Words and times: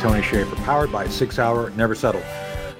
Tony 0.00 0.22
Shaffer, 0.22 0.54
powered 0.62 0.92
by 0.92 1.08
SIG 1.08 1.32
Sauer 1.32 1.70
Never 1.70 1.94
Settle. 1.94 2.22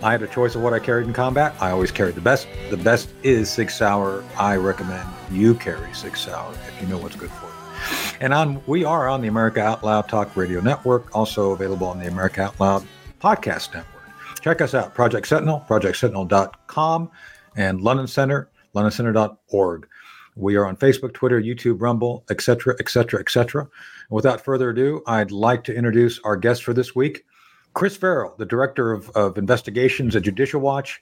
I 0.02 0.12
had 0.12 0.22
a 0.22 0.28
choice 0.28 0.54
of 0.54 0.62
what 0.62 0.72
I 0.72 0.78
carried 0.78 1.08
in 1.08 1.12
combat. 1.12 1.52
I 1.60 1.70
always 1.70 1.90
carried 1.90 2.14
the 2.14 2.20
best. 2.20 2.46
The 2.70 2.76
best 2.76 3.08
is 3.24 3.50
SIG 3.50 3.70
Sauer. 3.70 4.24
I 4.38 4.54
recommend 4.54 5.08
you 5.28 5.54
carry 5.54 5.92
SIG 5.92 6.16
Sauer 6.16 6.54
if 6.68 6.80
you 6.80 6.86
know 6.86 6.98
what's 6.98 7.16
good 7.16 7.30
for 7.30 7.46
you. 7.46 8.16
And 8.20 8.32
on 8.32 8.62
we 8.66 8.84
are 8.84 9.08
on 9.08 9.20
the 9.20 9.26
America 9.26 9.60
Out 9.60 9.82
Loud 9.82 10.08
Talk 10.08 10.36
Radio 10.36 10.60
Network, 10.60 11.14
also 11.16 11.50
available 11.50 11.88
on 11.88 11.98
the 11.98 12.06
America 12.06 12.42
Out 12.42 12.60
Loud 12.60 12.86
Podcast 13.20 13.74
Network. 13.74 14.04
Check 14.40 14.60
us 14.60 14.74
out, 14.74 14.94
Project 14.94 15.26
Sentinel, 15.26 15.64
projectsentinel.com, 15.68 17.10
and 17.56 17.80
London 17.80 18.06
Center, 18.06 18.50
londoncenter.org. 18.76 19.88
We 20.36 20.54
are 20.54 20.66
on 20.66 20.76
Facebook, 20.76 21.12
Twitter, 21.14 21.42
YouTube, 21.42 21.82
Rumble, 21.82 22.24
etc., 22.30 22.76
etc., 22.78 23.18
etc. 23.18 23.66
Without 24.10 24.40
further 24.40 24.70
ado, 24.70 25.02
I'd 25.06 25.30
like 25.30 25.64
to 25.64 25.74
introduce 25.74 26.18
our 26.20 26.36
guest 26.36 26.64
for 26.64 26.72
this 26.72 26.94
week, 26.94 27.24
Chris 27.74 27.96
Farrell, 27.96 28.34
the 28.38 28.46
director 28.46 28.92
of, 28.92 29.10
of 29.10 29.36
investigations 29.36 30.16
at 30.16 30.22
Judicial 30.22 30.60
Watch, 30.60 31.00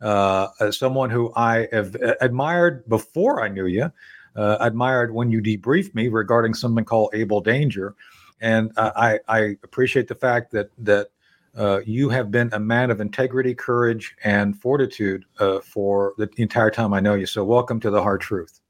uh, 0.00 0.48
someone 0.70 1.10
who 1.10 1.32
I 1.36 1.68
have 1.72 1.96
admired 2.20 2.88
before 2.88 3.42
I 3.42 3.48
knew 3.48 3.66
you, 3.66 3.92
uh, 4.34 4.56
admired 4.60 5.14
when 5.14 5.30
you 5.30 5.40
debriefed 5.40 5.94
me 5.94 6.08
regarding 6.08 6.54
something 6.54 6.84
called 6.84 7.10
Able 7.14 7.40
Danger, 7.40 7.94
and 8.40 8.72
uh, 8.76 8.92
I, 8.94 9.20
I 9.28 9.38
appreciate 9.62 10.08
the 10.08 10.14
fact 10.14 10.50
that 10.52 10.70
that 10.78 11.10
uh, 11.56 11.80
you 11.84 12.08
have 12.08 12.30
been 12.30 12.50
a 12.52 12.60
man 12.60 12.90
of 12.90 13.00
integrity, 13.00 13.54
courage, 13.54 14.14
and 14.22 14.56
fortitude 14.60 15.24
uh, 15.40 15.60
for 15.60 16.14
the 16.18 16.28
entire 16.36 16.70
time 16.70 16.92
I 16.92 17.00
know 17.00 17.14
you. 17.14 17.26
So, 17.26 17.44
welcome 17.44 17.80
to 17.80 17.90
the 17.90 18.02
hard 18.02 18.20
truth. 18.20 18.60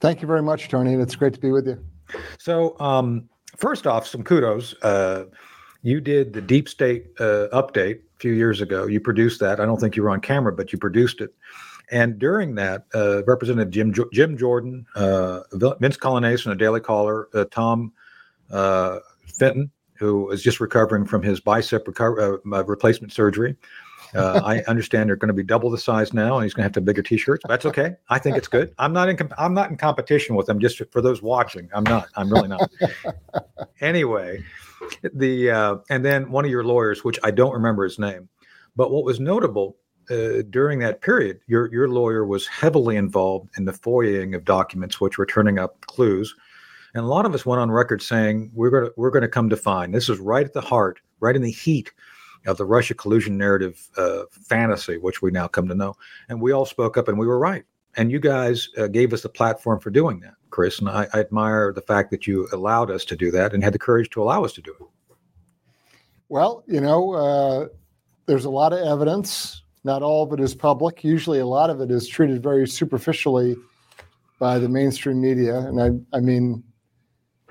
Thank 0.00 0.20
you 0.20 0.28
very 0.28 0.42
much, 0.42 0.68
Tony. 0.68 0.94
It's 0.94 1.16
great 1.16 1.34
to 1.34 1.40
be 1.40 1.50
with 1.50 1.66
you. 1.66 1.82
So, 2.38 2.78
um, 2.80 3.28
first 3.56 3.86
off, 3.86 4.06
some 4.06 4.22
kudos. 4.22 4.74
Uh, 4.82 5.24
you 5.82 6.00
did 6.00 6.32
the 6.32 6.40
Deep 6.40 6.68
State 6.68 7.06
uh, 7.18 7.48
update 7.52 7.96
a 7.96 8.18
few 8.18 8.32
years 8.32 8.60
ago. 8.60 8.86
You 8.86 9.00
produced 9.00 9.40
that. 9.40 9.60
I 9.60 9.64
don't 9.64 9.80
think 9.80 9.96
you 9.96 10.02
were 10.02 10.10
on 10.10 10.20
camera, 10.20 10.52
but 10.52 10.72
you 10.72 10.78
produced 10.78 11.20
it. 11.20 11.34
And 11.90 12.18
during 12.18 12.54
that, 12.54 12.84
uh, 12.94 13.24
Representative 13.24 13.70
Jim 13.70 13.94
Jim 14.12 14.36
Jordan, 14.36 14.86
uh, 14.94 15.40
Vince 15.52 15.96
Coglianese 15.96 16.42
from 16.42 16.50
the 16.50 16.56
Daily 16.56 16.80
Caller, 16.80 17.28
uh, 17.34 17.46
Tom 17.50 17.92
uh, 18.50 18.98
Fitton, 19.38 19.70
who 19.94 20.30
is 20.30 20.42
just 20.42 20.60
recovering 20.60 21.04
from 21.04 21.22
his 21.22 21.40
bicep 21.40 21.86
reco- 21.86 22.38
replacement 22.44 23.12
surgery, 23.12 23.56
uh, 24.14 24.40
I 24.44 24.62
understand 24.68 25.08
they're 25.08 25.16
going 25.16 25.28
to 25.28 25.34
be 25.34 25.42
double 25.42 25.70
the 25.70 25.78
size 25.78 26.12
now, 26.12 26.36
and 26.36 26.44
he's 26.44 26.54
going 26.54 26.62
to 26.62 26.64
have 26.64 26.72
to 26.72 26.80
have 26.80 26.84
bigger 26.84 27.02
T-shirts. 27.02 27.44
That's 27.46 27.66
okay. 27.66 27.94
I 28.08 28.18
think 28.18 28.36
it's 28.36 28.48
good. 28.48 28.74
I'm 28.78 28.92
not 28.92 29.08
in. 29.08 29.16
Comp- 29.16 29.34
I'm 29.38 29.54
not 29.54 29.70
in 29.70 29.76
competition 29.76 30.34
with 30.34 30.46
them. 30.46 30.58
Just 30.58 30.82
for 30.90 31.00
those 31.00 31.22
watching, 31.22 31.68
I'm 31.74 31.84
not. 31.84 32.08
I'm 32.16 32.30
really 32.30 32.48
not. 32.48 32.70
anyway, 33.80 34.42
the 35.14 35.50
uh, 35.50 35.76
and 35.90 36.04
then 36.04 36.30
one 36.30 36.44
of 36.44 36.50
your 36.50 36.64
lawyers, 36.64 37.04
which 37.04 37.18
I 37.22 37.30
don't 37.30 37.52
remember 37.52 37.84
his 37.84 37.98
name, 37.98 38.28
but 38.76 38.90
what 38.90 39.04
was 39.04 39.20
notable 39.20 39.76
uh, 40.10 40.42
during 40.50 40.80
that 40.80 41.00
period, 41.00 41.40
your 41.46 41.72
your 41.72 41.88
lawyer 41.88 42.26
was 42.26 42.46
heavily 42.46 42.96
involved 42.96 43.50
in 43.56 43.64
the 43.64 43.72
FOIAing 43.72 44.34
of 44.34 44.44
documents, 44.44 45.00
which 45.00 45.18
were 45.18 45.26
turning 45.26 45.58
up 45.58 45.80
clues. 45.86 46.34
And 46.92 47.04
a 47.04 47.08
lot 47.08 47.24
of 47.24 47.34
us 47.34 47.46
went 47.46 47.60
on 47.60 47.70
record 47.70 48.02
saying 48.02 48.50
we're 48.52 48.70
going 48.70 48.84
to 48.86 48.92
we're 48.96 49.10
going 49.10 49.22
to 49.22 49.28
come 49.28 49.48
to 49.50 49.56
find 49.56 49.94
this 49.94 50.08
is 50.08 50.18
right 50.18 50.44
at 50.44 50.52
the 50.52 50.60
heart, 50.60 51.00
right 51.20 51.36
in 51.36 51.42
the 51.42 51.50
heat 51.50 51.92
of 52.46 52.56
the 52.56 52.64
Russia 52.64 52.94
collusion 52.94 53.36
narrative 53.36 53.88
uh, 53.96 54.22
fantasy, 54.30 54.96
which 54.96 55.22
we 55.22 55.30
now 55.30 55.48
come 55.48 55.68
to 55.68 55.74
know. 55.74 55.94
And 56.28 56.40
we 56.40 56.52
all 56.52 56.66
spoke 56.66 56.96
up 56.96 57.08
and 57.08 57.18
we 57.18 57.26
were 57.26 57.38
right. 57.38 57.64
And 57.96 58.10
you 58.10 58.20
guys 58.20 58.68
uh, 58.78 58.86
gave 58.86 59.12
us 59.12 59.22
the 59.22 59.28
platform 59.28 59.80
for 59.80 59.90
doing 59.90 60.20
that, 60.20 60.34
Chris. 60.50 60.78
And 60.78 60.88
I, 60.88 61.08
I, 61.12 61.20
admire 61.20 61.72
the 61.72 61.82
fact 61.82 62.10
that 62.12 62.26
you 62.26 62.48
allowed 62.52 62.90
us 62.90 63.04
to 63.06 63.16
do 63.16 63.30
that 63.32 63.52
and 63.52 63.64
had 63.64 63.74
the 63.74 63.80
courage 63.80 64.10
to 64.10 64.22
allow 64.22 64.44
us 64.44 64.52
to 64.54 64.62
do 64.62 64.72
it. 64.78 65.16
Well, 66.28 66.62
you 66.68 66.80
know, 66.80 67.12
uh, 67.14 67.68
there's 68.26 68.44
a 68.44 68.50
lot 68.50 68.72
of 68.72 68.78
evidence. 68.78 69.62
Not 69.82 70.02
all 70.02 70.22
of 70.22 70.32
it 70.32 70.40
is 70.40 70.54
public. 70.54 71.02
Usually, 71.02 71.40
a 71.40 71.46
lot 71.46 71.68
of 71.68 71.80
it 71.80 71.90
is 71.90 72.06
treated 72.06 72.42
very 72.42 72.68
superficially 72.68 73.56
by 74.38 74.58
the 74.58 74.68
mainstream 74.68 75.20
media. 75.20 75.58
And 75.58 75.82
I, 75.82 76.16
I 76.16 76.20
mean, 76.20 76.62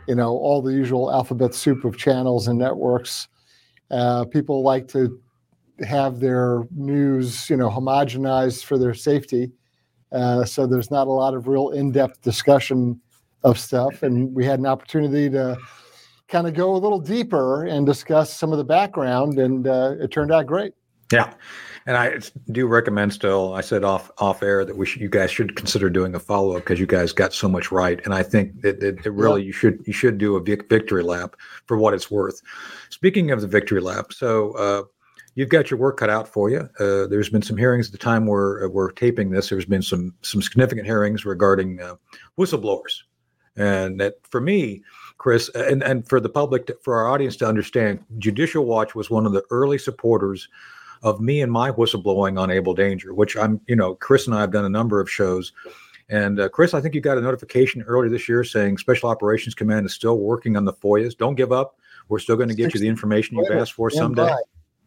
you 0.08 0.16
know, 0.16 0.32
all 0.32 0.62
the 0.62 0.72
usual 0.72 1.12
alphabet 1.12 1.54
soup 1.54 1.84
of 1.84 1.98
channels 1.98 2.48
and 2.48 2.58
networks 2.58 3.28
uh, 3.92 4.26
people 4.26 4.62
like 4.64 4.88
to 4.90 5.20
have 5.88 6.20
their 6.20 6.64
news, 6.72 7.50
you 7.50 7.58
know, 7.58 7.70
homogenized 7.70 8.66
for 8.66 8.78
their 8.78 8.94
safety. 8.94 9.52
Uh, 10.12 10.44
so 10.44 10.66
there's 10.66 10.92
not 10.92 11.08
a 11.08 11.12
lot 11.12 11.34
of 11.34 11.48
real 11.48 11.70
in-depth 11.70 12.22
discussion 12.22 13.00
of 13.44 13.58
stuff, 13.58 14.04
and 14.04 14.34
we 14.36 14.44
had 14.44 14.60
an 14.60 14.66
opportunity 14.66 15.30
to 15.30 15.58
kind 16.28 16.48
of 16.48 16.54
go 16.54 16.76
a 16.76 16.78
little 16.78 17.00
deeper 17.00 17.66
and 17.66 17.86
discuss 17.86 18.36
some 18.36 18.52
of 18.52 18.58
the 18.58 18.64
background, 18.64 19.40
and 19.40 19.68
uh, 19.68 19.96
it 20.00 20.12
turned 20.12 20.32
out 20.32 20.46
great. 20.46 20.74
Yeah, 21.12 21.34
and 21.88 21.98
I 21.98 22.20
do 22.52 22.68
recommend 22.68 23.14
still. 23.14 23.54
I 23.56 23.62
said 23.62 23.84
off 23.84 24.12
off 24.20 24.44
air 24.44 24.64
that 24.64 24.78
we 24.78 24.86
should, 24.86 25.02
you 25.02 25.10
guys 25.10 25.32
should 25.32 25.56
consider 25.56 25.90
doing 25.90 26.14
a 26.14 26.20
follow 26.20 26.56
up 26.56 26.64
because 26.64 26.80
you 26.80 26.86
guys 26.86 27.14
got 27.14 27.34
so 27.34 27.50
much 27.50 27.72
right, 27.72 28.00
and 28.06 28.14
I 28.14 28.22
think 28.22 28.62
that 28.62 28.84
it, 28.84 29.06
it, 29.06 29.12
really 29.12 29.42
yeah. 29.42 29.48
you 29.48 29.52
should 29.52 29.82
you 29.88 29.94
should 29.94 30.20
do 30.20 30.36
a 30.36 30.40
victory 30.40 31.02
lap 31.02 31.36
for 31.66 31.78
what 31.78 31.96
it's 31.96 32.12
worth. 32.12 32.42
Speaking 33.00 33.32
of 33.32 33.42
the 33.42 33.48
victory 33.48 33.80
lap, 33.80 34.12
so 34.12 34.52
uh, 34.54 34.84
you've 35.36 35.50
got 35.50 35.72
your 35.72 35.80
work 35.80 35.98
cut 35.98 36.10
out 36.10 36.28
for 36.28 36.50
you. 36.50 36.70
Uh, 36.80 37.08
there's 37.08 37.30
been 37.30 37.42
some 37.42 37.56
hearings 37.56 37.88
at 37.88 37.92
the 37.94 37.98
time 37.98 38.26
we're 38.26 38.66
uh, 38.66 38.70
we're 38.70 38.92
taping 38.92 39.30
this. 39.30 39.50
There's 39.50 39.66
been 39.66 39.82
some 39.82 40.14
some 40.22 40.42
significant 40.42 40.86
hearings 40.86 41.26
regarding 41.26 41.82
uh, 41.82 41.96
whistleblowers, 42.38 43.04
and 43.56 44.00
that 44.00 44.16
for 44.30 44.42
me. 44.42 44.84
Chris, 45.18 45.50
and, 45.50 45.84
and 45.84 46.08
for 46.08 46.22
the 46.22 46.30
public, 46.30 46.66
to, 46.68 46.78
for 46.82 46.96
our 46.96 47.10
audience 47.10 47.36
to 47.36 47.46
understand, 47.46 48.00
Judicial 48.20 48.64
Watch 48.64 48.96
was 48.96 49.10
one 49.10 49.26
of 49.26 49.34
the 49.34 49.44
early 49.52 49.78
supporters 49.78 50.48
of 51.04 51.20
me 51.20 51.42
and 51.42 51.52
my 51.52 51.72
whistleblowing 51.72 52.40
on 52.40 52.50
Able 52.50 52.74
Danger, 52.74 53.14
which 53.14 53.36
I'm, 53.36 53.60
you 53.68 53.76
know, 53.76 53.96
Chris 53.96 54.28
and 54.28 54.36
I 54.36 54.40
have 54.40 54.52
done 54.52 54.64
a 54.64 54.70
number 54.70 55.02
of 55.02 55.12
shows. 55.12 55.52
And 56.10 56.40
uh, 56.40 56.50
Chris, 56.50 56.74
I 56.74 56.82
think 56.82 56.96
you 56.96 57.02
got 57.02 57.18
a 57.18 57.22
notification 57.22 57.82
earlier 57.84 58.10
this 58.10 58.28
year 58.28 58.44
saying 58.44 58.78
Special 58.78 59.10
Operations 59.10 59.54
Command 59.54 59.86
is 59.86 59.94
still 59.94 60.18
working 60.18 60.56
on 60.56 60.66
the 60.66 60.74
FOIAs. 60.74 61.18
Don't 61.18 61.36
give 61.36 61.52
up. 61.52 61.79
We're 62.10 62.20
still 62.20 62.36
going 62.36 62.50
to 62.50 62.56
get 62.56 62.74
you 62.74 62.80
the 62.80 62.88
information 62.88 63.38
you've 63.38 63.52
asked 63.52 63.74
for 63.74 63.90
someday. 63.90 64.34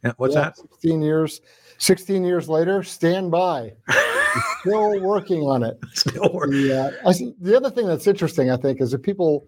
Yeah, 0.04 0.12
what's 0.16 0.34
yeah, 0.34 0.42
that? 0.42 0.58
16 0.58 1.00
years, 1.00 1.40
16 1.78 2.24
years 2.24 2.48
later, 2.48 2.82
stand 2.82 3.30
by. 3.30 3.72
still 4.60 5.00
working 5.00 5.42
on 5.42 5.62
it. 5.62 5.78
Still 5.92 6.30
working. 6.32 6.66
Yeah. 6.66 6.90
Uh, 7.04 7.12
the 7.40 7.56
other 7.56 7.70
thing 7.70 7.86
that's 7.86 8.06
interesting, 8.06 8.50
I 8.50 8.56
think, 8.56 8.80
is 8.80 8.90
that 8.90 9.02
people 9.02 9.46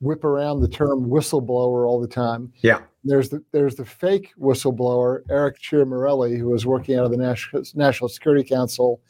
whip 0.00 0.24
around 0.24 0.60
the 0.60 0.68
term 0.68 1.06
whistleblower 1.06 1.86
all 1.86 2.00
the 2.00 2.08
time. 2.08 2.52
Yeah. 2.62 2.80
There's 3.04 3.28
the 3.30 3.42
there's 3.52 3.74
the 3.74 3.84
fake 3.84 4.32
whistleblower 4.38 5.22
Eric 5.30 5.60
Ciaramella, 5.60 6.38
who 6.38 6.48
was 6.48 6.66
working 6.66 6.96
out 6.98 7.04
of 7.04 7.10
the 7.10 7.16
National 7.16 7.62
National 7.74 8.08
Security 8.08 8.44
Council, 8.46 9.00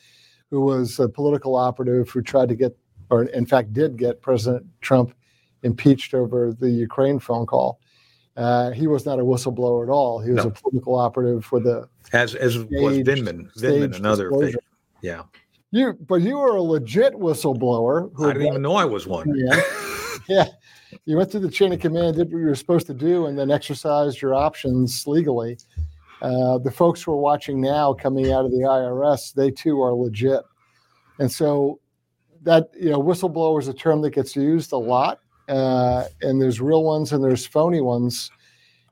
who 0.50 0.60
was 0.60 0.98
a 0.98 1.08
political 1.08 1.56
operative 1.56 2.08
who 2.10 2.22
tried 2.22 2.48
to 2.48 2.54
get, 2.54 2.76
or 3.10 3.24
in 3.24 3.46
fact 3.46 3.72
did 3.72 3.96
get 3.96 4.20
President 4.20 4.66
Trump 4.80 5.14
impeached 5.62 6.12
over 6.14 6.52
the 6.52 6.70
Ukraine 6.70 7.18
phone 7.18 7.46
call. 7.46 7.80
Uh, 8.36 8.70
he 8.70 8.86
was 8.86 9.06
not 9.06 9.20
a 9.20 9.22
whistleblower 9.22 9.84
at 9.84 9.90
all. 9.90 10.20
He 10.20 10.30
was 10.30 10.44
no. 10.44 10.50
a 10.50 10.54
political 10.54 10.96
operative 10.96 11.44
for 11.44 11.60
the 11.60 11.88
as 12.12 12.34
as 12.34 12.54
staged, 12.54 12.72
was 12.72 12.98
Vindman. 12.98 13.52
Vindman, 13.56 13.96
another 13.96 14.30
fake, 14.40 14.56
yeah. 15.02 15.22
You, 15.70 15.92
but 15.92 16.16
you 16.16 16.38
were 16.38 16.56
a 16.56 16.62
legit 16.62 17.14
whistleblower. 17.14 18.10
I 18.20 18.32
didn't 18.32 18.48
even 18.48 18.62
know 18.62 18.74
I 18.74 18.84
was 18.84 19.06
one. 19.06 19.32
Yeah, 19.36 19.60
yeah 20.28 20.46
you 21.04 21.16
went 21.16 21.30
through 21.30 21.40
the 21.40 21.50
chain 21.50 21.72
of 21.72 21.80
command, 21.80 22.16
did 22.16 22.32
what 22.32 22.38
you 22.38 22.46
were 22.46 22.54
supposed 22.54 22.86
to 22.86 22.94
do, 22.94 23.26
and 23.26 23.38
then 23.38 23.50
exercised 23.50 24.20
your 24.20 24.34
options 24.34 25.06
legally. 25.06 25.58
Uh, 26.22 26.58
the 26.58 26.70
folks 26.70 27.02
who 27.02 27.12
are 27.12 27.18
watching 27.18 27.60
now 27.60 27.92
coming 27.92 28.32
out 28.32 28.44
of 28.44 28.50
the 28.50 28.58
IRS, 28.58 29.34
they 29.34 29.50
too 29.50 29.80
are 29.82 29.92
legit. 29.92 30.42
And 31.18 31.30
so 31.30 31.80
that, 32.42 32.70
you 32.78 32.90
know, 32.90 33.02
whistleblower 33.02 33.60
is 33.60 33.68
a 33.68 33.74
term 33.74 34.00
that 34.02 34.10
gets 34.10 34.34
used 34.34 34.72
a 34.72 34.76
lot. 34.76 35.20
Uh, 35.48 36.04
and 36.22 36.40
there's 36.40 36.60
real 36.60 36.84
ones 36.84 37.12
and 37.12 37.22
there's 37.22 37.46
phony 37.46 37.80
ones. 37.80 38.30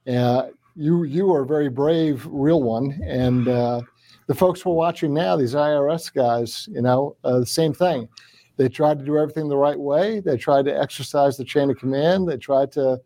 Uh, 0.07 0.49
you 0.75 1.05
you 1.05 1.33
are 1.33 1.43
a 1.43 1.47
very 1.47 1.69
brave, 1.69 2.27
real 2.27 2.63
one. 2.63 2.99
And 3.05 3.49
uh, 3.49 3.83
the 4.27 4.35
folks 4.35 4.65
we're 4.65 4.75
watching 4.75 5.15
now, 5.15 5.37
these 5.37 5.55
IRS 5.55 6.13
guys, 6.13 6.69
you 6.71 6.83
know, 6.83 7.17
uh, 7.25 7.41
the 7.41 7.47
same 7.47 7.73
thing. 7.73 8.09
They 8.57 8.69
tried 8.69 8.99
to 8.99 9.05
do 9.05 9.19
everything 9.19 9.49
the 9.49 9.57
right 9.57 9.79
way. 9.79 10.21
They 10.21 10.37
tried 10.37 10.67
to 10.67 10.79
exercise 10.79 11.37
the 11.37 11.45
chain 11.45 11.71
of 11.71 11.79
command. 11.79 12.29
They 12.29 12.37
tried 12.37 12.71
to 12.73 13.01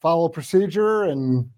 follow 0.00 0.28
procedure 0.28 1.04
and 1.04 1.48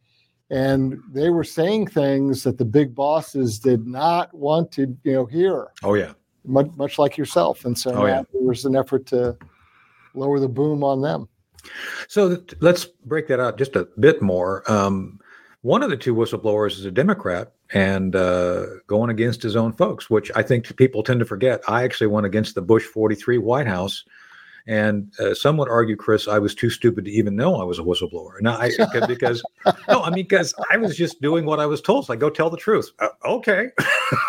and 0.50 1.00
they 1.10 1.30
were 1.30 1.44
saying 1.44 1.86
things 1.86 2.42
that 2.42 2.58
the 2.58 2.64
big 2.64 2.94
bosses 2.94 3.58
did 3.58 3.86
not 3.86 4.32
want 4.34 4.70
to 4.72 4.96
you 5.02 5.12
know 5.12 5.26
hear. 5.26 5.68
Oh 5.82 5.94
yeah. 5.94 6.12
Much, 6.44 6.68
much 6.76 6.98
like 6.98 7.16
yourself. 7.16 7.64
And 7.64 7.78
so 7.78 7.92
oh, 7.92 8.06
yeah. 8.06 8.22
there 8.32 8.42
was 8.42 8.64
an 8.64 8.74
effort 8.74 9.06
to 9.06 9.36
lower 10.14 10.40
the 10.40 10.48
boom 10.48 10.82
on 10.84 11.02
them. 11.02 11.28
So 12.08 12.36
th- 12.36 12.60
let's 12.60 12.84
break 12.84 13.28
that 13.28 13.40
out 13.40 13.58
just 13.58 13.76
a 13.76 13.88
bit 13.98 14.20
more. 14.20 14.70
Um, 14.70 15.20
one 15.62 15.82
of 15.82 15.90
the 15.90 15.96
two 15.96 16.14
whistleblowers 16.14 16.72
is 16.72 16.84
a 16.84 16.90
Democrat 16.90 17.52
and 17.72 18.16
uh, 18.16 18.66
going 18.88 19.10
against 19.10 19.42
his 19.42 19.54
own 19.54 19.72
folks, 19.72 20.10
which 20.10 20.30
I 20.34 20.42
think 20.42 20.76
people 20.76 21.02
tend 21.02 21.20
to 21.20 21.26
forget. 21.26 21.62
I 21.68 21.84
actually 21.84 22.08
went 22.08 22.26
against 22.26 22.54
the 22.54 22.62
Bush 22.62 22.84
43 22.84 23.38
White 23.38 23.68
House 23.68 24.04
And 24.66 25.12
uh, 25.18 25.34
some 25.34 25.56
would 25.56 25.68
argue, 25.68 25.96
Chris, 25.96 26.28
I 26.28 26.38
was 26.38 26.54
too 26.54 26.70
stupid 26.70 27.04
to 27.06 27.10
even 27.10 27.34
know 27.34 27.60
I 27.60 27.64
was 27.64 27.80
a 27.80 27.82
whistleblower. 27.82 28.40
No, 28.40 28.52
I 28.52 28.70
because 29.06 29.42
no, 29.88 30.02
I 30.02 30.10
mean 30.10 30.24
because 30.24 30.54
I 30.70 30.76
was 30.76 30.96
just 30.96 31.20
doing 31.20 31.46
what 31.46 31.58
I 31.58 31.66
was 31.66 31.80
told. 31.80 32.06
So 32.06 32.12
I 32.12 32.16
go 32.16 32.30
tell 32.30 32.48
the 32.48 32.56
truth. 32.56 32.92
Uh, 33.00 33.08
okay, 33.24 33.70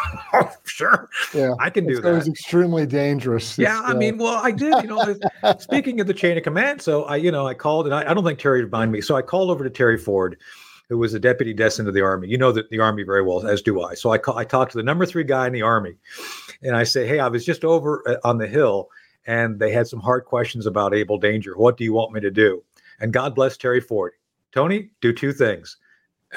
sure, 0.65 1.09
yeah, 1.35 1.53
I 1.59 1.69
can 1.69 1.85
do 1.85 2.01
that. 2.01 2.09
It 2.09 2.13
was 2.13 2.27
extremely 2.27 2.88
dangerous. 2.88 3.57
Yeah, 3.59 3.80
I 3.81 3.91
uh, 3.91 3.95
mean, 3.95 4.18
well, 4.18 4.39
I 4.44 4.50
did. 4.51 4.74
You 4.81 4.88
know, 4.88 5.15
speaking 5.59 6.00
of 6.00 6.07
the 6.07 6.13
chain 6.15 6.35
of 6.35 6.44
command, 6.44 6.81
so 6.81 7.03
I, 7.03 7.18
you 7.18 7.31
know, 7.31 7.45
I 7.45 7.53
called, 7.53 7.85
and 7.85 7.94
I, 7.94 8.09
I 8.09 8.13
don't 8.13 8.24
think 8.24 8.39
Terry 8.39 8.63
would 8.63 8.71
mind 8.71 8.91
me. 8.91 9.01
So 9.01 9.15
I 9.15 9.21
called 9.21 9.51
over 9.51 9.63
to 9.63 9.69
Terry 9.69 10.00
Ford, 10.00 10.38
who 10.89 10.97
was 10.97 11.13
a 11.13 11.19
deputy 11.19 11.53
destined 11.53 11.85
to 11.85 11.91
the 11.91 12.01
army. 12.01 12.27
You 12.27 12.39
know 12.39 12.51
that 12.51 12.71
the 12.71 12.80
army 12.80 13.03
very 13.03 13.21
well, 13.21 13.45
as 13.45 13.62
do 13.62 13.83
I. 13.83 13.94
So 13.94 14.12
I 14.12 14.18
call, 14.18 14.38
I 14.38 14.45
talked 14.45 14.71
to 14.71 14.77
the 14.80 14.83
number 14.83 15.06
three 15.06 15.24
guy 15.24 15.45
in 15.45 15.53
the 15.53 15.62
army, 15.62 15.94
and 16.63 16.75
I 16.75 16.85
say, 16.85 17.07
hey, 17.07 17.19
I 17.19 17.27
was 17.27 17.45
just 17.45 17.63
over 17.63 18.01
uh, 18.07 18.15
on 18.27 18.39
the 18.39 18.47
hill, 18.47 18.89
and 19.25 19.59
they 19.59 19.71
had 19.71 19.87
some 19.87 19.99
hard 19.99 20.25
questions 20.25 20.65
about 20.65 20.93
Able 20.93 21.17
Danger. 21.17 21.57
What 21.57 21.77
do 21.77 21.83
you 21.83 21.93
want 21.93 22.13
me 22.13 22.21
to 22.21 22.31
do? 22.31 22.63
And 22.99 23.13
God 23.13 23.35
bless 23.35 23.57
Terry 23.57 23.81
Ford. 23.81 24.13
Tony, 24.51 24.89
do 25.01 25.13
two 25.13 25.33
things: 25.33 25.77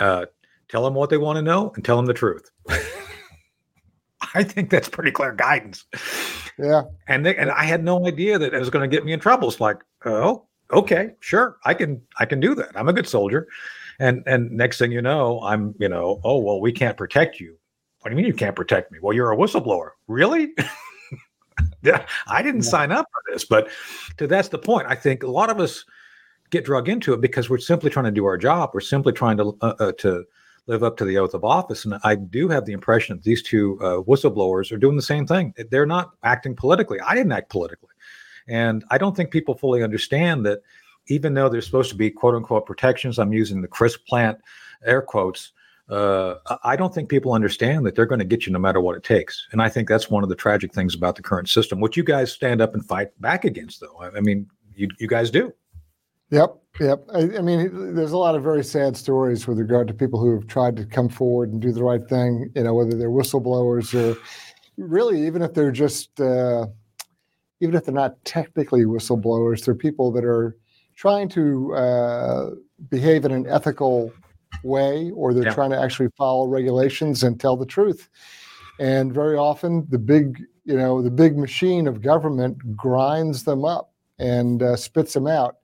uh, 0.01 0.27
tell 0.69 0.85
them 0.85 0.95
what 0.95 1.11
they 1.11 1.19
want 1.19 1.37
to 1.37 1.43
know, 1.43 1.73
and 1.75 1.85
tell 1.85 1.97
them 1.97 2.07
the 2.07 2.15
truth. 2.15 2.51
I 4.35 4.43
think 4.43 4.71
that's 4.71 4.89
pretty 4.89 5.11
clear 5.11 5.33
guidance 5.33 5.85
yeah, 6.59 6.83
and 7.07 7.25
they, 7.25 7.37
and 7.37 7.51
I 7.51 7.65
had 7.65 7.85
no 7.85 8.07
idea 8.07 8.39
that 8.39 8.55
it 8.55 8.59
was 8.59 8.71
going 8.71 8.89
to 8.89 8.95
get 8.95 9.05
me 9.05 9.13
in 9.13 9.21
trouble. 9.21 9.49
It's 9.49 9.61
like, 9.61 9.79
oh, 10.05 10.47
okay, 10.73 11.11
sure, 11.21 11.59
I 11.65 11.75
can 11.75 12.01
I 12.19 12.25
can 12.25 12.41
do 12.41 12.55
that. 12.55 12.71
I'm 12.75 12.89
a 12.89 12.93
good 12.93 13.09
soldier, 13.09 13.49
and 13.99 14.23
and 14.27 14.51
next 14.51 14.79
thing 14.79 14.93
you 14.93 15.03
know, 15.03 15.41
I'm 15.43 15.75
you 15.79 15.89
know, 15.89 16.21
oh 16.25 16.39
well, 16.39 16.61
we 16.61 16.73
can't 16.73 16.97
protect 16.97 17.41
you. 17.41 17.57
What 18.01 18.11
do 18.11 18.17
you 18.17 18.23
mean 18.23 18.27
you 18.27 18.35
can't 18.37 18.57
protect 18.57 18.93
me? 18.93 18.99
Well, 19.03 19.15
you're 19.15 19.33
a 19.33 19.37
whistleblower, 19.37 19.91
really? 20.07 20.55
yeah, 21.83 22.07
I 22.27 22.43
didn't 22.43 22.65
Yeah. 22.65 22.71
sign 22.71 22.93
up 22.93 23.07
for 23.11 23.33
this, 23.33 23.45
but 23.45 23.69
to, 24.19 24.27
that's 24.27 24.49
the 24.49 24.59
point. 24.59 24.87
I 24.89 24.95
think 24.95 25.23
a 25.23 25.31
lot 25.31 25.51
of 25.51 25.61
us 25.61 25.85
get 26.51 26.65
drug 26.65 26.89
into 26.89 27.13
it 27.13 27.21
because 27.21 27.51
we're 27.51 27.59
simply 27.59 27.91
trying 27.91 28.05
to 28.05 28.11
do 28.11 28.25
our 28.25 28.39
job. 28.39 28.71
We're 28.73 28.81
simply 28.81 29.13
trying 29.13 29.37
to 29.39 29.57
uh, 29.63 29.75
uh, 29.79 29.93
to 29.99 30.25
live 30.67 30.83
up 30.83 30.97
to 30.97 31.05
the 31.05 31.17
oath 31.19 31.35
of 31.35 31.45
office. 31.45 31.85
And 31.85 31.95
I 32.03 32.17
do 32.17 32.49
have 32.49 32.65
the 32.67 32.73
impression 32.73 33.17
that 33.17 33.23
these 33.25 33.43
two 33.43 33.79
uh, 33.81 34.03
whistleblowers 34.03 34.73
are 34.73 34.79
doing 34.79 34.97
the 34.97 35.03
same 35.03 35.27
thing. 35.27 35.55
They're 35.71 35.87
not 35.87 36.13
acting 36.25 36.57
politically. 36.57 36.99
I 37.01 37.15
didn't 37.15 37.33
act 37.33 37.51
politically. 37.51 37.91
And 38.49 38.85
I 38.91 38.99
don't 38.99 39.17
think 39.17 39.31
people 39.31 39.55
fully 39.55 39.83
understand 39.83 40.45
that 40.47 40.63
even 41.07 41.35
though 41.35 41.49
there's 41.49 41.67
supposed 41.67 41.91
to 41.91 41.97
be 41.97 42.11
quote 42.11 42.35
unquote 42.35 42.67
protections, 42.67 43.19
I'm 43.19 43.33
using 43.33 43.63
the 43.63 43.69
Chris 43.69 43.97
Plant 43.97 44.39
air 44.85 45.03
quotes. 45.03 45.53
Uh, 45.89 46.35
I- 46.65 46.77
don't 46.77 46.93
think 46.93 47.09
people 47.09 47.33
understand 47.33 47.87
that 47.87 47.95
they're 47.95 48.07
going 48.07 48.19
to 48.19 48.25
get 48.25 48.45
you 48.47 48.53
no 48.53 48.59
matter 48.59 48.81
what 48.81 48.97
it 48.97 49.05
takes. 49.05 49.47
And 49.53 49.63
I 49.63 49.69
think 49.69 49.89
that's 49.89 50.11
one 50.11 50.25
of 50.25 50.29
the 50.29 50.35
tragic 50.35 50.75
things 50.75 50.95
about 50.95 51.15
the 51.15 51.23
current 51.23 51.49
system, 51.49 51.79
which 51.81 51.97
you 51.97 52.03
guys 52.03 52.33
stand 52.33 52.61
up 52.61 52.75
and 52.75 52.85
fight 52.85 53.09
back 53.21 53.45
against, 53.45 53.81
though. 53.81 53.97
I 54.01 54.17
I 54.17 54.21
mean, 54.21 54.49
you, 54.75 54.89
you 54.99 55.07
guys 55.07 55.31
do. 55.31 55.53
Yep, 56.31 56.57
yep. 56.81 57.05
I, 57.15 57.19
I 57.19 57.41
mean, 57.41 57.95
there's 57.95 58.11
a 58.11 58.19
lot 58.19 58.35
of 58.35 58.43
very 58.43 58.65
sad 58.65 58.97
stories 58.97 59.47
with 59.47 59.59
regard 59.59 59.87
to 59.89 59.95
people 59.95 60.19
who 60.19 60.35
have 60.35 60.49
tried 60.49 60.77
to 60.77 60.85
come 60.85 61.09
forward 61.09 61.53
and 61.53 61.63
do 61.63 61.71
the 61.71 61.85
right 61.85 62.07
thing. 62.09 62.51
You 62.57 62.65
know, 62.65 62.75
whether 62.75 62.97
they're 62.97 63.11
whistleblowers 63.11 63.95
or 63.95 64.21
really 64.77 65.25
even 65.25 65.41
if 65.41 65.55
they're 65.55 65.71
just, 65.71 66.21
uh, 66.21 66.67
even 67.61 67.77
if 67.77 67.85
they're 67.85 67.95
not 67.95 68.23
technically 68.25 68.85
whistleblowers, 68.85 69.65
they're 69.65 69.75
people 69.75 70.11
that 70.13 70.25
are 70.25 70.57
trying 70.97 71.29
to 71.29 71.75
uh, 71.75 72.51
behave 72.91 73.25
in 73.25 73.31
an 73.31 73.47
ethical 73.47 74.13
way, 74.63 75.11
or 75.13 75.33
they're 75.35 75.45
Yeah. 75.45 75.55
trying 75.55 75.71
to 75.71 75.81
actually 75.81 76.09
follow 76.17 76.47
regulations 76.47 77.23
and 77.23 77.39
tell 77.39 77.57
the 77.57 77.67
truth. 77.67 78.09
And 78.79 79.13
very 79.13 79.37
often, 79.37 79.87
the 79.89 79.99
big, 79.99 80.43
you 80.65 80.77
know, 80.77 81.03
the 81.03 81.11
big 81.11 81.39
machine 81.39 81.87
of 81.87 82.03
government 82.03 82.77
grinds 82.77 83.45
them 83.45 83.65
up 83.65 83.93
and 84.19 84.63
uh, 84.63 84.77
spits 84.77 85.13
them 85.13 85.27
out 85.27 85.57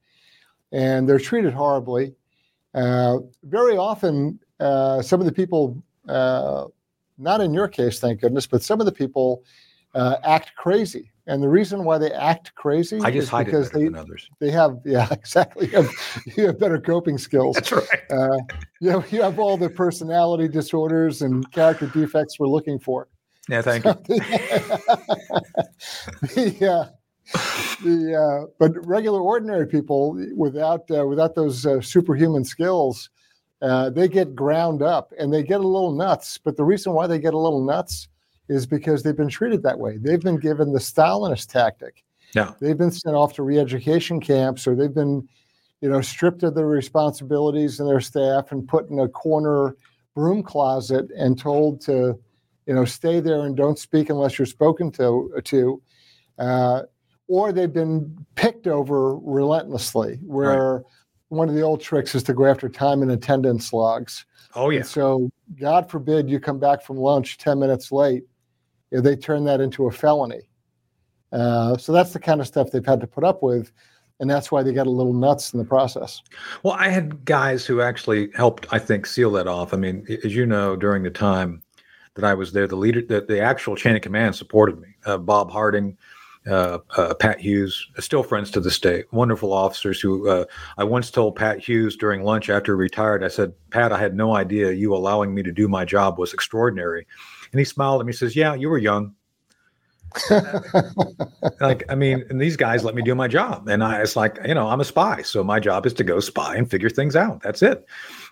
and 0.72 1.08
they're 1.08 1.18
treated 1.18 1.52
horribly. 1.52 2.14
Uh, 2.74 3.18
very 3.44 3.76
often, 3.76 4.40
uh, 4.58 5.02
some 5.02 5.20
of 5.20 5.26
the 5.26 5.32
people, 5.32 5.82
uh, 6.08 6.66
not 7.18 7.40
in 7.40 7.52
your 7.52 7.68
case, 7.68 8.00
thank 8.00 8.20
goodness, 8.20 8.46
but 8.46 8.62
some 8.62 8.80
of 8.80 8.86
the 8.86 8.92
people 8.92 9.44
uh, 9.94 10.16
act 10.24 10.52
crazy. 10.56 11.11
And 11.26 11.42
the 11.42 11.48
reason 11.48 11.84
why 11.84 11.98
they 11.98 12.10
act 12.10 12.52
crazy 12.56 12.98
I 13.00 13.10
just 13.10 13.24
is 13.24 13.28
hide 13.28 13.46
because 13.46 13.68
better 13.68 13.78
they, 13.78 13.84
than 13.84 13.94
others. 13.94 14.28
they 14.40 14.50
have, 14.50 14.78
yeah, 14.84 15.06
exactly. 15.12 15.68
You 15.68 15.82
have, 15.82 15.90
you 16.36 16.46
have 16.46 16.58
better 16.58 16.80
coping 16.80 17.16
skills. 17.16 17.54
That's 17.56 17.72
right. 17.72 17.86
Uh, 18.10 18.38
you, 18.80 18.90
know, 18.90 19.04
you 19.10 19.22
have 19.22 19.38
all 19.38 19.56
the 19.56 19.70
personality 19.70 20.48
disorders 20.48 21.22
and 21.22 21.50
character 21.52 21.86
defects 21.86 22.40
we're 22.40 22.48
looking 22.48 22.78
for. 22.78 23.08
Yeah, 23.48 23.62
thank 23.62 23.84
you. 23.84 23.92
the, 26.34 26.68
uh, 26.70 26.86
the 27.82 28.14
uh, 28.14 28.46
but 28.58 28.86
regular 28.86 29.20
ordinary 29.20 29.66
people 29.66 30.14
without 30.36 30.88
uh, 30.90 31.06
without 31.06 31.34
those 31.34 31.66
uh, 31.66 31.80
superhuman 31.80 32.44
skills, 32.44 33.10
uh, 33.60 33.90
they 33.90 34.06
get 34.06 34.34
ground 34.34 34.82
up 34.82 35.12
and 35.18 35.32
they 35.32 35.42
get 35.42 35.60
a 35.60 35.66
little 35.66 35.92
nuts. 35.92 36.38
But 36.38 36.56
the 36.56 36.64
reason 36.64 36.92
why 36.92 37.06
they 37.08 37.18
get 37.18 37.34
a 37.34 37.38
little 37.38 37.64
nuts 37.64 38.08
is 38.48 38.66
because 38.66 39.02
they've 39.02 39.16
been 39.16 39.28
treated 39.28 39.62
that 39.62 39.78
way. 39.78 39.96
They've 39.96 40.20
been 40.20 40.38
given 40.38 40.72
the 40.72 40.78
Stalinist 40.78 41.50
tactic. 41.50 42.04
Yeah. 42.34 42.52
They've 42.60 42.76
been 42.76 42.90
sent 42.90 43.14
off 43.14 43.34
to 43.34 43.42
re-education 43.42 44.20
camps, 44.20 44.66
or 44.66 44.74
they've 44.74 44.94
been, 44.94 45.28
you 45.80 45.88
know, 45.88 46.00
stripped 46.00 46.42
of 46.42 46.54
their 46.54 46.66
responsibilities 46.66 47.78
and 47.78 47.88
their 47.88 48.00
staff 48.00 48.52
and 48.52 48.66
put 48.66 48.88
in 48.90 48.98
a 48.98 49.08
corner 49.08 49.76
broom 50.14 50.42
closet 50.42 51.10
and 51.16 51.38
told 51.38 51.80
to, 51.82 52.18
you 52.66 52.74
know, 52.74 52.84
stay 52.84 53.20
there 53.20 53.40
and 53.40 53.56
don't 53.56 53.78
speak 53.78 54.10
unless 54.10 54.38
you're 54.38 54.46
spoken 54.46 54.90
to. 54.92 55.40
To, 55.44 55.82
uh, 56.38 56.82
or 57.28 57.52
they've 57.52 57.72
been 57.72 58.26
picked 58.34 58.66
over 58.66 59.16
relentlessly. 59.16 60.18
Where 60.22 60.82
one 61.28 61.48
of 61.48 61.54
the 61.54 61.62
old 61.62 61.80
tricks 61.80 62.14
is 62.14 62.22
to 62.24 62.34
go 62.34 62.44
after 62.46 62.68
time 62.68 63.00
and 63.00 63.10
attendance 63.10 63.72
logs. 63.72 64.26
Oh, 64.54 64.68
yeah. 64.68 64.80
And 64.80 64.86
so, 64.86 65.30
God 65.58 65.90
forbid 65.90 66.28
you 66.28 66.38
come 66.38 66.58
back 66.58 66.82
from 66.82 66.98
lunch 66.98 67.38
10 67.38 67.58
minutes 67.58 67.90
late, 67.90 68.24
if 68.92 69.02
they 69.02 69.16
turn 69.16 69.44
that 69.44 69.60
into 69.60 69.86
a 69.86 69.90
felony. 69.90 70.42
Uh, 71.32 71.76
so 71.78 71.92
that's 71.92 72.12
the 72.12 72.20
kind 72.20 72.40
of 72.40 72.46
stuff 72.46 72.70
they've 72.70 72.86
had 72.86 73.00
to 73.00 73.06
put 73.06 73.24
up 73.24 73.42
with. 73.42 73.72
And 74.20 74.30
that's 74.30 74.52
why 74.52 74.62
they 74.62 74.72
got 74.72 74.86
a 74.86 74.90
little 74.90 75.14
nuts 75.14 75.52
in 75.52 75.58
the 75.58 75.64
process. 75.64 76.22
Well, 76.62 76.74
I 76.74 76.88
had 76.88 77.24
guys 77.24 77.66
who 77.66 77.80
actually 77.80 78.30
helped, 78.34 78.66
I 78.70 78.78
think, 78.78 79.06
seal 79.06 79.32
that 79.32 79.48
off. 79.48 79.74
I 79.74 79.78
mean, 79.78 80.06
as 80.22 80.36
you 80.36 80.46
know, 80.46 80.76
during 80.76 81.02
the 81.02 81.10
time 81.10 81.62
that 82.14 82.24
I 82.24 82.34
was 82.34 82.52
there, 82.52 82.68
the 82.68 82.76
leader, 82.76 83.02
the, 83.02 83.22
the 83.22 83.40
actual 83.40 83.74
chain 83.74 83.96
of 83.96 84.02
command 84.02 84.36
supported 84.36 84.78
me. 84.78 84.88
Uh, 85.06 85.18
Bob 85.18 85.50
Harding, 85.50 85.96
uh, 86.46 86.78
uh, 86.96 87.14
Pat 87.14 87.40
Hughes, 87.40 87.88
still 87.98 88.22
friends 88.22 88.50
to 88.52 88.60
this 88.60 88.78
day, 88.78 89.04
wonderful 89.10 89.52
officers 89.52 90.00
who 90.00 90.28
uh, 90.28 90.44
I 90.76 90.84
once 90.84 91.10
told 91.10 91.34
Pat 91.34 91.58
Hughes 91.58 91.96
during 91.96 92.22
lunch 92.22 92.48
after 92.48 92.74
he 92.74 92.78
retired, 92.78 93.24
I 93.24 93.28
said, 93.28 93.52
Pat, 93.70 93.92
I 93.92 93.98
had 93.98 94.14
no 94.14 94.36
idea 94.36 94.70
you 94.70 94.94
allowing 94.94 95.34
me 95.34 95.42
to 95.42 95.52
do 95.52 95.66
my 95.66 95.84
job 95.84 96.18
was 96.18 96.32
extraordinary. 96.32 97.06
And 97.52 97.58
he 97.58 97.64
smiled 97.64 98.00
at 98.00 98.06
me, 98.06 98.12
says, 98.12 98.34
Yeah, 98.34 98.54
you 98.54 98.68
were 98.68 98.78
young. 98.78 99.14
like 101.60 101.84
i 101.88 101.94
mean 101.94 102.22
and 102.28 102.38
these 102.38 102.54
guys 102.54 102.84
let 102.84 102.94
me 102.94 103.00
do 103.00 103.14
my 103.14 103.26
job 103.26 103.66
and 103.66 103.82
i 103.82 103.98
it's 104.00 104.14
like 104.14 104.38
you 104.46 104.52
know 104.54 104.68
i'm 104.68 104.80
a 104.80 104.84
spy 104.84 105.22
so 105.22 105.42
my 105.42 105.58
job 105.58 105.86
is 105.86 105.94
to 105.94 106.04
go 106.04 106.20
spy 106.20 106.54
and 106.54 106.70
figure 106.70 106.90
things 106.90 107.16
out 107.16 107.40
that's 107.42 107.62
it. 107.62 107.86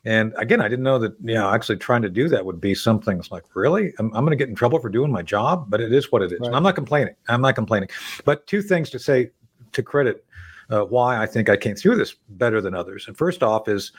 And 0.05 0.35
again 0.37 0.61
i 0.61 0.69
didn't 0.69 0.85
know 0.85 0.99
that 0.99 1.15
you 1.25 1.33
know 1.35 1.50
actually 1.50 1.79
trying 1.79 2.03
to 2.03 2.11
do 2.11 2.29
that 2.29 2.45
would 2.45 2.61
be 2.61 2.75
something 2.75 3.19
it's 3.19 3.31
like 3.31 3.45
really? 3.55 3.95
I'm, 3.99 4.07
I'm 4.15 4.25
going 4.27 4.31
to 4.31 4.37
get 4.37 4.50
in 4.50 4.55
trouble 4.55 4.79
for 4.79 4.91
doing 4.91 5.11
my 5.11 5.23
job? 5.23 5.71
But 5.71 5.81
it 5.81 5.91
is 5.93 6.12
what 6.12 6.21
it 6.23 6.33
is 6.33 6.41
Right. 6.41 6.49
and 6.49 6.57
i'm 6.57 6.62
not 6.62 6.75
complaining 6.75 7.15
i'm 7.29 7.41
not 7.41 7.55
complaining. 7.55 7.89
But 8.27 8.47
two 8.47 8.61
things 8.62 8.91
to 8.91 8.99
say 8.99 9.31
to 9.73 9.83
credit 9.83 10.25
uh, 10.69 10.83
why 10.83 11.17
i 11.19 11.27
think 11.27 11.49
i 11.49 11.57
came 11.57 11.77
through 11.77 11.97
this 11.97 12.15
better 12.31 12.61
than 12.61 12.75
others. 12.75 13.07
And 13.09 13.17
first 13.17 13.43
off 13.43 13.69
is 13.69 13.93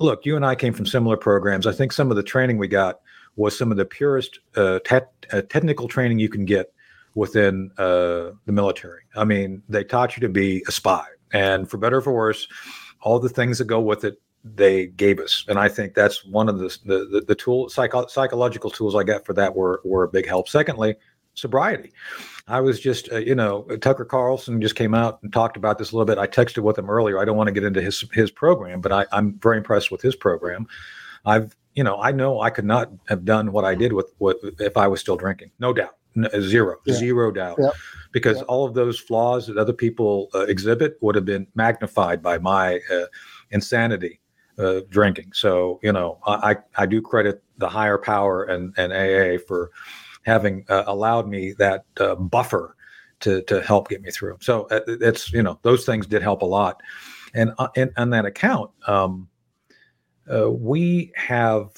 look 0.00 0.26
you 0.26 0.34
and 0.34 0.44
i 0.44 0.54
came 0.56 0.72
from 0.72 0.86
similar 0.86 1.16
programs. 1.16 1.68
I 1.68 1.72
think 1.72 1.92
some 1.92 2.10
of 2.10 2.16
the 2.16 2.22
training 2.24 2.58
we 2.58 2.66
got 2.68 3.00
was 3.38 3.56
some 3.56 3.70
of 3.70 3.76
the 3.78 3.84
purest 3.84 4.40
uh, 4.56 4.80
te- 4.84 4.98
uh, 5.32 5.42
technical 5.48 5.88
training 5.88 6.18
you 6.18 6.28
can 6.28 6.44
get 6.44 6.72
within 7.14 7.70
uh, 7.78 8.32
the 8.46 8.52
military. 8.52 9.02
I 9.16 9.24
mean, 9.24 9.62
they 9.68 9.84
taught 9.84 10.16
you 10.16 10.20
to 10.20 10.28
be 10.28 10.62
a 10.68 10.72
spy, 10.72 11.04
and 11.32 11.70
for 11.70 11.78
better 11.78 11.98
or 11.98 12.02
for 12.02 12.12
worse, 12.12 12.46
all 13.00 13.18
the 13.18 13.28
things 13.28 13.58
that 13.58 13.66
go 13.66 13.80
with 13.80 14.04
it, 14.04 14.20
they 14.44 14.86
gave 14.88 15.20
us. 15.20 15.44
And 15.48 15.58
I 15.58 15.68
think 15.68 15.94
that's 15.94 16.24
one 16.24 16.48
of 16.48 16.58
the 16.58 16.76
the 16.84 17.24
the, 17.26 17.34
tool 17.34 17.68
psycho- 17.68 18.08
psychological 18.08 18.70
tools 18.70 18.94
I 18.94 19.04
got 19.04 19.24
for 19.24 19.32
that 19.34 19.54
were 19.54 19.80
were 19.84 20.04
a 20.04 20.08
big 20.08 20.26
help. 20.26 20.48
Secondly, 20.48 20.96
sobriety. 21.34 21.92
I 22.48 22.60
was 22.60 22.80
just, 22.80 23.12
uh, 23.12 23.18
you 23.18 23.34
know, 23.34 23.62
Tucker 23.80 24.04
Carlson 24.04 24.60
just 24.60 24.74
came 24.74 24.94
out 24.94 25.22
and 25.22 25.32
talked 25.32 25.56
about 25.56 25.78
this 25.78 25.92
a 25.92 25.94
little 25.94 26.06
bit. 26.06 26.18
I 26.18 26.26
texted 26.26 26.62
with 26.62 26.78
him 26.78 26.90
earlier. 26.90 27.20
I 27.20 27.24
don't 27.24 27.36
want 27.36 27.48
to 27.48 27.52
get 27.52 27.62
into 27.62 27.82
his 27.82 28.04
his 28.12 28.30
program, 28.30 28.80
but 28.80 28.90
I, 28.90 29.06
I'm 29.12 29.38
very 29.38 29.58
impressed 29.58 29.90
with 29.90 30.02
his 30.02 30.16
program. 30.16 30.66
I've, 31.24 31.54
you 31.78 31.84
know, 31.84 32.02
I 32.02 32.10
know 32.10 32.40
I 32.40 32.50
could 32.50 32.64
not 32.64 32.90
have 33.06 33.24
done 33.24 33.52
what 33.52 33.64
I 33.64 33.76
did 33.76 33.92
with 33.92 34.12
what 34.18 34.36
if 34.58 34.76
I 34.76 34.88
was 34.88 34.98
still 35.00 35.16
drinking, 35.16 35.52
no 35.60 35.72
doubt, 35.72 35.94
N- 36.16 36.28
zero, 36.40 36.78
Yeah. 36.84 36.94
zero 36.96 37.30
doubt, 37.30 37.58
Yep. 37.60 37.72
because 38.10 38.38
Yep. 38.38 38.46
all 38.48 38.66
of 38.66 38.74
those 38.74 38.98
flaws 38.98 39.46
that 39.46 39.56
other 39.56 39.72
people 39.72 40.28
uh, 40.34 40.40
exhibit 40.40 40.98
would 41.02 41.14
have 41.14 41.24
been 41.24 41.46
magnified 41.54 42.20
by 42.20 42.36
my 42.38 42.80
uh, 42.92 43.04
insanity 43.52 44.18
uh, 44.58 44.80
drinking. 44.90 45.30
So, 45.34 45.78
you 45.84 45.92
know, 45.92 46.18
I, 46.26 46.50
I 46.50 46.82
I 46.82 46.86
do 46.86 47.00
credit 47.00 47.44
the 47.58 47.68
higher 47.68 47.96
power 47.98 48.42
and 48.42 48.74
and 48.76 48.92
AA 48.92 49.38
for 49.46 49.70
having 50.24 50.64
uh, 50.68 50.82
allowed 50.88 51.28
me 51.28 51.52
that 51.58 51.84
uh, 52.00 52.16
buffer 52.16 52.74
to 53.20 53.42
to 53.42 53.62
help 53.62 53.88
get 53.88 54.02
me 54.02 54.10
through. 54.10 54.38
So 54.40 54.66
uh, 54.72 54.80
it's 54.88 55.32
you 55.32 55.44
know 55.44 55.60
those 55.62 55.86
things 55.86 56.08
did 56.08 56.22
help 56.22 56.42
a 56.42 56.50
lot, 56.58 56.82
and 57.34 57.52
uh, 57.58 57.68
and 57.76 57.92
on 57.96 58.10
that 58.10 58.24
account, 58.26 58.72
um, 58.88 59.28
uh, 60.32 60.50
we 60.50 61.12
have 61.16 61.70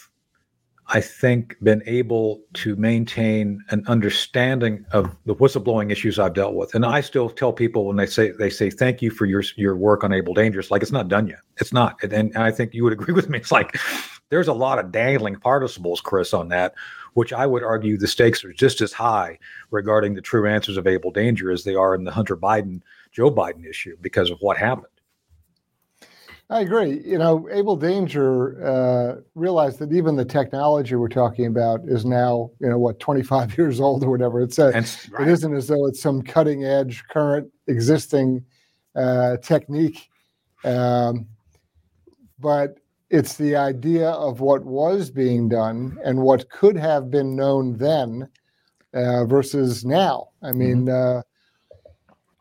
I 0.93 1.01
think, 1.01 1.57
been 1.63 1.85
able 1.87 2.43
to 2.55 2.75
maintain 2.75 3.63
an 3.71 3.85
understanding 3.87 4.85
of 4.91 5.17
the 5.25 5.37
whistleblowing 5.37 5.93
issues 5.93 6.19
I've 6.19 6.35
dealt 6.35 6.55
with. 6.55 6.75
And 6.75 6.85
I 6.85 7.01
still 7.01 7.31
tell 7.31 7.53
people 7.53 7.87
when 7.87 7.97
they 7.97 8.07
say 8.07 8.33
they 8.33 8.51
say 8.51 8.71
thank 8.71 9.01
you 9.01 9.13
for 9.13 9.25
your 9.25 9.45
your 9.57 9.77
work 9.77 10.03
on 10.03 10.13
Able 10.13 10.35
Dangerous, 10.35 10.69
like 10.69 10.83
it's 10.83 10.91
not 10.91 11.07
done 11.07 11.29
yet. 11.29 11.39
It's 11.59 11.73
not. 11.73 12.03
And, 12.03 12.13
and 12.13 12.39
I 12.39 12.51
think 12.51 12.75
you 12.75 12.83
would 12.83 12.93
agree 13.01 13.15
with 13.15 13.29
me. 13.29 13.39
It's 13.39 13.53
like 13.53 13.79
there's 14.31 14.49
a 14.49 14.53
lot 14.53 14.81
of 14.81 14.91
dangling 14.91 15.37
participles, 15.37 16.01
Chris, 16.01 16.35
on 16.35 16.49
that, 16.49 16.75
which 17.15 17.33
I 17.33 17.47
would 17.47 17.63
argue 17.63 17.97
the 17.97 18.09
stakes 18.09 18.45
are 18.45 18.53
just 18.53 18.81
as 18.81 18.93
high 18.93 19.39
regarding 19.71 20.15
the 20.15 20.23
true 20.23 20.49
answers 20.49 20.77
of 20.77 20.89
Able 20.89 21.13
Danger 21.13 21.53
as 21.53 21.63
they 21.63 21.77
are 21.77 21.95
in 21.95 22.03
the 22.03 22.11
Hunter 22.11 22.37
Biden, 22.37 22.83
Joe 23.13 23.31
Biden 23.31 23.65
issue 23.65 23.97
because 24.01 24.29
of 24.29 24.39
what 24.41 24.57
happened. 24.57 24.87
I 26.51 26.63
agree. 26.63 27.01
You 27.05 27.17
know, 27.17 27.49
Able 27.53 27.77
Danger 27.77 28.61
uh, 28.67 29.21
realized 29.37 29.79
that 29.79 29.93
even 29.93 30.17
the 30.17 30.25
technology 30.25 30.97
we're 30.97 31.09
talking 31.09 31.47
about 31.47 31.83
is 31.87 32.05
now, 32.05 32.51
you 32.61 32.69
know, 32.69 32.77
what, 32.77 32.99
25 32.99 33.57
years 33.59 33.81
old 33.81 34.03
or 34.03 34.11
whatever. 34.11 34.41
It's 34.41 34.59
a, 34.59 34.73
right. 34.73 35.29
it 35.29 35.29
isn't 35.29 35.55
as 35.55 35.69
though 35.69 35.87
it's 35.87 36.03
some 36.03 36.23
cutting 36.23 36.65
edge, 36.65 37.05
current, 37.09 37.49
existing 37.69 38.45
uh, 38.97 39.37
technique. 39.37 40.09
Um, 40.65 41.29
but 42.41 42.79
it's 43.11 43.37
the 43.37 43.55
idea 43.55 44.11
of 44.11 44.41
what 44.41 44.65
was 44.65 45.09
being 45.09 45.49
done 45.49 45.99
and 46.05 46.21
what 46.21 46.51
could 46.51 46.77
have 46.77 47.13
been 47.13 47.37
known 47.37 47.77
then 47.77 48.29
uh, 48.93 49.25
versus 49.25 49.85
now. 49.85 50.31
I 50.43 50.51
mean, 50.51 50.87
mm-hmm. 50.87 51.21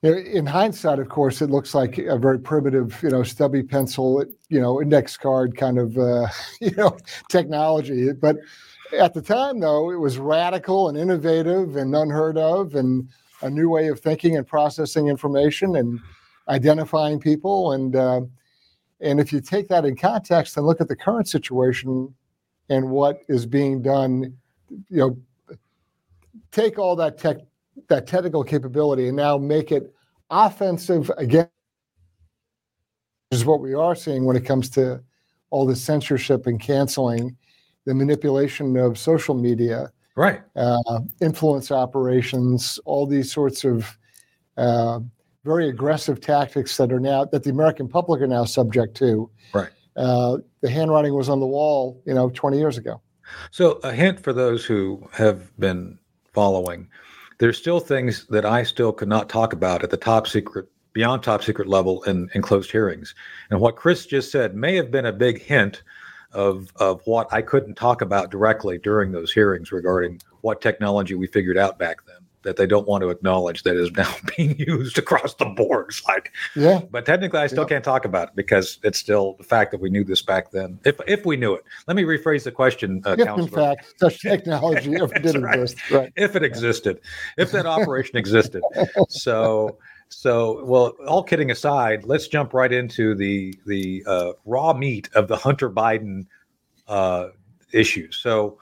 In 0.02 0.46
hindsight, 0.46 1.00
of 1.00 1.10
course, 1.10 1.42
it 1.42 1.50
looks 1.50 1.76
like 1.76 1.98
a 1.98 2.18
very 2.18 2.40
primitive, 2.40 2.98
you 3.04 3.10
know, 3.10 3.22
stubby 3.22 3.64
pencil, 3.64 4.24
you 4.48 4.62
know, 4.62 4.82
index 4.82 5.18
card 5.18 5.58
kind 5.58 5.78
of, 5.78 5.98
uh, 5.98 6.28
you 6.62 6.72
know, 6.72 6.98
technology. 7.28 8.14
But 8.14 8.38
at 8.98 9.14
the 9.14 9.22
time, 9.22 9.60
though, 9.60 9.92
it 9.92 9.98
was 9.98 10.18
radical 10.18 10.88
and 10.88 10.98
innovative 10.98 11.76
and 11.76 11.94
unheard 11.94 12.38
of, 12.38 12.76
and 12.76 13.10
a 13.42 13.50
new 13.50 13.70
way 13.70 13.88
of 13.90 14.00
thinking 14.00 14.38
and 14.38 14.48
processing 14.48 15.08
information 15.08 15.76
and 15.76 16.00
identifying 16.48 17.20
people. 17.20 17.74
And 17.74 17.96
uh, 17.96 18.22
and 19.02 19.20
if 19.20 19.34
you 19.34 19.42
take 19.42 19.68
that 19.68 19.86
in 19.86 19.98
context 19.98 20.56
and 20.56 20.66
look 20.66 20.80
at 20.80 20.88
the 20.88 20.96
current 20.96 21.28
situation 21.28 22.14
and 22.70 22.90
what 22.90 23.20
is 23.28 23.46
being 23.46 23.82
done, 23.82 24.38
you 24.70 24.98
know, 24.98 25.18
take 26.52 26.80
all 26.80 26.96
that 26.96 27.18
tech 27.18 27.38
that 27.90 28.08
technical 28.08 28.44
capability 28.44 29.08
and 29.08 29.18
now 29.18 29.38
make 29.38 29.72
it 29.72 29.94
offensive 30.30 31.12
again 31.18 31.50
is 33.32 33.46
what 33.46 33.60
we 33.60 33.74
are 33.74 33.96
seeing 33.96 34.26
when 34.26 34.36
it 34.36 34.46
comes 34.46 34.70
to 34.70 35.02
all 35.50 35.66
the 35.66 35.76
censorship 35.76 36.48
and 36.48 36.60
canceling 36.60 37.36
the 37.86 37.94
manipulation 37.94 38.78
of 38.78 38.98
social 38.98 39.36
media 39.36 39.92
right. 40.16 40.42
uh, 40.56 41.00
influence 41.22 41.72
operations 41.72 42.80
all 42.86 43.06
these 43.06 43.32
sorts 43.32 43.64
of 43.64 43.98
uh, 44.58 45.00
very 45.46 45.70
aggressive 45.70 46.20
tactics 46.22 46.78
that 46.78 46.92
are 46.92 47.00
now 47.00 47.26
that 47.26 47.44
the 47.44 47.50
american 47.50 47.88
public 47.88 48.22
are 48.22 48.28
now 48.28 48.46
subject 48.46 48.96
to. 48.98 49.30
Right. 49.54 49.70
Uh, 49.96 50.38
the 50.62 50.70
handwriting 50.70 51.14
was 51.14 51.30
on 51.30 51.40
the 51.40 51.48
wall 51.48 52.02
you 52.06 52.14
know 52.14 52.30
20 52.30 52.58
years 52.58 52.78
ago. 52.78 53.02
So 53.52 53.74
a 53.84 53.92
hint 53.92 54.20
for 54.20 54.34
those 54.34 54.66
who 54.66 55.08
have 55.14 55.58
been 55.60 55.98
following 56.34 56.88
there's 57.40 57.58
still 57.58 57.80
things 57.80 58.26
that 58.28 58.46
I 58.46 58.64
still 58.64 58.94
could 58.94 59.08
not 59.08 59.30
talk 59.30 59.54
about 59.54 59.84
at 59.84 59.90
the 59.90 59.98
top 59.98 60.28
secret, 60.28 60.68
beyond 60.94 61.24
top 61.24 61.44
secret 61.44 61.68
level 61.68 62.04
in, 62.04 62.30
in 62.34 62.42
closed 62.42 62.72
hearings. 62.72 63.16
And 63.50 63.60
what 63.60 63.76
Chris 63.76 64.06
just 64.06 64.32
said 64.32 64.56
may 64.56 64.76
have 64.76 64.92
been 64.92 65.06
a 65.06 65.14
big 65.14 65.42
hint 65.42 65.82
of 66.32 66.70
of 66.76 67.02
what 67.06 67.28
I 67.34 67.42
couldn't 67.42 67.74
talk 67.74 68.02
about 68.04 68.30
directly 68.30 68.78
during 68.78 69.12
those 69.12 69.34
hearings 69.34 69.72
regarding 69.72 70.22
what 70.42 70.62
technology 70.62 71.16
we 71.16 71.26
figured 71.26 71.58
out 71.58 71.80
back 71.80 72.06
then 72.06 72.09
that 72.44 72.56
they 72.56 72.66
don't 72.66 72.88
want 72.88 73.02
to 73.02 73.10
acknowledge 73.10 73.64
that 73.64 73.76
is 73.76 73.92
now 73.92 74.14
being 74.38 74.58
used 74.58 74.98
across 74.98 75.34
the 75.36 75.46
board. 75.46 75.88
It's 75.90 76.06
like, 76.08 76.32
yeah. 76.56 76.82
But 76.90 77.06
technically, 77.06 77.40
I 77.40 77.48
still 77.48 77.64
yeah. 77.64 77.70
can't 77.70 77.84
talk 77.84 78.06
about 78.06 78.30
it 78.30 78.36
because 78.36 78.80
it's 78.84 78.98
still 78.98 79.34
the 79.38 79.44
fact 79.44 79.72
that 79.72 79.82
we 79.82 79.90
knew 79.90 80.04
this 80.04 80.22
back 80.22 80.52
then. 80.52 80.80
If 80.86 81.00
if 81.08 81.26
we 81.26 81.38
knew 81.38 81.54
it, 81.54 81.64
let 81.88 81.98
me 81.98 82.04
rephrase 82.04 82.44
the 82.44 82.52
question, 82.52 83.02
uh, 83.06 83.16
if 83.18 83.28
in 83.28 83.48
fact 83.48 83.94
such 83.98 84.22
technology 84.22 84.96
ever 84.96 85.14
did 85.20 85.42
right. 85.42 85.60
exist, 85.60 85.92
right? 85.92 86.14
If 86.16 86.36
it 86.36 86.44
existed, 86.44 87.02
if 87.38 87.52
that 87.52 87.66
operation 87.66 88.18
existed, 88.18 88.64
so. 89.10 89.78
So, 90.12 90.66
well, 90.66 90.96
all 91.08 91.22
kidding 91.22 91.52
aside, 91.52 92.04
let's 92.04 92.28
jump 92.28 92.56
right 92.56 92.74
into 92.74 93.14
the 93.14 93.54
the 93.68 94.04
uh, 94.08 94.32
raw 94.44 94.74
meat 94.74 95.08
of 95.14 95.28
the 95.28 95.38
Hunter 95.38 95.70
Biden 95.70 96.26
uh, 96.88 97.28
issues. 97.74 98.18
So, 98.18 98.58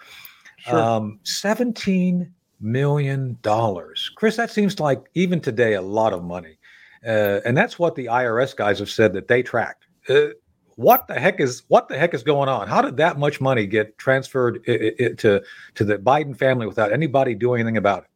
sure. 0.58 0.78
um, 0.78 1.22
17 1.24 2.34
million 2.60 3.38
dollars. 3.42 4.12
Chris, 4.16 4.36
that 4.36 4.52
seems 4.52 4.80
like 4.80 5.04
even 5.14 5.40
today 5.40 5.74
a 5.74 5.82
lot 5.82 6.14
of 6.14 6.24
money, 6.24 6.58
uh, 7.06 7.40
and 7.46 7.56
that's 7.56 7.78
what 7.80 7.96
the 7.96 8.06
IRS 8.06 8.56
guys 8.56 8.80
have 8.80 8.90
said 8.90 9.14
that 9.14 9.28
they 9.28 9.44
tracked. 9.44 9.86
Uh, 10.10 10.28
what 10.76 11.08
the 11.08 11.20
heck 11.20 11.40
is 11.40 11.64
what 11.70 11.88
the 11.88 11.98
heck 11.98 12.14
is 12.14 12.24
going 12.24 12.50
on? 12.50 12.68
How 12.68 12.82
did 12.82 12.98
that 12.98 13.18
much 13.18 13.42
money 13.42 13.66
get 13.66 13.98
transferred 13.98 14.64
I- 14.68 14.94
I- 15.00 15.14
to 15.18 15.42
to 15.76 15.84
the 15.84 15.98
Biden 15.98 16.38
family 16.38 16.68
without 16.68 16.92
anybody 16.94 17.34
doing 17.34 17.62
anything 17.62 17.78
about 17.78 18.04
it? 18.04 18.10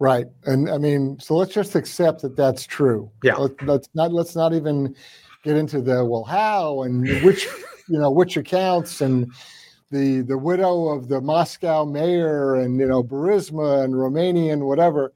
Right, 0.00 0.26
and 0.44 0.68
I 0.70 0.78
mean, 0.78 1.18
so 1.20 1.36
let's 1.36 1.52
just 1.54 1.74
accept 1.74 2.22
that 2.22 2.36
that's 2.36 2.66
true. 2.66 3.10
Yeah, 3.22 3.36
Let, 3.36 3.62
let's 3.62 3.88
not 3.94 4.12
let's 4.12 4.34
not 4.34 4.52
even 4.54 4.94
get 5.44 5.56
into 5.56 5.80
the 5.80 6.04
well 6.04 6.24
how 6.24 6.82
and 6.82 7.06
which 7.22 7.46
you 7.88 7.98
know 7.98 8.10
which 8.10 8.36
accounts 8.36 9.00
and 9.00 9.30
the 9.94 10.22
the 10.22 10.36
widow 10.36 10.88
of 10.88 11.08
the 11.08 11.20
Moscow 11.20 11.84
mayor 11.84 12.56
and 12.56 12.78
you 12.78 12.86
know 12.86 13.02
Burisma 13.02 13.84
and 13.84 13.94
Romanian 13.94 14.66
whatever. 14.66 15.12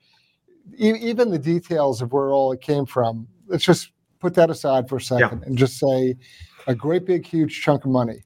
E- 0.79 0.99
even 1.01 1.31
the 1.31 1.39
details 1.39 2.01
of 2.01 2.13
where 2.13 2.31
all 2.31 2.53
it 2.53 2.61
came 2.61 2.87
from. 2.87 3.27
Let's 3.47 3.65
just 3.65 3.93
put 4.21 4.35
that 4.35 4.51
aside 4.51 4.89
for 4.89 4.97
a 4.97 5.01
second 5.01 5.41
yeah. 5.41 5.47
and 5.47 5.59
just 5.59 5.79
say 5.79 6.15
a 6.67 6.75
great 6.75 7.07
big 7.07 7.27
huge 7.27 7.61
chunk 7.61 7.85
of 7.85 7.91
money, 7.91 8.23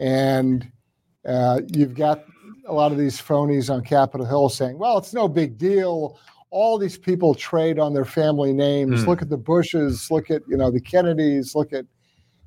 and 0.00 0.70
uh, 1.26 1.60
you've 1.68 1.94
got 1.94 2.24
a 2.66 2.72
lot 2.72 2.92
of 2.92 2.98
these 2.98 3.20
phonies 3.20 3.72
on 3.72 3.84
Capitol 3.84 4.26
Hill 4.26 4.48
saying, 4.48 4.78
"Well, 4.78 4.98
it's 4.98 5.14
no 5.14 5.28
big 5.28 5.56
deal." 5.56 6.18
All 6.50 6.78
these 6.78 6.96
people 6.96 7.34
trade 7.34 7.78
on 7.78 7.92
their 7.92 8.04
family 8.04 8.52
names. 8.52 9.02
Mm. 9.02 9.06
Look 9.06 9.20
at 9.20 9.28
the 9.28 9.36
Bushes. 9.36 10.10
Look 10.10 10.30
at 10.30 10.42
you 10.48 10.56
know 10.56 10.70
the 10.70 10.80
Kennedys. 10.80 11.54
Look 11.54 11.72
at 11.72 11.84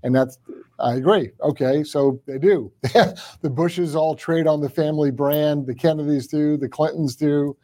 and 0.04 0.16
that's, 0.16 0.38
I 0.80 0.96
agree. 0.96 1.32
Okay, 1.42 1.84
so 1.84 2.20
they 2.26 2.38
do. 2.38 2.72
the 2.84 3.50
Bushes 3.50 3.96
all 3.96 4.16
trade 4.16 4.48
on 4.48 4.62
the 4.62 4.70
family 4.70 5.12
brand. 5.12 5.68
The 5.68 5.76
Kennedys 5.76 6.28
do. 6.28 6.58
The 6.58 6.70
Clintons 6.70 7.16
do. 7.16 7.58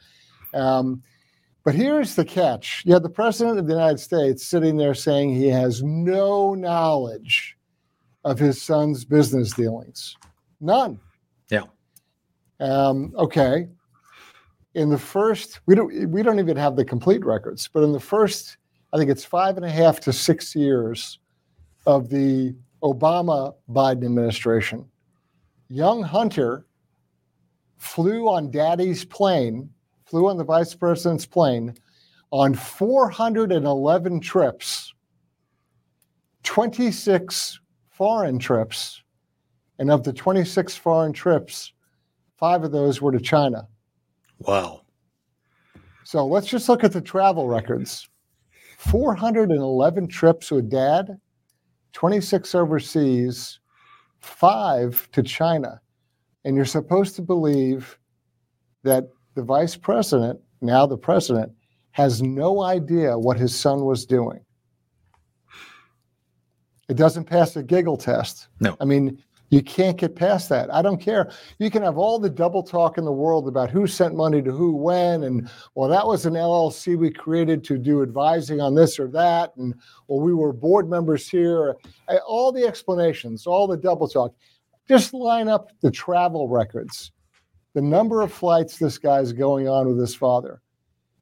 Um, 0.54 1.01
but 1.63 1.74
here's 1.74 2.15
the 2.15 2.25
catch. 2.25 2.84
You 2.86 2.94
have 2.94 3.04
the 3.04 3.10
president 3.10 3.58
of 3.58 3.65
the 3.65 3.74
United 3.74 4.00
States 4.00 4.46
sitting 4.46 4.77
there 4.77 4.94
saying 4.94 5.34
he 5.34 5.48
has 5.48 5.82
no 5.82 6.54
knowledge 6.54 7.58
of 8.24 8.38
his 8.38 8.62
son's 8.62 9.06
business 9.06 9.54
dealings. 9.54 10.15
None. 10.62 11.00
Yeah. 11.50 11.63
Um, 12.60 13.13
okay. 13.18 13.68
In 14.75 14.89
the 14.89 14.98
first, 14.98 15.62
we 15.65 15.74
don't 15.74 16.10
we 16.10 16.22
don't 16.22 16.39
even 16.39 16.58
have 16.58 16.75
the 16.75 16.84
complete 16.84 17.25
records, 17.25 17.70
but 17.72 17.82
in 17.82 17.94
the 17.94 18.00
first, 18.00 18.58
I 18.94 18.98
think 18.98 19.10
it's 19.10 19.24
five 19.24 19.56
and 19.56 19.65
a 19.65 19.70
half 19.70 20.01
to 20.01 20.13
six 20.13 20.54
years 20.54 21.20
of 21.86 22.10
the 22.10 22.56
Obama 22.84 23.54
Biden 23.70 24.06
administration, 24.06 24.86
young 25.70 26.01
Hunter 26.01 26.65
flew 27.77 28.27
on 28.27 28.51
daddy's 28.51 29.06
plane, 29.06 29.70
flew 30.06 30.27
on 30.27 30.38
the 30.38 30.44
vice 30.44 30.74
president's 30.74 31.25
plane 31.25 31.75
on 32.32 32.54
411 32.54 34.20
trips, 34.20 34.94
26 36.44 37.60
foreign 37.89 38.39
trips. 38.39 39.01
And 39.77 39.92
of 39.92 40.04
the 40.04 40.13
26 40.13 40.75
foreign 40.77 41.12
trips, 41.12 41.74
five 42.38 42.63
of 42.63 42.72
those 42.72 43.01
were 43.01 43.12
to 43.12 43.20
China. 43.20 43.68
Wow. 44.39 44.82
So 46.04 46.25
let's 46.25 46.48
just 46.48 46.70
look 46.70 46.84
at 46.84 46.94
the 46.94 47.01
travel 47.01 47.48
records 47.48 48.08
411 48.77 50.08
trips 50.08 50.51
with 50.51 50.70
dad, 50.70 51.20
26 51.95 52.53
overseas, 52.55 53.59
five 54.19 55.09
to 55.13 55.23
China. 55.23 55.79
And 56.43 56.55
you're 56.55 56.65
supposed 56.65 57.15
to 57.15 57.21
believe 57.21 57.97
that 58.83 59.05
the 59.33 59.41
vice 59.41 59.77
president, 59.77 60.39
now 60.61 60.85
the 60.85 60.97
president, 60.97 61.53
has 61.91 62.21
no 62.21 62.61
idea 62.63 63.17
what 63.17 63.37
his 63.37 63.55
son 63.55 63.85
was 63.85 64.05
doing. 64.05 64.41
It 66.89 66.97
doesn't 66.97 67.23
pass 67.23 67.53
the 67.53 67.63
giggle 67.63 67.97
test. 67.97 68.49
No. 68.59 68.75
I 68.81 68.85
mean, 68.85 69.23
You 69.49 69.61
can't 69.61 69.97
get 69.97 70.15
past 70.15 70.49
that. 70.49 70.73
I 70.73 70.81
don't 70.81 70.99
care. 70.99 71.31
You 71.59 71.69
can 71.69 71.83
have 71.83 71.97
all 71.97 72.17
the 72.17 72.29
double 72.29 72.63
talk 72.63 72.97
in 72.97 73.05
the 73.05 73.11
world 73.11 73.47
about 73.47 73.69
who 73.69 73.85
sent 73.85 74.15
money 74.15 74.41
to 74.41 74.51
who 74.51 74.75
when, 74.75 75.23
and 75.23 75.49
well, 75.75 75.87
that 75.89 76.05
was 76.05 76.25
an 76.25 76.33
LLC 76.33 76.97
we 76.97 77.11
created 77.11 77.63
to 77.65 77.77
do 77.77 78.01
advising 78.01 78.59
on 78.59 78.73
this 78.73 78.99
or 78.99 79.07
that, 79.09 79.55
and 79.57 79.75
well, 80.07 80.19
we 80.19 80.33
were 80.33 80.51
board 80.51 80.89
members 80.89 81.29
here. 81.29 81.75
Uh, 82.07 82.17
all 82.27 82.51
the 82.51 82.65
explanations, 82.65 83.45
all 83.45 83.67
the 83.67 83.77
double 83.77 84.07
talk. 84.07 84.33
Just 84.87 85.13
line 85.13 85.47
up 85.47 85.71
the 85.81 85.91
travel 85.91 86.47
records, 86.47 87.11
the 87.73 87.81
number 87.81 88.21
of 88.21 88.31
flights 88.31 88.77
this 88.77 88.97
guy's 88.97 89.31
going 89.31 89.67
on 89.67 89.87
with 89.87 89.99
his 89.99 90.15
father, 90.15 90.61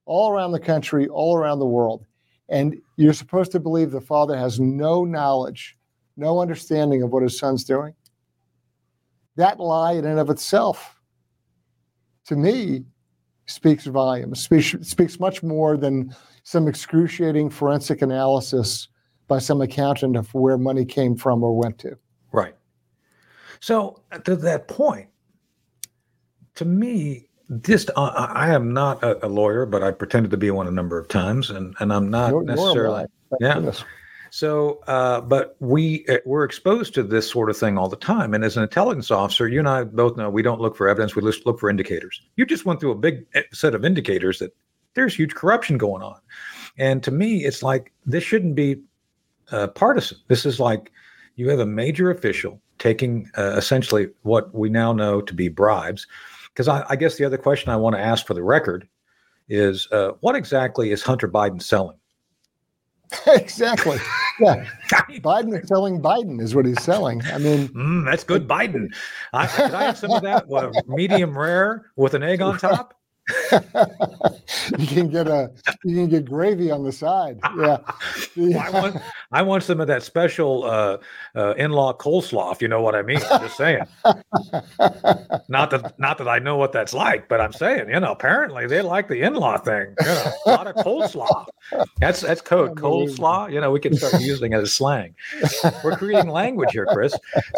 all 0.06 0.32
around 0.32 0.52
the 0.54 0.60
country, 0.60 1.08
all 1.08 1.36
around 1.36 1.60
the 1.60 1.66
world. 1.66 2.06
And 2.50 2.82
you're 2.98 3.14
supposed 3.14 3.52
to 3.54 3.60
believe 3.60 3.92
the 3.92 4.02
father 4.02 4.38
has 4.38 4.60
no 4.60 5.06
knowledge, 5.06 5.78
no 6.18 6.42
understanding 6.42 7.04
of 7.04 7.12
what 7.12 7.24
his 7.24 7.38
son's 7.38 7.64
doing 7.64 7.94
that 9.36 9.60
lie 9.60 9.94
in 9.94 10.06
and 10.06 10.20
of 10.20 10.30
itself, 10.30 11.00
to 12.26 12.36
me, 12.36 12.84
speaks 13.46 13.86
volumes, 13.86 14.42
speaks, 14.44 14.76
speaks 14.82 15.20
much 15.20 15.44
more 15.44 15.78
than 15.78 16.16
some 16.44 16.68
excruciating 16.68 17.50
forensic 17.50 18.02
analysis 18.02 18.88
by 19.28 19.40
some 19.40 19.62
accountant 19.62 20.16
of 20.16 20.34
where 20.34 20.58
money 20.58 20.86
came 20.86 21.16
from 21.16 21.44
or 21.44 21.58
went 21.58 21.78
to. 21.80 21.98
Right. 22.32 22.56
So, 23.60 24.02
to 24.26 24.36
that 24.36 24.68
point, 24.68 25.08
to 26.56 26.66
me, 26.66 27.30
just 27.62 27.90
uh, 27.96 28.28
I 28.34 28.54
am 28.54 28.74
not 28.74 29.04
a, 29.04 29.26
a, 29.26 29.30
lawyer, 29.30 29.66
but 29.66 29.84
I 29.84 29.92
pretended 29.92 30.32
to 30.32 30.38
be 30.38 30.52
one 30.52 30.68
a 30.68 30.72
number 30.72 30.98
of 30.98 31.08
times, 31.08 31.50
and 31.50 31.76
and 31.80 31.94
I'm 31.94 32.10
not 32.10 32.32
you're, 32.32 32.44
necessarily. 32.44 33.06
You're 33.40 33.50
yeah. 33.50 33.56
Goodness. 33.56 33.84
So, 34.34 34.80
uh, 34.88 35.22
but 35.22 35.56
we 35.60 36.08
uh, 36.08 36.18
we're 36.26 36.44
exposed 36.44 36.96
to 36.96 37.04
this 37.04 37.30
sort 37.30 37.52
of 37.52 37.58
thing 37.58 37.78
all 37.78 37.88
the 37.88 37.96
time. 37.96 38.34
And 38.34 38.44
as 38.44 38.58
an 38.58 38.64
intelligence 38.64 39.12
officer, 39.12 39.48
you 39.48 39.60
and 39.60 39.70
I 39.70 39.84
both 39.84 40.18
know 40.18 40.28
we 40.28 40.42
don't 40.42 40.60
look 40.60 40.76
for 40.76 40.88
evidence; 40.88 41.16
we 41.16 41.22
just 41.22 41.46
look 41.46 41.60
for 41.60 41.70
indicators. 41.70 42.20
You 42.36 42.48
just 42.48 42.66
went 42.66 42.80
through 42.80 42.94
a 42.94 42.96
big 42.96 43.28
uh, 43.36 43.42
set 43.52 43.76
of 43.76 43.86
indicators 43.86 44.40
that 44.40 44.52
there's 44.96 45.14
huge 45.14 45.36
corruption 45.36 45.78
going 45.78 46.02
on. 46.02 46.20
And 46.80 47.04
to 47.04 47.12
me, 47.12 47.46
it's 47.46 47.62
like 47.62 47.94
this 48.08 48.24
shouldn't 48.24 48.56
be 48.56 48.82
uh, 49.52 49.68
partisan. 49.68 50.18
This 50.30 50.48
is 50.48 50.60
like 50.60 50.92
you 51.36 51.48
have 51.50 51.60
a 51.60 51.68
major 51.68 52.10
official 52.10 52.60
taking 52.80 53.30
uh, 53.38 53.54
essentially 53.56 54.10
what 54.24 54.52
we 54.52 54.68
now 54.68 54.94
know 54.94 55.22
to 55.22 55.34
be 55.36 55.48
bribes. 55.48 56.08
Because 56.48 56.68
I, 56.68 56.84
I, 56.90 56.96
guess 56.96 57.18
the 57.18 57.26
other 57.26 57.38
question 57.38 57.70
I 57.70 57.76
want 57.76 57.96
to 57.96 58.02
ask 58.02 58.26
for 58.26 58.34
the 58.34 58.42
record 58.42 58.88
is 59.48 59.88
uh, 59.92 60.14
what 60.22 60.36
exactly 60.36 60.92
is 60.92 61.04
Hunter 61.04 61.28
Biden 61.28 61.62
selling? 61.62 61.98
exactly. 63.28 63.98
Yeah. 64.40 64.66
Biden 64.90 65.62
is 65.62 65.68
selling 65.68 66.02
Biden 66.02 66.42
is 66.42 66.56
what 66.56 66.66
he's 66.66 66.82
selling. 66.82 67.22
I 67.26 67.38
mean, 67.38 67.70
mm, 67.70 68.06
that's 68.06 68.24
good 68.24 68.48
Biden. 68.48 68.94
I, 69.32 69.42
I 69.44 69.84
have 69.86 69.98
some 69.98 70.12
of 70.12 70.24
that? 70.24 70.46
Medium 70.88 71.38
rare 71.38 71.92
with 71.96 72.14
an 72.14 72.24
egg 72.24 72.42
on 72.42 72.58
top? 72.58 72.96
you 74.78 74.88
can 74.88 75.10
get 75.10 75.28
a 75.28 75.50
you 75.86 75.96
can 75.96 76.10
get 76.10 76.26
gravy 76.26 76.72
on 76.72 76.84
the 76.84 76.92
side. 76.92 77.40
Yeah. 77.58 77.78
yeah. 78.36 78.68
I 78.68 78.70
want 78.70 78.98
I 79.32 79.42
want 79.42 79.64
some 79.64 79.80
of 79.80 79.88
that 79.88 80.04
special 80.04 80.66
uh, 80.66 80.98
uh, 81.36 81.54
in-law 81.56 81.94
coleslaw, 81.94 82.52
if 82.52 82.62
you 82.62 82.68
know 82.68 82.82
what 82.82 82.96
I 82.96 83.02
mean. 83.02 83.20
I'm 83.32 83.42
just 83.42 83.56
saying. 83.56 83.86
not 85.48 85.70
that 85.72 85.94
not 85.98 86.18
that 86.18 86.28
I 86.28 86.40
know 86.40 86.58
what 86.58 86.74
that's 86.74 86.94
like, 86.94 87.30
but 87.30 87.40
I'm 87.40 87.54
saying, 87.54 87.90
you 87.90 88.00
know, 88.00 88.12
apparently 88.12 88.68
they 88.68 88.82
like 88.82 89.08
the 89.08 89.22
in-law 89.22 89.60
thing. 89.60 89.96
You 90.02 90.08
know, 90.08 90.32
a 90.46 90.50
lot 90.50 90.68
of 90.68 90.76
coleslaw. 90.76 91.46
That's 92.00 92.22
that's 92.22 92.42
code 92.42 92.76
coleslaw. 92.76 93.54
You 93.54 93.62
know, 93.62 93.72
we 93.72 93.80
can 93.80 93.96
start 93.96 94.22
using 94.22 94.52
it 94.52 94.58
as 94.58 94.74
slang. 94.74 95.16
We're 95.84 95.96
creating 95.96 96.30
language 96.30 96.72
here, 96.74 96.88
Chris. 96.88 97.16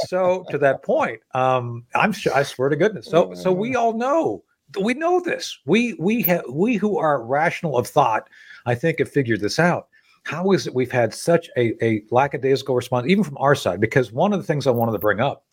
So 0.07 0.45
to 0.51 0.59
that 0.59 0.83
point, 0.83 1.21
um, 1.33 1.85
I'm 1.95 2.13
I 2.33 2.43
swear 2.43 2.69
to 2.69 2.75
goodness. 2.75 3.07
So 3.07 3.33
so 3.33 3.51
we 3.51 3.75
all 3.75 3.93
know 3.93 4.43
we 4.81 4.93
know 4.93 5.19
this. 5.19 5.59
We 5.65 5.95
we 5.99 6.21
have 6.23 6.43
we 6.49 6.75
who 6.75 6.97
are 6.97 7.23
rational 7.23 7.77
of 7.77 7.87
thought, 7.87 8.29
I 8.65 8.75
think, 8.75 8.99
have 8.99 9.11
figured 9.11 9.41
this 9.41 9.59
out. 9.59 9.87
How 10.23 10.51
is 10.51 10.65
it 10.65 10.73
we've 10.73 10.91
had 10.91 11.13
such 11.13 11.49
a, 11.55 11.73
a 11.83 12.01
lackadaisical 12.09 12.75
response, 12.75 13.07
even 13.07 13.23
from 13.23 13.37
our 13.37 13.55
side? 13.55 13.79
Because 13.79 14.11
one 14.11 14.33
of 14.33 14.39
the 14.39 14.45
things 14.45 14.65
I 14.65 14.71
wanted 14.71 14.93
to 14.93 14.99
bring 14.99 15.19
up 15.19 15.45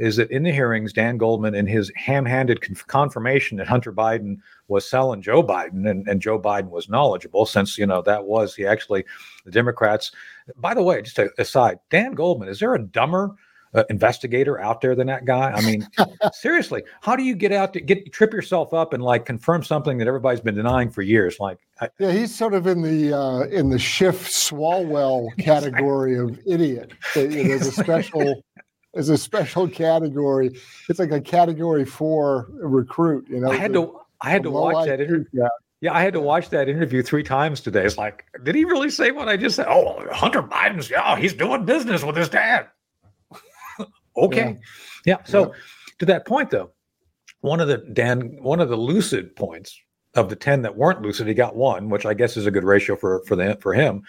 is 0.00 0.16
that 0.16 0.30
in 0.30 0.44
the 0.44 0.52
hearings, 0.52 0.92
Dan 0.92 1.18
Goldman, 1.18 1.54
in 1.54 1.66
his 1.66 1.90
ham-handed 1.96 2.60
conf- 2.60 2.86
confirmation 2.86 3.58
that 3.58 3.66
Hunter 3.66 3.92
Biden 3.92 4.38
was 4.68 4.88
selling 4.88 5.22
Joe 5.22 5.42
Biden, 5.42 5.88
and, 5.88 6.06
and 6.08 6.20
Joe 6.20 6.38
Biden 6.38 6.70
was 6.70 6.88
knowledgeable, 6.88 7.46
since 7.46 7.78
you 7.78 7.86
know 7.86 8.02
that 8.02 8.24
was 8.24 8.54
he 8.54 8.66
actually 8.66 9.04
the 9.44 9.50
Democrats. 9.50 10.12
By 10.56 10.74
the 10.74 10.82
way, 10.82 11.02
just 11.02 11.18
a, 11.18 11.30
aside, 11.38 11.78
Dan 11.90 12.12
Goldman, 12.12 12.48
is 12.48 12.60
there 12.60 12.74
a 12.74 12.82
dumber 12.82 13.34
uh, 13.74 13.84
investigator 13.90 14.60
out 14.60 14.80
there 14.80 14.94
than 14.94 15.06
that 15.08 15.24
guy? 15.24 15.50
I 15.52 15.60
mean, 15.62 15.86
seriously, 16.32 16.82
how 17.00 17.16
do 17.16 17.22
you 17.22 17.34
get 17.34 17.52
out 17.52 17.72
to 17.74 17.80
get 17.80 18.12
trip 18.12 18.32
yourself 18.32 18.74
up 18.74 18.92
and 18.92 19.02
like 19.02 19.24
confirm 19.24 19.62
something 19.62 19.98
that 19.98 20.08
everybody's 20.08 20.40
been 20.40 20.54
denying 20.54 20.90
for 20.90 21.02
years? 21.02 21.38
Like, 21.40 21.58
I, 21.80 21.88
yeah, 21.98 22.12
he's 22.12 22.34
sort 22.34 22.54
of 22.54 22.66
in 22.66 22.82
the 22.82 23.16
uh, 23.16 23.40
in 23.44 23.70
the 23.70 23.78
Schiff 23.78 24.28
Swalwell 24.28 25.36
category 25.38 26.18
of 26.18 26.38
idiot. 26.46 26.92
There's 27.14 27.66
a 27.66 27.72
special. 27.72 28.42
There's 28.94 29.10
a 29.10 29.18
special 29.18 29.68
category. 29.68 30.58
It's 30.88 30.98
like 30.98 31.12
a 31.12 31.20
category 31.20 31.84
four 31.84 32.48
recruit. 32.50 33.28
You 33.28 33.38
know, 33.38 33.50
I 33.50 33.56
had 33.56 33.74
to 33.74 34.00
I 34.22 34.30
had 34.30 34.42
to 34.44 34.50
watch 34.50 34.86
that 34.86 35.00
interview. 35.00 35.24
Yeah. 35.32 35.48
Yeah, 35.80 35.92
I 35.92 36.02
had 36.02 36.12
to 36.14 36.20
watch 36.20 36.50
that 36.50 36.68
interview 36.68 37.02
three 37.02 37.22
times 37.22 37.60
today. 37.60 37.84
It's 37.84 37.96
like, 37.96 38.24
did 38.42 38.56
he 38.56 38.64
really 38.64 38.90
say 38.90 39.12
what 39.12 39.28
I 39.28 39.36
just 39.36 39.54
said? 39.54 39.66
Oh, 39.68 40.04
Hunter 40.10 40.42
Biden's, 40.42 40.90
yeah, 40.90 41.16
he's 41.16 41.32
doing 41.32 41.64
business 41.64 42.02
with 42.02 42.16
his 42.16 42.28
dad. 42.28 42.66
Okay. 44.24 44.58
Yeah. 45.06 45.16
yeah. 45.18 45.24
So 45.24 45.46
yeah. 45.46 45.52
to 45.98 46.06
that 46.06 46.26
point 46.26 46.50
though, 46.50 46.70
one 47.40 47.60
of 47.60 47.68
the 47.68 47.78
Dan, 47.78 48.36
one 48.40 48.60
of 48.60 48.68
the 48.68 48.76
lucid 48.76 49.34
points 49.36 49.80
of 50.14 50.28
the 50.28 50.36
10 50.36 50.62
that 50.62 50.76
weren't 50.76 51.02
lucid, 51.02 51.26
he 51.26 51.34
got 51.34 51.56
one, 51.56 51.88
which 51.88 52.06
I 52.06 52.14
guess 52.14 52.36
is 52.36 52.46
a 52.46 52.50
good 52.50 52.64
ratio 52.64 52.96
for 52.96 53.22
for 53.26 53.36
the 53.36 53.56
for 53.60 53.74
him. 53.74 54.02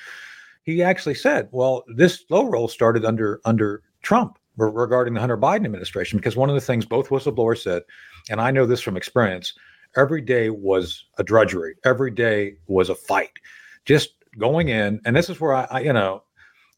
He 0.63 0.84
actually 0.84 1.15
said, 1.15 1.48
well, 1.52 1.84
this 1.95 2.26
slow 2.28 2.50
roll 2.50 2.67
started 2.67 3.06
under 3.06 3.41
under 3.45 3.84
Trump 4.02 4.38
regarding 4.58 5.13
the 5.13 5.19
Hunter 5.19 5.38
Biden 5.38 5.65
administration, 5.65 6.17
because 6.17 6.36
one 6.36 6.50
of 6.50 6.56
the 6.56 6.62
things 6.62 6.86
both 6.86 7.10
whistleblowers 7.10 7.63
said, 7.63 7.84
and 8.30 8.41
I 8.41 8.52
know 8.52 8.65
this 8.65 8.82
from 8.82 8.98
experience, 8.98 9.54
every 9.95 10.22
day 10.22 10.50
was 10.50 11.06
a 11.17 11.24
drudgery. 11.24 11.76
Every 11.86 12.12
day 12.12 12.58
was 12.67 12.89
a 12.89 12.95
fight. 12.95 13.32
Just 13.86 14.15
going 14.38 14.69
in, 14.69 15.00
and 15.06 15.15
this 15.15 15.30
is 15.30 15.39
where 15.39 15.54
I, 15.54 15.67
I 15.72 15.80
you 15.82 15.93
know, 15.93 16.24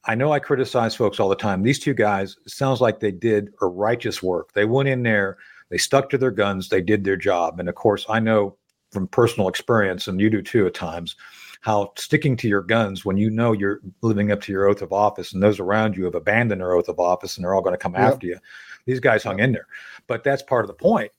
I 0.06 0.16
know 0.16 0.32
I 0.32 0.40
criticize 0.40 0.96
folks 0.96 1.20
all 1.20 1.30
the 1.30 1.36
time. 1.36 1.62
These 1.62 1.80
two 1.80 1.94
guys 1.94 2.36
sounds 2.48 2.82
like 2.82 3.00
they 3.00 3.12
did 3.12 3.50
a 3.62 3.68
righteous 3.68 4.24
work. 4.24 4.54
They 4.54 4.66
went 4.66 4.90
in 4.90 5.04
there, 5.04 5.38
they 5.70 5.78
stuck 5.78 6.10
to 6.10 6.18
their 6.18 6.32
guns, 6.32 6.70
they 6.70 6.82
did 6.82 7.04
their 7.04 7.18
job. 7.18 7.60
And 7.60 7.70
of 7.70 7.76
course, 7.76 8.06
I 8.10 8.20
know 8.20 8.58
from 8.92 9.08
personal 9.08 9.48
experience, 9.48 10.08
and 10.08 10.20
you 10.20 10.30
do 10.30 10.42
too 10.42 10.66
at 10.66 10.74
times, 10.74 11.16
how 11.62 11.94
sticking 11.96 12.36
to 12.38 12.48
your 12.48 12.64
guns 12.64 13.06
when 13.06 13.18
you 13.18 13.30
know 13.30 13.52
you're 13.52 13.80
living 14.02 14.32
up 14.32 14.42
to 14.42 14.52
your 14.52 14.68
oath 14.68 14.82
of 14.82 14.92
office 14.92 15.32
and 15.32 15.42
those 15.42 15.60
around 15.60 15.96
you 15.96 16.04
have 16.06 16.16
abandoned 16.16 16.60
their 16.60 16.74
oath 16.74 16.90
of 16.90 17.00
office 17.00 17.38
and 17.38 17.44
they're 17.44 17.54
all 17.54 17.62
going 17.62 17.74
to 17.74 17.78
come 17.78 17.94
yep. 17.94 18.02
after 18.02 18.26
you. 18.26 18.38
These 18.86 19.00
guys 19.00 19.24
hung 19.24 19.40
in 19.40 19.52
there. 19.52 19.68
But 20.08 20.24
that's 20.24 20.42
part 20.42 20.66
of 20.66 20.68
the 20.68 20.74
point. 20.74 21.12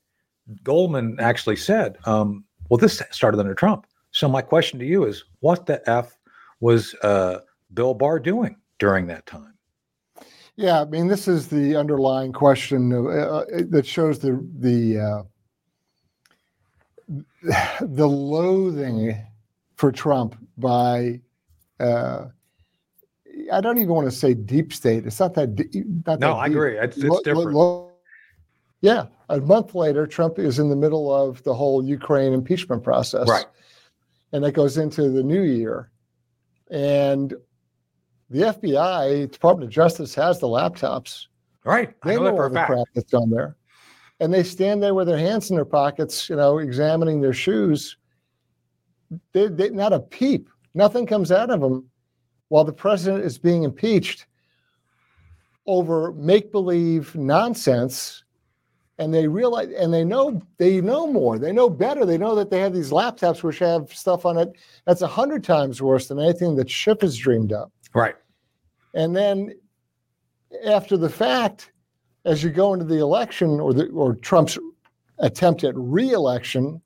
Goldman 0.63 1.15
actually 1.19 1.55
said, 1.55 1.97
um, 2.03 2.43
well, 2.69 2.77
this 2.77 3.01
started 3.11 3.39
under 3.39 3.55
Trump. 3.55 3.87
So 4.11 4.27
my 4.27 4.41
question 4.41 4.77
to 4.79 4.85
you 4.85 5.05
is, 5.05 5.23
what 5.39 5.65
the 5.65 5.81
F 5.89 6.17
was 6.59 6.93
uh, 6.95 7.39
Bill 7.73 7.93
Barr 7.93 8.19
doing? 8.19 8.57
During 8.83 9.07
that 9.07 9.25
time? 9.25 9.53
Yeah, 10.57 10.81
I 10.81 10.85
mean, 10.85 11.07
this 11.07 11.29
is 11.29 11.47
the 11.47 11.77
underlying 11.77 12.33
question 12.33 12.91
uh, 12.91 12.99
uh, 13.07 13.45
that 13.69 13.85
shows 13.87 14.19
the 14.19 14.45
the 14.59 14.99
uh, 14.99 15.23
the 17.81 18.07
loathing 18.07 19.17
for 19.77 19.91
Trump 19.91 20.35
by. 20.57 21.21
Uh, 21.79 22.25
I 23.51 23.61
don't 23.61 23.77
even 23.77 23.93
want 23.93 24.07
to 24.07 24.15
say 24.15 24.33
deep 24.33 24.73
state. 24.73 25.05
It's 25.05 25.19
not 25.19 25.33
that. 25.35 25.55
Deep, 25.55 25.85
not 26.05 26.19
no, 26.19 26.27
that 26.27 26.33
I 26.33 26.47
agree. 26.47 26.77
It's, 26.77 26.97
it's 26.97 27.05
lo- 27.05 27.21
different. 27.23 27.53
Lo- 27.53 27.91
yeah, 28.81 29.05
a 29.29 29.39
month 29.39 29.73
later, 29.73 30.05
Trump 30.05 30.37
is 30.37 30.59
in 30.59 30.69
the 30.69 30.75
middle 30.75 31.11
of 31.11 31.41
the 31.43 31.53
whole 31.53 31.83
Ukraine 31.85 32.33
impeachment 32.33 32.83
process. 32.83 33.29
Right. 33.29 33.45
And 34.33 34.43
that 34.43 34.51
goes 34.51 34.77
into 34.77 35.09
the 35.09 35.23
new 35.23 35.41
year. 35.41 35.89
And 36.69 37.33
the 38.33 38.41
FBI, 38.41 39.31
Department 39.31 39.65
of 39.65 39.69
Justice, 39.69 40.15
has 40.15 40.39
the 40.39 40.47
laptops. 40.47 41.27
Right. 41.63 41.93
They 42.03 42.15
know, 42.15 42.23
know 42.23 42.41
all 42.41 42.49
the 42.49 42.55
fact. 42.55 42.71
crap 42.71 42.87
that's 42.95 43.13
on 43.13 43.29
there. 43.29 43.55
And 44.19 44.33
they 44.33 44.43
stand 44.43 44.81
there 44.81 44.95
with 44.95 45.07
their 45.07 45.19
hands 45.19 45.51
in 45.51 45.55
their 45.55 45.65
pockets, 45.65 46.29
you 46.29 46.35
know, 46.35 46.57
examining 46.57 47.21
their 47.21 47.33
shoes. 47.33 47.95
They, 49.33 49.47
they, 49.47 49.69
not 49.69 49.93
a 49.93 49.99
peep. 49.99 50.49
Nothing 50.73 51.05
comes 51.05 51.31
out 51.31 51.51
of 51.51 51.61
them 51.61 51.87
while 52.49 52.63
the 52.63 52.73
president 52.73 53.23
is 53.23 53.37
being 53.37 53.63
impeached 53.63 54.25
over 55.67 56.11
make 56.13 56.51
believe 56.51 57.13
nonsense. 57.15 58.23
And 58.97 59.13
they 59.13 59.27
realize, 59.27 59.69
and 59.77 59.93
they 59.93 60.03
know, 60.03 60.41
they 60.57 60.81
know 60.81 61.05
more. 61.05 61.37
They 61.37 61.51
know 61.51 61.69
better. 61.69 62.03
They 62.05 62.17
know 62.17 62.33
that 62.35 62.49
they 62.49 62.61
have 62.61 62.73
these 62.73 62.89
laptops 62.89 63.43
which 63.43 63.59
have 63.59 63.93
stuff 63.93 64.25
on 64.25 64.37
it 64.37 64.53
that's 64.85 65.01
a 65.01 65.07
hundred 65.07 65.43
times 65.43 65.83
worse 65.83 66.07
than 66.07 66.19
anything 66.19 66.55
that 66.55 66.69
Schiff 66.69 67.01
has 67.01 67.15
dreamed 67.15 67.53
up. 67.53 67.71
Right. 67.93 68.15
And 68.93 69.15
then 69.15 69.53
after 70.65 70.97
the 70.97 71.09
fact, 71.09 71.71
as 72.25 72.43
you 72.43 72.49
go 72.49 72.73
into 72.73 72.85
the 72.85 72.99
election 72.99 73.59
or 73.59 73.73
the 73.73 73.87
or 73.87 74.15
Trump's 74.15 74.57
attempt 75.19 75.63
at 75.63 75.73
re-election, 75.75 76.81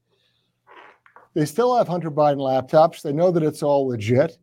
they 1.34 1.46
still 1.46 1.78
have 1.78 1.88
Hunter 1.88 2.10
Biden 2.10 2.38
laptops. 2.38 3.02
They 3.02 3.14
know 3.14 3.32
that 3.32 3.44
it's 3.44 3.62
all 3.62 3.88
legit. 3.88 4.38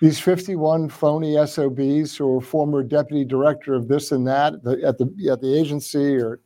These 0.00 0.20
51 0.20 0.88
phony 0.90 1.34
SOBs 1.46 2.16
who 2.16 2.40
former 2.40 2.82
deputy 2.82 3.24
director 3.24 3.74
of 3.74 3.88
this 3.88 4.12
and 4.12 4.26
that 4.26 4.54
at 4.84 4.98
the 4.98 5.28
at 5.30 5.40
the 5.40 5.58
agency 5.58 6.16
or 6.16 6.40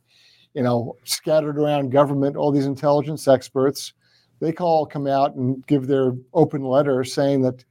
you 0.54 0.62
know 0.62 0.96
scattered 1.04 1.58
around 1.58 1.90
government, 1.90 2.36
all 2.36 2.52
these 2.52 2.66
intelligence 2.66 3.26
experts, 3.26 3.92
they 4.40 4.52
all 4.54 4.86
come 4.86 5.06
out 5.06 5.34
and 5.34 5.66
give 5.66 5.86
their 5.86 6.12
open 6.34 6.62
letter 6.62 7.02
saying 7.04 7.42
that, 7.42 7.64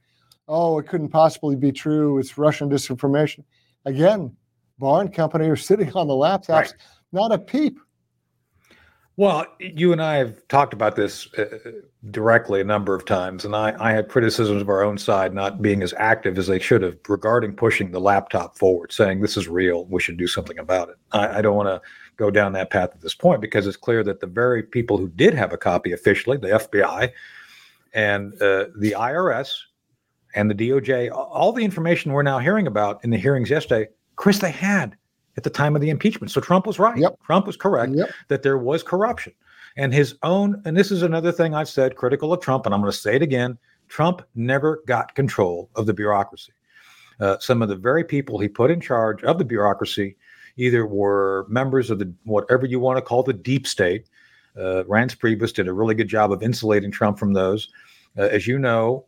oh, 0.48 0.78
it 0.78 0.86
couldn't 0.86 1.10
possibly 1.10 1.56
be 1.56 1.72
true. 1.72 2.18
It's 2.18 2.38
Russian 2.38 2.70
disinformation. 2.70 3.44
Again, 3.84 4.34
Barr 4.78 5.02
and 5.02 5.12
company 5.12 5.48
are 5.48 5.56
sitting 5.56 5.92
on 5.94 6.08
the 6.08 6.14
laptops, 6.14 6.48
right. 6.48 6.74
not 7.12 7.32
a 7.32 7.38
peep. 7.38 7.78
Well, 9.16 9.46
you 9.58 9.90
and 9.92 10.00
I 10.00 10.18
have 10.18 10.46
talked 10.46 10.72
about 10.72 10.94
this 10.94 11.32
uh, 11.34 11.46
directly 12.12 12.60
a 12.60 12.64
number 12.64 12.94
of 12.94 13.04
times, 13.04 13.44
and 13.44 13.56
I, 13.56 13.74
I 13.80 13.90
had 13.90 14.08
criticisms 14.08 14.62
of 14.62 14.68
our 14.68 14.84
own 14.84 14.96
side 14.96 15.34
not 15.34 15.60
being 15.60 15.82
as 15.82 15.92
active 15.98 16.38
as 16.38 16.46
they 16.46 16.60
should 16.60 16.82
have 16.82 16.96
regarding 17.08 17.56
pushing 17.56 17.90
the 17.90 17.98
laptop 17.98 18.56
forward, 18.56 18.92
saying 18.92 19.20
this 19.20 19.36
is 19.36 19.48
real, 19.48 19.86
we 19.86 20.00
should 20.00 20.18
do 20.18 20.28
something 20.28 20.56
about 20.56 20.90
it. 20.90 20.94
I, 21.10 21.38
I 21.38 21.42
don't 21.42 21.56
want 21.56 21.66
to 21.66 21.82
go 22.16 22.30
down 22.30 22.52
that 22.52 22.70
path 22.70 22.90
at 22.94 23.00
this 23.00 23.16
point 23.16 23.40
because 23.40 23.66
it's 23.66 23.76
clear 23.76 24.04
that 24.04 24.20
the 24.20 24.28
very 24.28 24.62
people 24.62 24.98
who 24.98 25.08
did 25.08 25.34
have 25.34 25.52
a 25.52 25.58
copy 25.58 25.90
officially, 25.90 26.36
the 26.36 26.50
FBI 26.50 27.10
and 27.92 28.34
uh, 28.34 28.66
the 28.76 28.92
IRS 28.96 29.50
and 30.38 30.48
the 30.48 30.54
DOJ, 30.54 31.10
all 31.12 31.52
the 31.52 31.64
information 31.64 32.12
we're 32.12 32.22
now 32.22 32.38
hearing 32.38 32.68
about 32.68 33.02
in 33.02 33.10
the 33.10 33.16
hearings 33.16 33.50
yesterday, 33.50 33.88
Chris, 34.14 34.38
they 34.38 34.52
had 34.52 34.96
at 35.36 35.42
the 35.42 35.50
time 35.50 35.74
of 35.74 35.82
the 35.82 35.90
impeachment. 35.90 36.30
So 36.30 36.40
Trump 36.40 36.64
was 36.64 36.78
right. 36.78 36.96
Yep. 36.96 37.18
Trump 37.24 37.44
was 37.44 37.56
correct 37.56 37.92
yep. 37.96 38.10
that 38.28 38.44
there 38.44 38.56
was 38.56 38.84
corruption. 38.84 39.32
And 39.76 39.92
his 39.92 40.14
own, 40.22 40.62
and 40.64 40.76
this 40.76 40.92
is 40.92 41.02
another 41.02 41.32
thing 41.32 41.54
I've 41.54 41.68
said 41.68 41.96
critical 41.96 42.32
of 42.32 42.40
Trump, 42.40 42.66
and 42.66 42.74
I'm 42.74 42.80
going 42.80 42.92
to 42.92 42.96
say 42.96 43.16
it 43.16 43.22
again 43.22 43.58
Trump 43.88 44.22
never 44.36 44.82
got 44.86 45.16
control 45.16 45.70
of 45.74 45.86
the 45.86 45.94
bureaucracy. 45.94 46.52
Uh, 47.18 47.36
some 47.40 47.60
of 47.60 47.68
the 47.68 47.74
very 47.74 48.04
people 48.04 48.38
he 48.38 48.46
put 48.46 48.70
in 48.70 48.80
charge 48.80 49.24
of 49.24 49.38
the 49.38 49.44
bureaucracy 49.44 50.16
either 50.56 50.86
were 50.86 51.46
members 51.48 51.90
of 51.90 51.98
the 51.98 52.12
whatever 52.24 52.64
you 52.64 52.78
want 52.78 52.96
to 52.96 53.02
call 53.02 53.24
the 53.24 53.32
deep 53.32 53.66
state. 53.66 54.08
Uh, 54.56 54.84
Reince 54.84 55.16
Priebus 55.16 55.52
did 55.52 55.66
a 55.66 55.72
really 55.72 55.96
good 55.96 56.08
job 56.08 56.30
of 56.30 56.44
insulating 56.44 56.92
Trump 56.92 57.18
from 57.18 57.32
those. 57.32 57.70
Uh, 58.16 58.22
as 58.22 58.46
you 58.46 58.56
know, 58.58 59.04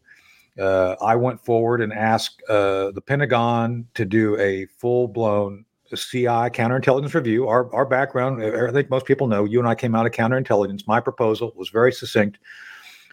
uh, 0.61 0.97
I 1.01 1.17
went 1.17 1.45
forward 1.45 1.81
and 1.81 1.93
asked 1.93 2.43
uh, 2.49 2.91
the 2.93 3.01
Pentagon 3.01 3.87
to 3.95 4.05
do 4.05 4.39
a 4.39 4.67
full 4.67 5.09
blown 5.09 5.65
CI 5.95 6.51
counterintelligence 6.51 7.15
review. 7.15 7.49
Our 7.49 7.75
our 7.75 7.87
background, 7.87 8.43
I 8.43 8.71
think 8.71 8.91
most 8.91 9.07
people 9.07 9.27
know. 9.27 9.45
You 9.45 9.59
and 9.59 9.69
I 9.69 9.75
came 9.75 9.95
out 9.95 10.07
of 10.07 10.13
counterintelligence. 10.13 10.87
My 10.87 11.01
proposal 11.01 11.53
was 11.57 11.71
very 11.71 11.93
succinct. 11.93 12.39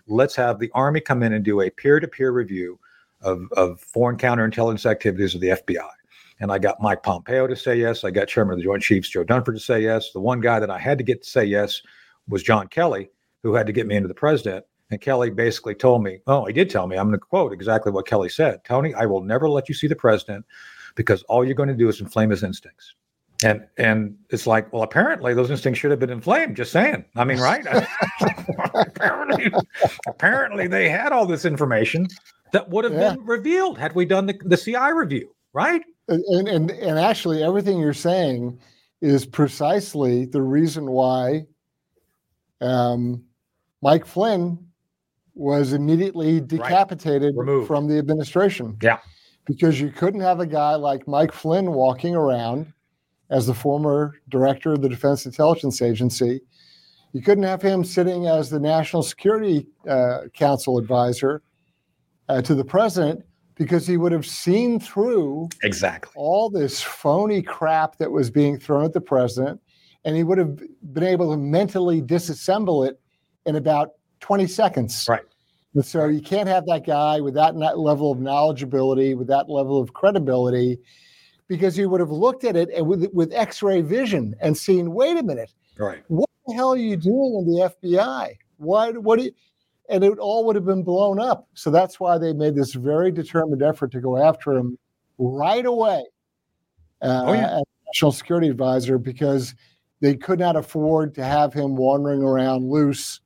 Let's 0.08 0.36
have 0.36 0.60
the 0.60 0.72
Army 0.74 1.00
come 1.00 1.24
in 1.24 1.34
and 1.34 1.44
do 1.44 1.62
a 1.62 1.70
peer 1.70 2.00
to 2.00 2.08
peer 2.08 2.32
review 2.32 2.80
of, 3.22 3.48
of 3.54 3.80
foreign 3.80 4.18
counterintelligence 4.18 4.86
activities 4.86 5.36
of 5.36 5.42
the 5.42 5.50
FBI. 5.50 5.90
And 6.40 6.52
I 6.52 6.60
got 6.60 6.82
Mike 6.82 7.02
Pompeo 7.02 7.48
to 7.48 7.56
say 7.56 7.78
yes. 7.78 8.04
I 8.04 8.12
got 8.12 8.28
Chairman 8.28 8.54
of 8.54 8.60
the 8.60 8.64
Joint 8.64 8.84
Chiefs 8.84 9.10
Joe 9.10 9.26
Dunford 9.26 9.56
to 9.56 9.60
say 9.60 9.82
yes. 9.82 10.12
The 10.12 10.20
one 10.20 10.40
guy 10.40 10.60
that 10.60 10.70
I 10.70 10.78
had 10.78 10.98
to 11.00 11.04
get 11.04 11.24
to 11.24 11.30
say 11.30 11.46
yes 11.46 11.82
was 12.28 12.44
John 12.44 12.68
Kelly, 12.68 13.10
who 13.42 13.54
had 13.56 13.68
to 13.68 13.74
get 13.74 13.88
me 13.88 13.96
into 13.96 14.08
the 14.08 14.14
president. 14.14 14.66
And 14.89 15.02
Kelly 15.02 15.30
basically 15.30 15.76
told 15.76 16.04
me, 16.04 16.19
oh, 16.28 16.45
he 16.45 16.54
did 16.54 16.69
tell 16.69 16.88
me, 16.88 16.97
I'm 16.97 17.08
going 17.08 17.19
to 17.19 17.26
quote 17.26 17.52
exactly 17.52 17.91
what 17.91 18.08
Kelly 18.08 18.30
said 18.30 18.63
Tony, 18.63 18.93
I 18.93 19.06
will 19.06 19.21
never 19.21 19.50
let 19.50 19.67
you 19.67 19.76
see 19.76 19.88
the 19.88 19.95
president 19.95 20.45
because 20.95 21.23
all 21.23 21.45
you're 21.45 21.56
going 21.56 21.69
to 21.69 21.76
do 21.76 21.89
is 21.89 22.02
inflame 22.02 22.30
his 22.30 22.43
instincts. 22.43 22.93
And 23.43 23.67
and 23.78 24.17
it's 24.32 24.47
like, 24.47 24.73
well, 24.73 24.82
apparently 24.82 25.36
those 25.36 25.52
instincts 25.52 25.80
should 25.80 25.91
have 25.91 26.00
been 26.00 26.10
inflamed. 26.10 26.58
Just 26.58 26.71
saying. 26.71 27.06
I 27.15 27.23
mean, 27.23 27.39
right? 27.39 27.63
apparently, 28.73 29.52
apparently 30.08 30.67
they 30.67 30.89
had 30.89 31.12
all 31.12 31.28
this 31.28 31.45
information 31.45 32.08
that 32.52 32.67
would 32.69 32.84
have 32.84 32.93
yeah. 32.93 33.13
been 33.13 33.26
revealed 33.26 33.78
had 33.78 33.93
we 33.93 34.06
done 34.06 34.26
the, 34.26 34.39
the 34.43 34.58
CI 34.58 34.91
review, 34.91 35.30
right? 35.54 35.84
And, 36.08 36.47
and 36.47 36.71
and 36.71 36.97
actually, 36.97 37.43
everything 37.43 37.78
you're 37.78 37.93
saying 37.93 38.60
is 39.02 39.26
precisely 39.26 40.26
the 40.26 40.41
reason 40.41 40.89
why 40.89 41.45
um, 42.62 43.23
Mike 43.84 44.06
Flynn 44.06 44.67
was 45.38 45.73
immediately 45.73 46.41
decapitated 46.41 47.36
right. 47.38 47.67
from 47.67 47.88
the 47.88 47.97
administration. 47.97 48.78
Yeah 48.82 49.00
because 49.47 49.80
you 49.80 49.89
couldn't 49.89 50.19
have 50.19 50.39
a 50.39 50.45
guy 50.45 50.76
like 50.76 51.08
Mike 51.08 51.32
Flynn 51.32 51.71
walking 51.71 52.15
around 52.15 52.71
as 53.30 53.47
the 53.47 53.54
former 53.54 54.13
director 54.30 54.73
of 54.73 54.82
the 54.82 54.89
Defense 54.89 55.26
Intelligence 55.26 55.82
Agency. 55.82 56.41
You 57.13 57.21
couldn't 57.21 57.45
have 57.45 57.62
him 57.62 57.84
sitting 57.84 58.28
as 58.28 58.50
the 58.50 58.60
National 58.60 59.02
Security 59.02 59.65
uh, 59.88 60.23
Council 60.34 60.78
advisor 60.78 61.41
uh, 62.30 62.41
to 62.41 62.54
the 62.54 62.63
president 62.63 63.23
because 63.56 63.88
he 63.88 63.97
would 63.97 64.12
have 64.12 64.26
seen 64.26 64.80
through 64.80 65.50
exactly 65.63 66.12
all 66.15 66.50
this 66.50 66.82
phony 66.82 67.41
crap 67.41 67.97
that 67.97 68.12
was 68.12 68.30
being 68.30 68.60
thrown 68.60 68.86
at 68.86 68.93
the 68.93 69.02
president, 69.02 69.60
and 70.06 70.15
he 70.15 70.23
would 70.23 70.38
have 70.38 70.60
been 70.93 71.04
able 71.04 71.32
to 71.32 71.38
mentally 71.38 72.02
disassemble 72.02 72.88
it 72.88 73.00
in 73.45 73.56
about 73.56 73.93
20 74.28 74.46
seconds. 74.48 75.06
Right. 75.08 75.22
And 75.74 75.86
so 75.86 76.08
you 76.08 76.22
can't 76.22 76.50
have 76.50 76.66
that 76.66 76.86
guy 76.86 77.22
with 77.22 77.34
that 77.36 77.56
level 77.56 78.12
of 78.12 78.18
knowledgeability, 78.18 79.16
with 79.16 79.28
that 79.28 79.50
level 79.50 79.80
of 79.80 79.94
credibility, 79.94 80.80
because 81.48 81.78
he 81.78 81.86
would 81.86 82.02
have 82.02 82.12
looked 82.12 82.44
at 82.44 82.58
it 82.58 82.70
and 82.76 82.86
with 82.86 83.08
with 83.13 83.32
X-ray 83.32 83.82
vision 83.82 84.36
and 84.42 84.58
seen, 84.58 84.94
wait 84.94 85.18
a 85.18 85.24
minute, 85.24 85.54
right? 85.78 86.04
What 86.10 86.30
the 86.46 86.54
hell 86.56 86.74
are 86.74 86.78
you 86.78 86.98
doing 86.98 87.36
in 87.40 87.54
the 87.54 87.72
FBI? 87.84 88.38
Why? 88.58 88.92
What? 88.92 89.22
You, 89.22 89.32
and 89.90 90.04
it 90.04 90.18
all 90.18 90.46
would 90.46 90.58
have 90.58 90.66
been 90.66 90.84
blown 90.84 91.22
up. 91.22 91.48
So 91.54 91.72
that's 91.72 92.00
why 92.00 92.18
they 92.18 92.34
made 92.34 92.56
this 92.56 92.74
very 92.74 93.12
determined 93.12 93.63
effort 93.63 93.92
to 93.94 94.02
go 94.02 94.18
after 94.18 94.54
him 94.54 94.78
right 95.18 95.66
away 95.66 96.04
uh, 97.02 97.24
oh, 97.26 97.34
yeah. 97.34 97.60
as 97.60 97.63
national 97.86 98.12
security 98.12 98.50
advisor 98.50 98.98
because 98.98 99.56
they 100.02 100.16
could 100.16 100.40
not 100.40 100.58
afford 100.58 101.16
to 101.16 101.24
have 101.24 101.54
him 101.54 101.78
wandering 101.78 102.22
around 102.22 102.70
loose 102.70 103.22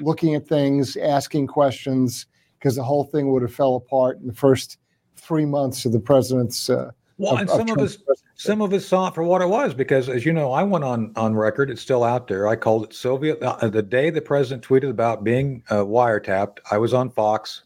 looking 0.00 0.34
at 0.34 0.46
things, 0.46 0.96
asking 0.96 1.46
questions, 1.46 2.26
because 2.58 2.76
the 2.76 2.82
whole 2.82 3.04
thing 3.04 3.32
would 3.32 3.42
have 3.42 3.54
fell 3.54 3.76
apart 3.76 4.18
in 4.20 4.26
the 4.26 4.34
first 4.34 4.78
three 5.16 5.44
months 5.44 5.84
of 5.84 5.92
the 5.92 6.00
president's. 6.00 6.70
Uh, 6.70 6.90
well, 7.18 7.34
of, 7.34 7.40
and 7.40 7.50
some 7.50 7.70
of, 7.70 7.78
of 7.78 7.84
us, 7.84 7.98
some 8.34 8.60
of 8.60 8.72
us 8.72 8.84
saw 8.84 9.08
it 9.08 9.14
for 9.14 9.22
what 9.22 9.40
it 9.40 9.48
was, 9.48 9.72
because 9.72 10.08
as 10.08 10.26
you 10.26 10.32
know, 10.32 10.52
I 10.52 10.62
went 10.62 10.84
on 10.84 11.12
on 11.16 11.34
record. 11.34 11.70
It's 11.70 11.80
still 11.80 12.04
out 12.04 12.28
there. 12.28 12.46
I 12.48 12.56
called 12.56 12.84
it 12.84 12.92
Soviet. 12.92 13.42
Uh, 13.42 13.68
the 13.68 13.82
day 13.82 14.10
the 14.10 14.20
president 14.20 14.66
tweeted 14.66 14.90
about 14.90 15.24
being 15.24 15.62
uh, 15.70 15.76
wiretapped, 15.76 16.58
I 16.70 16.78
was 16.78 16.92
on 16.92 17.10
Fox 17.10 17.62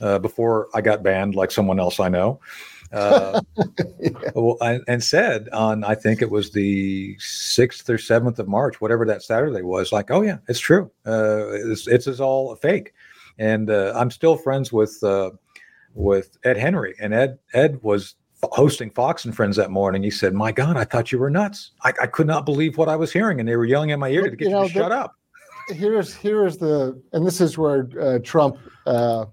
uh, 0.00 0.18
before 0.18 0.68
I 0.74 0.80
got 0.80 1.02
banned, 1.02 1.34
like 1.34 1.50
someone 1.50 1.80
else 1.80 1.98
I 1.98 2.08
know 2.08 2.40
uh, 2.92 3.40
yeah. 4.00 4.10
well, 4.34 4.56
and 4.60 5.02
said 5.02 5.48
on 5.50 5.84
I 5.84 5.94
think 5.94 6.22
it 6.22 6.30
was 6.30 6.52
the 6.52 7.16
sixth 7.18 7.88
or 7.90 7.98
seventh 7.98 8.38
of 8.38 8.48
March, 8.48 8.80
whatever 8.80 9.04
that 9.06 9.22
Saturday 9.22 9.62
was. 9.62 9.92
Like, 9.92 10.10
oh 10.10 10.22
yeah, 10.22 10.38
it's 10.48 10.60
true. 10.60 10.90
Uh, 11.06 11.48
it's, 11.50 11.86
it's, 11.86 12.20
all 12.20 12.52
a 12.52 12.56
fake, 12.56 12.94
and 13.38 13.70
uh, 13.70 13.92
I'm 13.94 14.10
still 14.10 14.36
friends 14.36 14.72
with 14.72 15.02
uh, 15.02 15.30
with 15.94 16.38
Ed 16.44 16.56
Henry, 16.56 16.94
and 17.00 17.12
Ed 17.12 17.38
Ed 17.52 17.78
was 17.82 18.14
hosting 18.42 18.90
Fox 18.90 19.24
and 19.24 19.34
Friends 19.34 19.56
that 19.56 19.70
morning. 19.70 20.02
He 20.02 20.10
said, 20.10 20.34
"My 20.34 20.52
God, 20.52 20.76
I 20.76 20.84
thought 20.84 21.12
you 21.12 21.18
were 21.18 21.30
nuts. 21.30 21.72
I, 21.82 21.92
I 22.00 22.06
could 22.06 22.26
not 22.26 22.44
believe 22.44 22.78
what 22.78 22.88
I 22.88 22.96
was 22.96 23.12
hearing, 23.12 23.40
and 23.40 23.48
they 23.48 23.56
were 23.56 23.66
yelling 23.66 23.90
in 23.90 24.00
my 24.00 24.08
ear 24.08 24.30
to 24.30 24.36
get 24.36 24.46
you, 24.46 24.50
know, 24.50 24.62
you 24.62 24.68
to 24.68 24.74
the, 24.74 24.80
shut 24.80 24.92
up." 24.92 25.14
Here's 25.68 26.14
here's 26.14 26.56
the, 26.56 27.00
and 27.12 27.26
this 27.26 27.40
is 27.40 27.58
where 27.58 27.88
uh, 28.00 28.18
Trump 28.24 28.56
uh, 28.86 29.26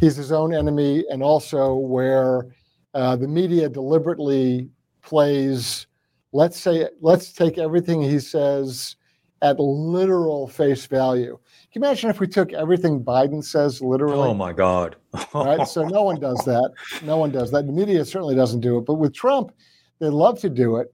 he's 0.00 0.16
his 0.16 0.32
own 0.32 0.54
enemy, 0.54 1.04
and 1.10 1.22
also 1.22 1.74
where 1.74 2.46
uh, 2.94 3.16
the 3.16 3.28
media 3.28 3.68
deliberately 3.68 4.68
plays. 5.02 5.86
Let's 6.32 6.58
say, 6.58 6.88
let's 7.00 7.32
take 7.32 7.58
everything 7.58 8.02
he 8.02 8.18
says 8.18 8.96
at 9.42 9.58
literal 9.60 10.48
face 10.48 10.86
value. 10.86 11.38
Can 11.72 11.82
you 11.82 11.88
imagine 11.88 12.10
if 12.10 12.20
we 12.20 12.26
took 12.26 12.52
everything 12.52 13.02
Biden 13.02 13.44
says 13.44 13.80
literally? 13.80 14.28
Oh 14.28 14.34
my 14.34 14.52
God! 14.52 14.96
right. 15.34 15.66
So 15.66 15.86
no 15.86 16.02
one 16.02 16.18
does 16.20 16.38
that. 16.44 16.72
No 17.02 17.16
one 17.16 17.30
does 17.30 17.50
that. 17.52 17.66
The 17.66 17.72
media 17.72 18.04
certainly 18.04 18.34
doesn't 18.34 18.60
do 18.60 18.78
it. 18.78 18.86
But 18.86 18.94
with 18.94 19.14
Trump, 19.14 19.52
they 19.98 20.08
love 20.08 20.38
to 20.40 20.50
do 20.50 20.76
it 20.76 20.92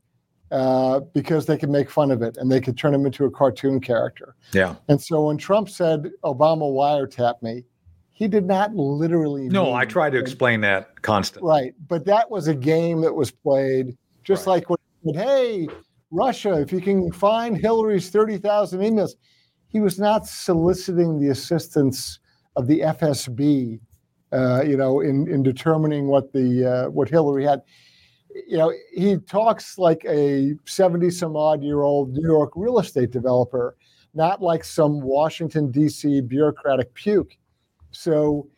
uh, 0.50 1.00
because 1.14 1.46
they 1.46 1.56
can 1.56 1.72
make 1.72 1.90
fun 1.90 2.10
of 2.10 2.22
it 2.22 2.36
and 2.36 2.50
they 2.50 2.60
could 2.60 2.76
turn 2.76 2.94
him 2.94 3.06
into 3.06 3.24
a 3.24 3.30
cartoon 3.30 3.80
character. 3.80 4.36
Yeah. 4.52 4.74
And 4.88 5.00
so 5.00 5.22
when 5.22 5.38
Trump 5.38 5.68
said 5.68 6.10
Obama 6.24 6.70
wiretapped 6.70 7.42
me, 7.42 7.64
he 8.22 8.28
did 8.28 8.46
not 8.46 8.72
literally. 8.72 9.48
No, 9.48 9.74
I 9.74 9.84
try 9.84 10.08
to 10.08 10.16
explain 10.16 10.60
that 10.60 11.02
constantly. 11.02 11.50
Right, 11.50 11.74
but 11.88 12.04
that 12.04 12.30
was 12.30 12.46
a 12.46 12.54
game 12.54 13.00
that 13.00 13.12
was 13.12 13.32
played 13.32 13.96
just 14.22 14.46
right. 14.46 14.64
like 14.68 14.78
when 15.00 15.16
hey, 15.16 15.66
Russia, 16.12 16.60
if 16.60 16.70
you 16.70 16.80
can 16.80 17.10
find 17.10 17.56
Hillary's 17.56 18.10
thirty 18.10 18.38
thousand 18.38 18.78
emails, 18.78 19.14
he 19.70 19.80
was 19.80 19.98
not 19.98 20.24
soliciting 20.24 21.18
the 21.18 21.30
assistance 21.30 22.20
of 22.54 22.68
the 22.68 22.82
FSB, 22.82 23.80
uh, 24.32 24.62
you 24.64 24.76
know, 24.76 25.00
in 25.00 25.26
in 25.26 25.42
determining 25.42 26.06
what 26.06 26.32
the 26.32 26.64
uh, 26.64 26.90
what 26.90 27.08
Hillary 27.08 27.42
had. 27.42 27.62
you 28.46 28.56
know, 28.56 28.72
he 28.94 29.16
talks 29.16 29.78
like 29.78 30.04
a 30.08 30.54
70 30.64 31.10
some 31.10 31.36
odd 31.36 31.60
year 31.60 31.82
old 31.82 32.12
New 32.12 32.22
York 32.22 32.52
real 32.54 32.78
estate 32.78 33.10
developer, 33.10 33.76
not 34.14 34.40
like 34.40 34.62
some 34.62 35.00
Washington, 35.00 35.72
D.C. 35.72 36.20
bureaucratic 36.20 36.94
puke. 36.94 37.36
So 37.92 38.48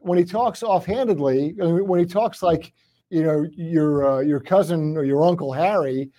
when 0.00 0.18
he 0.18 0.24
talks 0.24 0.62
offhandedly, 0.62 1.54
when 1.58 2.00
he 2.00 2.06
talks 2.06 2.42
like, 2.42 2.72
you 3.10 3.22
know, 3.22 3.46
your 3.56 4.08
uh, 4.10 4.20
your 4.20 4.40
cousin 4.40 4.96
or 4.96 5.04
your 5.04 5.24
uncle 5.24 5.52
Harry, 5.52 6.10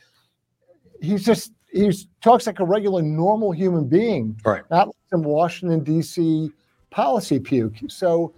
he's 1.01 1.25
just 1.25 1.51
he 1.71 1.91
talks 2.21 2.47
like 2.47 2.59
a 2.59 2.65
regular 2.65 3.01
normal 3.01 3.51
human 3.51 3.87
being, 3.87 4.39
right? 4.45 4.63
Not 4.69 4.87
like 4.87 4.95
some 5.09 5.23
Washington 5.23 5.83
D.C. 5.83 6.51
policy 6.89 7.39
puke. 7.39 7.75
So, 7.87 8.33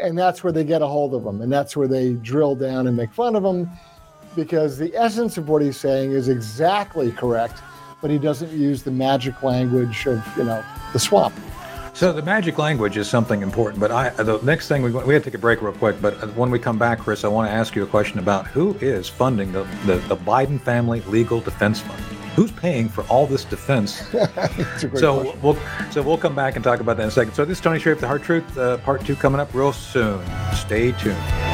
and 0.00 0.18
that's 0.18 0.42
where 0.42 0.52
they 0.52 0.64
get 0.64 0.82
a 0.82 0.86
hold 0.86 1.14
of 1.14 1.24
him, 1.24 1.40
and 1.40 1.52
that's 1.52 1.76
where 1.76 1.88
they 1.88 2.14
drill 2.14 2.56
down 2.56 2.86
and 2.86 2.96
make 2.96 3.12
fun 3.12 3.36
of 3.36 3.44
him 3.44 3.70
because 4.34 4.78
the 4.78 4.94
essence 4.96 5.38
of 5.38 5.48
what 5.48 5.62
he's 5.62 5.76
saying 5.76 6.12
is 6.12 6.28
exactly 6.28 7.12
correct, 7.12 7.62
but 8.02 8.10
he 8.10 8.18
doesn't 8.18 8.50
use 8.52 8.82
the 8.82 8.90
magic 8.90 9.42
language 9.42 10.06
of, 10.06 10.22
you 10.36 10.44
know, 10.44 10.64
the 10.92 10.98
swamp. 10.98 11.34
So 11.94 12.12
the 12.12 12.22
magic 12.22 12.58
language 12.58 12.96
is 12.96 13.08
something 13.08 13.40
important, 13.40 13.78
but 13.78 13.92
I 13.92 14.10
the 14.10 14.40
next 14.42 14.66
thing 14.66 14.82
we 14.82 14.90
we 14.90 15.14
have 15.14 15.22
to 15.22 15.30
take 15.30 15.34
a 15.34 15.38
break 15.38 15.62
real 15.62 15.72
quick. 15.72 16.02
But 16.02 16.14
when 16.34 16.50
we 16.50 16.58
come 16.58 16.76
back, 16.76 16.98
Chris, 16.98 17.22
I 17.22 17.28
want 17.28 17.48
to 17.48 17.54
ask 17.54 17.76
you 17.76 17.84
a 17.84 17.86
question 17.86 18.18
about 18.18 18.48
who 18.48 18.74
is 18.80 19.08
funding 19.08 19.52
the, 19.52 19.62
the, 19.86 19.98
the 20.08 20.16
Biden 20.16 20.60
family 20.60 21.02
legal 21.02 21.40
defense 21.40 21.80
fund. 21.80 22.00
Who's 22.34 22.50
paying 22.50 22.88
for 22.88 23.04
all 23.04 23.28
this 23.28 23.44
defense? 23.44 24.08
so 24.10 24.88
question. 24.88 25.40
we'll 25.40 25.56
so 25.92 26.02
we'll 26.02 26.18
come 26.18 26.34
back 26.34 26.56
and 26.56 26.64
talk 26.64 26.80
about 26.80 26.96
that 26.96 27.04
in 27.04 27.08
a 27.10 27.12
second. 27.12 27.32
So 27.34 27.44
this 27.44 27.58
is 27.58 27.62
Tony 27.62 27.78
Shaffer, 27.78 28.00
the 28.00 28.08
Hard 28.08 28.24
Truth, 28.24 28.58
uh, 28.58 28.78
part 28.78 29.06
two 29.06 29.14
coming 29.14 29.40
up 29.40 29.54
real 29.54 29.72
soon. 29.72 30.20
Stay 30.52 30.90
tuned. 30.90 31.53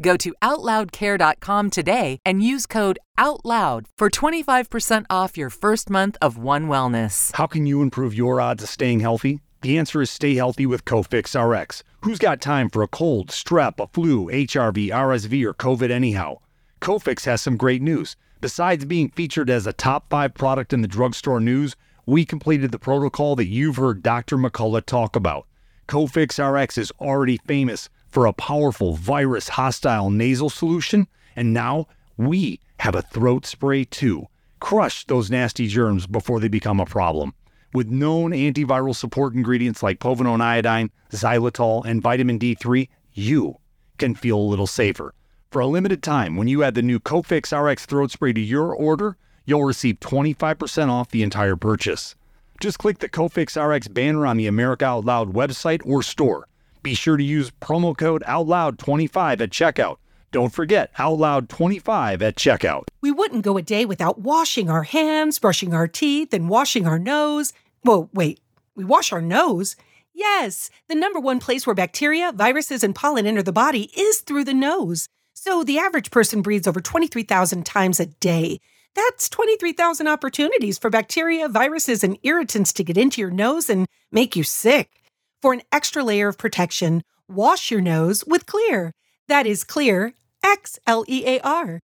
Go 0.00 0.16
to 0.18 0.32
OutLoudCare.com 0.42 1.70
today 1.70 2.18
and 2.24 2.40
use 2.40 2.66
code 2.66 3.00
OUTLOUD 3.18 3.86
for 3.96 4.08
25% 4.08 5.06
off 5.10 5.36
your 5.36 5.50
first 5.50 5.90
month 5.90 6.16
of 6.22 6.38
One 6.38 6.68
Wellness. 6.68 7.34
How 7.34 7.48
can 7.48 7.66
you 7.66 7.82
improve 7.82 8.14
your 8.14 8.40
odds 8.40 8.62
of 8.62 8.68
staying 8.68 9.00
healthy? 9.00 9.40
The 9.62 9.76
answer 9.76 10.00
is 10.00 10.08
stay 10.08 10.36
healthy 10.36 10.66
with 10.66 10.84
Cofix 10.84 11.34
RX. 11.34 11.82
Who's 12.02 12.20
got 12.20 12.40
time 12.40 12.70
for 12.70 12.84
a 12.84 12.88
cold, 12.88 13.30
strep, 13.30 13.82
a 13.82 13.88
flu, 13.88 14.26
HRV, 14.26 14.90
RSV, 14.90 15.44
or 15.44 15.54
COVID 15.54 15.90
anyhow? 15.90 16.36
Cofix 16.80 17.24
has 17.24 17.42
some 17.42 17.56
great 17.56 17.82
news. 17.82 18.14
Besides 18.40 18.84
being 18.84 19.08
featured 19.08 19.50
as 19.50 19.66
a 19.66 19.72
top 19.72 20.08
five 20.10 20.32
product 20.32 20.72
in 20.72 20.80
the 20.80 20.86
drugstore 20.86 21.40
news, 21.40 21.74
we 22.06 22.24
completed 22.24 22.70
the 22.70 22.78
protocol 22.78 23.34
that 23.34 23.48
you've 23.48 23.76
heard 23.76 24.04
Dr. 24.04 24.36
McCullough 24.36 24.86
talk 24.86 25.16
about. 25.16 25.48
Cofix 25.88 26.38
RX 26.38 26.78
is 26.78 26.92
already 27.00 27.38
famous 27.48 27.88
for 28.08 28.26
a 28.26 28.32
powerful 28.32 28.94
virus 28.94 29.50
hostile 29.50 30.10
nasal 30.10 30.50
solution, 30.50 31.06
and 31.36 31.52
now 31.52 31.86
we 32.16 32.60
have 32.80 32.94
a 32.94 33.02
throat 33.02 33.46
spray 33.46 33.84
too. 33.84 34.26
Crush 34.60 35.04
those 35.06 35.30
nasty 35.30 35.68
germs 35.68 36.06
before 36.06 36.40
they 36.40 36.48
become 36.48 36.80
a 36.80 36.86
problem. 36.86 37.34
With 37.74 37.88
known 37.88 38.30
antiviral 38.30 38.96
support 38.96 39.34
ingredients 39.34 39.82
like 39.82 40.00
povidone 40.00 40.40
iodine, 40.40 40.90
xylitol, 41.12 41.84
and 41.84 42.02
vitamin 42.02 42.38
D3, 42.38 42.88
you 43.12 43.56
can 43.98 44.14
feel 44.14 44.38
a 44.38 44.40
little 44.40 44.66
safer. 44.66 45.14
For 45.50 45.60
a 45.60 45.66
limited 45.66 46.02
time, 46.02 46.36
when 46.36 46.48
you 46.48 46.62
add 46.62 46.74
the 46.74 46.82
new 46.82 46.98
Cofix 46.98 47.56
RX 47.56 47.86
throat 47.86 48.10
spray 48.10 48.32
to 48.32 48.40
your 48.40 48.74
order, 48.74 49.16
you'll 49.44 49.64
receive 49.64 50.00
25% 50.00 50.88
off 50.88 51.10
the 51.10 51.22
entire 51.22 51.56
purchase. 51.56 52.14
Just 52.60 52.78
click 52.78 52.98
the 52.98 53.08
Cofix 53.08 53.56
RX 53.56 53.88
banner 53.88 54.26
on 54.26 54.36
the 54.36 54.46
America 54.46 54.84
Out 54.84 55.04
Loud 55.04 55.32
website 55.32 55.80
or 55.84 56.02
store 56.02 56.48
be 56.88 56.94
sure 56.94 57.18
to 57.18 57.22
use 57.22 57.50
promo 57.50 57.94
code 57.94 58.22
OUTLOUD25 58.26 59.42
at 59.42 59.50
checkout. 59.50 59.96
Don't 60.32 60.54
forget 60.54 60.90
OUTLOUD25 60.94 62.22
at 62.22 62.36
checkout. 62.36 62.84
We 63.02 63.10
wouldn't 63.10 63.44
go 63.44 63.58
a 63.58 63.62
day 63.62 63.84
without 63.84 64.20
washing 64.20 64.70
our 64.70 64.84
hands, 64.84 65.38
brushing 65.38 65.74
our 65.74 65.86
teeth, 65.86 66.32
and 66.32 66.48
washing 66.48 66.86
our 66.86 66.98
nose. 66.98 67.52
Whoa, 67.82 68.08
wait, 68.14 68.40
we 68.74 68.86
wash 68.86 69.12
our 69.12 69.20
nose? 69.20 69.76
Yes, 70.14 70.70
the 70.88 70.94
number 70.94 71.20
one 71.20 71.40
place 71.40 71.66
where 71.66 71.74
bacteria, 71.74 72.32
viruses, 72.32 72.82
and 72.82 72.94
pollen 72.94 73.26
enter 73.26 73.42
the 73.42 73.52
body 73.52 73.90
is 73.94 74.20
through 74.20 74.44
the 74.44 74.54
nose. 74.54 75.08
So 75.34 75.62
the 75.62 75.78
average 75.78 76.10
person 76.10 76.40
breathes 76.40 76.66
over 76.66 76.80
23,000 76.80 77.66
times 77.66 78.00
a 78.00 78.06
day. 78.06 78.60
That's 78.94 79.28
23,000 79.28 80.08
opportunities 80.08 80.78
for 80.78 80.88
bacteria, 80.88 81.50
viruses, 81.50 82.02
and 82.02 82.18
irritants 82.22 82.72
to 82.72 82.82
get 82.82 82.96
into 82.96 83.20
your 83.20 83.30
nose 83.30 83.68
and 83.68 83.86
make 84.10 84.34
you 84.34 84.42
sick. 84.42 84.97
For 85.40 85.52
an 85.52 85.62
extra 85.70 86.02
layer 86.02 86.26
of 86.26 86.36
protection, 86.36 87.04
wash 87.28 87.70
your 87.70 87.80
nose 87.80 88.24
with 88.26 88.44
Xlear. 88.44 88.90
That 89.28 89.46
is 89.46 89.62
Xlear, 89.62 90.12
X 90.42 90.80
L 90.84 91.04
E 91.06 91.24
A 91.26 91.40
R. 91.40 91.78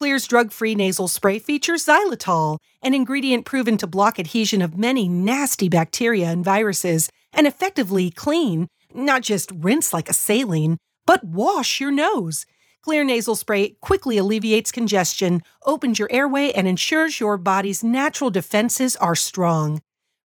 Xlear's 0.00 0.28
drug 0.28 0.52
free 0.52 0.76
nasal 0.76 1.08
spray 1.08 1.40
features 1.40 1.84
xylitol, 1.84 2.58
an 2.82 2.94
ingredient 2.94 3.46
proven 3.46 3.76
to 3.78 3.88
block 3.88 4.20
adhesion 4.20 4.62
of 4.62 4.78
many 4.78 5.08
nasty 5.08 5.68
bacteria 5.68 6.26
and 6.28 6.44
viruses 6.44 7.10
and 7.32 7.48
effectively 7.48 8.12
clean, 8.12 8.68
not 8.94 9.22
just 9.22 9.50
rinse 9.56 9.92
like 9.92 10.08
a 10.08 10.14
saline, 10.14 10.78
but 11.04 11.24
wash 11.24 11.80
your 11.80 11.90
nose. 11.90 12.46
Xlear 12.86 13.04
nasal 13.04 13.34
spray 13.34 13.70
quickly 13.80 14.18
alleviates 14.18 14.70
congestion, 14.70 15.42
opens 15.66 15.98
your 15.98 16.08
airway, 16.12 16.52
and 16.52 16.68
ensures 16.68 17.18
your 17.18 17.36
body's 17.36 17.82
natural 17.82 18.30
defenses 18.30 18.94
are 18.96 19.16
strong. 19.16 19.80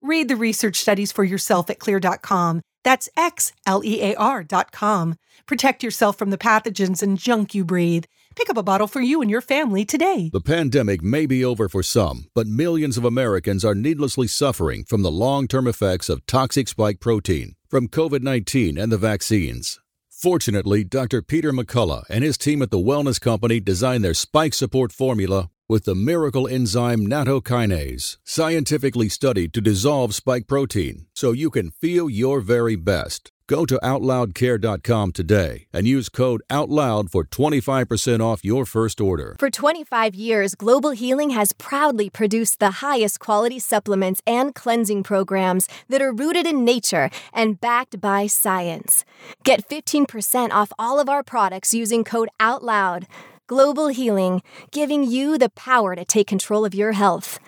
Read 0.03 0.27
the 0.27 0.37
research 0.37 0.77
studies 0.77 1.13
for 1.13 1.23
yourself 1.23 1.71
at 1.71 1.79
xlear.com 1.79 2.61
that's 2.83 3.09
X 3.17 3.53
L 3.67 3.85
E 3.85 4.03
A 4.03 4.15
R 4.15 4.43
dot 4.43 4.73
com. 4.73 5.17
Protect 5.47 5.83
yourself 5.83 6.17
from 6.17 6.31
the 6.31 6.39
pathogens 6.39 7.03
and 7.03 7.19
junk 7.19 7.55
you 7.55 7.65
breathe. 7.65 8.05
Pick 8.35 8.49
up 8.49 8.57
a 8.57 8.63
bottle 8.63 8.87
for 8.87 9.01
you 9.01 9.21
and 9.21 9.31
your 9.31 9.41
family 9.41 9.85
today. 9.85 10.31
The 10.33 10.41
pandemic 10.41 11.03
may 11.03 11.27
be 11.27 11.45
over 11.45 11.69
for 11.69 11.83
some, 11.83 12.29
but 12.35 12.47
millions 12.47 12.97
of 12.97 13.05
Americans 13.05 13.65
are 13.65 13.75
needlessly 13.75 14.27
suffering 14.27 14.85
from 14.85 15.03
the 15.03 15.11
long 15.11 15.47
term 15.47 15.67
effects 15.67 16.09
of 16.09 16.27
toxic 16.27 16.69
spike 16.69 17.01
protein 17.01 17.55
from 17.69 17.89
COVID 17.89 18.23
19 18.23 18.79
and 18.79 18.91
the 18.91 18.99
vaccines. 18.99 19.79
Fortunately, 20.11 20.85
Dr. 20.85 21.21
Peter 21.21 21.53
McCullough 21.53 22.05
and 22.09 22.23
his 22.23 22.39
team 22.39 22.63
at 22.63 22.71
the 22.71 22.79
Wellness 22.79 23.21
Company 23.21 23.59
designed 23.59 24.05
their 24.05 24.15
spike 24.15 24.55
support 24.55 24.93
formula 24.93 25.51
with 25.73 25.85
the 25.85 25.95
miracle 25.95 26.47
enzyme 26.47 27.07
nattokinase, 27.07 28.19
scientifically 28.25 29.09
studied 29.09 29.55
to 29.55 29.63
dissolve 29.63 30.15
spike 30.15 30.47
protein 30.47 31.07
so 31.15 31.33
you 31.33 31.49
can 31.49 31.71
feel 31.71 32.11
your 32.11 32.43
very 32.43 32.77
best. 32.77 33.33
Go 33.47 33.65
to 33.65 33.81
OutLoudCare.com 33.83 35.13
today 35.13 35.67
and 35.73 35.89
use 35.89 36.11
code 36.11 36.43
OUTLOUD 36.51 37.11
for 37.11 37.25
25% 37.25 38.21
off 38.21 38.45
your 38.45 38.67
first 38.67 39.01
order. 39.01 39.35
For 39.39 39.49
25 39.49 40.15
years, 40.15 40.55
Global 40.55 40.91
Healing 40.91 41.31
has 41.31 41.55
proudly 41.55 42.11
produced 42.11 42.61
the 42.61 42.83
highest 42.87 43.19
quality 43.19 43.59
supplements 43.59 44.21
and 44.27 44.55
cleansing 44.55 45.03
programs 45.05 45.69
that 45.89 46.03
are 46.03 46.13
rooted 46.13 46.47
in 46.47 46.67
nature 46.67 47.09
and 47.33 47.59
backed 47.61 47.99
by 47.99 48.27
science. 48.27 49.05
Get 49.43 49.67
15% 49.69 50.51
off 50.51 50.71
all 50.79 51.01
of 51.01 51.09
our 51.09 51.23
products 51.23 51.73
using 51.73 52.05
code 52.05 52.29
OUTLOUD. 52.39 53.07
Global 53.49 53.89
Healing, 53.89 54.41
giving 54.71 55.03
you 55.03 55.37
the 55.37 55.49
power 55.49 55.97
to 55.97 56.05
take 56.05 56.29
control 56.29 56.65
of 56.65 56.75
your 56.75 56.93
health 56.93 57.41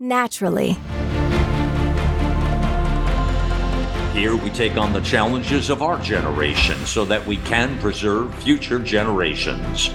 naturally. 0.00 0.76
Here 4.14 4.36
we 4.36 4.50
take 4.50 4.76
on 4.76 4.92
the 4.92 5.02
challenges 5.02 5.70
of 5.70 5.82
our 5.82 6.00
generation 6.00 6.76
so 6.86 7.04
that 7.04 7.26
we 7.26 7.36
can 7.38 7.78
preserve 7.78 8.34
future 8.36 8.78
generations. 8.78 9.88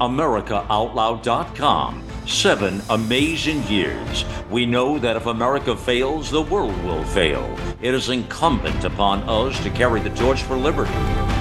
AmericaOutloud.com. 0.00 2.02
Seven 2.26 2.80
amazing 2.88 3.62
years. 3.64 4.24
We 4.48 4.64
know 4.64 4.98
that 4.98 5.16
if 5.16 5.26
America 5.26 5.76
fails, 5.76 6.30
the 6.30 6.40
world 6.40 6.82
will 6.82 7.04
fail. 7.04 7.54
It 7.82 7.92
is 7.92 8.08
incumbent 8.08 8.84
upon 8.84 9.22
us 9.24 9.62
to 9.62 9.70
carry 9.70 10.00
the 10.00 10.10
torch 10.10 10.42
for 10.42 10.56
liberty. 10.56 11.33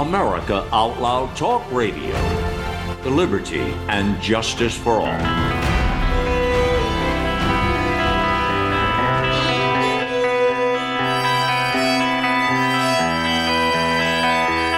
America 0.00 0.66
Out 0.72 0.98
Loud 0.98 1.36
Talk 1.36 1.62
Radio, 1.70 2.14
the 3.02 3.10
liberty 3.10 3.60
and 3.90 4.18
justice 4.22 4.74
for 4.74 4.94
all. 4.94 5.04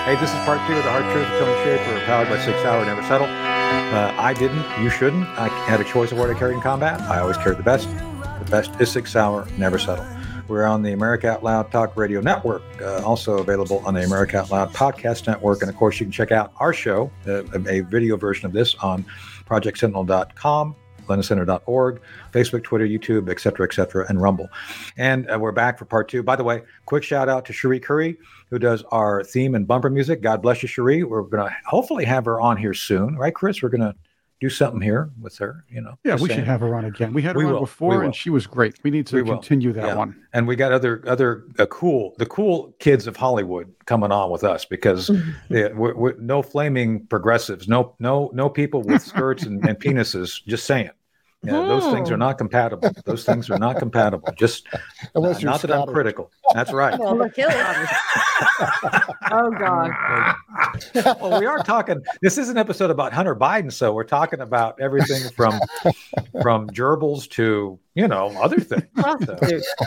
Hey, 0.05 0.17
this 0.17 0.31
is 0.31 0.39
part 0.41 0.59
two 0.67 0.75
of 0.75 0.83
the 0.83 0.91
Hard 0.91 1.05
Truth 1.13 1.29
Tony 1.39 1.55
Shaffer, 1.63 2.05
powered 2.05 2.29
by 2.29 2.41
SIG 2.41 2.57
Sauer 2.57 2.85
Never 2.85 3.03
Settle. 3.03 3.29
Uh, 3.29 4.13
I 4.19 4.35
didn't, 4.35 4.65
you 4.83 4.91
shouldn't. 4.91 5.29
I 5.39 5.47
had 5.69 5.81
a 5.81 5.85
choice 5.85 6.11
of 6.11 6.19
what 6.19 6.31
I 6.31 6.35
carried 6.35 6.57
in 6.57 6.61
combat. 6.61 7.01
I 7.03 7.21
always 7.21 7.37
carried 7.37 7.59
the 7.59 7.63
best. 7.63 7.89
The 8.41 8.51
best 8.51 8.73
is 8.81 8.91
SIG 8.91 9.07
Sauer 9.07 9.47
Never 9.57 9.79
Settle. 9.79 10.05
We're 10.53 10.67
on 10.67 10.83
the 10.83 10.93
America 10.93 11.31
Out 11.31 11.43
Loud 11.43 11.73
Talk 11.73 11.97
Radio 11.97 12.21
Network, 12.21 12.63
uh, 12.83 13.03
also 13.07 13.39
available 13.39 13.83
on 13.87 13.95
the 13.95 14.05
America 14.05 14.37
Out 14.39 14.51
Loud 14.51 14.71
Podcast 14.75 15.27
Network. 15.27 15.63
And 15.63 15.71
of 15.71 15.77
course, 15.79 15.99
you 15.99 16.05
can 16.05 16.13
check 16.13 16.31
out 16.31 16.53
our 16.61 16.75
show, 16.75 17.11
uh, 17.27 17.45
a 17.67 17.81
video 17.81 18.19
version 18.19 18.45
of 18.45 18.53
this, 18.53 18.75
on 18.75 19.03
projectsentinel.com, 19.47 20.77
londoncenter.org, 21.07 22.03
Facebook, 22.33 22.65
Twitter, 22.65 22.87
YouTube, 22.87 23.31
et 23.31 23.41
cetera, 23.41 23.67
et 23.67 23.73
cetera, 23.73 24.05
and 24.11 24.21
Rumble. 24.21 24.51
And 24.99 25.27
uh, 25.31 25.39
we're 25.39 25.53
back 25.53 25.79
for 25.79 25.87
part 25.87 26.11
two. 26.11 26.23
By 26.23 26.37
the 26.37 26.45
way, 26.45 26.61
quick 26.85 27.03
shout 27.03 27.31
out 27.31 27.47
to 27.47 27.55
Cherie 27.55 27.81
Currie, 27.81 28.19
who 28.51 28.59
does 28.59 28.83
our 28.93 29.25
theme 29.25 29.55
and 29.55 29.67
bumper 29.67 29.89
music. 29.89 30.21
God 30.21 30.43
bless 30.43 30.63
you, 30.63 30.69
Cherie. 30.69 31.03
We're 31.03 31.23
going 31.23 31.49
to 31.49 31.57
hopefully 31.65 32.05
have 32.05 32.27
her 32.27 32.43
on 32.43 32.59
here 32.59 32.75
soon, 32.75 33.17
right, 33.17 33.35
Chris? 33.35 33.63
We're 33.63 33.71
going 33.71 33.81
to 33.81 33.95
do 34.43 34.51
something 34.51 34.81
here 34.81 35.09
with 35.21 35.39
her, 35.39 35.65
you 35.71 35.81
know. 35.81 35.97
Yeah, 36.03 36.17
we 36.17 36.27
saying. 36.27 36.41
should 36.41 36.49
have 36.49 36.61
her 36.61 36.75
on 36.75 36.85
again. 36.85 37.13
We 37.13 37.23
had 37.23 37.37
her 37.37 37.39
We 37.39 37.45
on 37.45 37.53
will. 37.53 37.61
Before, 37.61 38.03
and 38.03 38.13
she 38.15 38.29
was 38.29 38.45
great. 38.45 38.77
We 38.83 38.91
need 38.91 39.07
to 39.07 39.23
We 39.23 39.23
continue 39.23 39.73
that 39.73 39.87
Yeah. 39.87 39.95
one. 39.95 40.17
and 40.33 40.49
we 40.49 40.57
got 40.57 40.73
other 40.73 41.01
other 41.07 41.45
uh, 41.61 41.67
cool 41.67 42.15
the 42.19 42.27
cool 42.27 42.75
kids 42.81 43.07
of 43.07 43.15
Hollywood 43.17 43.73
coming 43.87 44.11
on 44.11 44.31
with 44.31 44.43
us 44.43 44.65
because 44.65 45.11
yeah, 45.49 45.69
we're, 45.75 45.95
we're, 45.95 46.17
no 46.19 46.43
flaming 46.43 47.07
progressives, 47.07 47.69
no 47.69 47.95
no 48.01 48.31
no 48.35 48.49
people 48.49 48.83
with 48.83 49.01
skirts 49.01 49.45
and, 49.45 49.65
and 49.65 49.79
penises. 49.79 50.45
Just 50.45 50.67
saying, 50.67 50.91
yeah, 51.45 51.67
those 51.67 51.93
things 51.93 52.11
are 52.11 52.17
not 52.17 52.39
compatible. 52.39 52.91
Those 53.05 53.25
things 53.25 53.51
are 53.51 53.59
not 53.59 53.79
compatible. 53.79 54.33
Just 54.37 54.67
Unless 55.15 55.37
uh, 55.37 55.39
you're 55.41 55.51
not 55.51 55.63
that 55.63 55.73
I'm 55.73 55.87
critical. 55.89 56.31
That's 56.55 56.73
right. 56.73 56.99
Well, 56.99 57.17
look, 57.17 57.33
oh 57.39 57.45
God. 59.59 59.91
well, 61.21 61.39
we 61.41 61.47
are 61.47 61.63
talking. 61.63 62.03
This 62.21 62.39
is 62.39 62.49
an 62.49 62.59
episode 62.59 62.91
about 62.91 63.13
Hunter 63.13 63.35
Biden, 63.35 63.73
so 63.73 63.93
we're 63.93 64.05
talking 64.05 64.41
about 64.41 64.81
everything 64.81 65.23
from 65.37 65.61
from 66.41 66.71
gerbils 66.71 67.29
to 67.31 67.79
you 67.95 68.09
know 68.09 68.29
other 68.41 68.61
things. 68.61 68.85
So, 68.97 69.39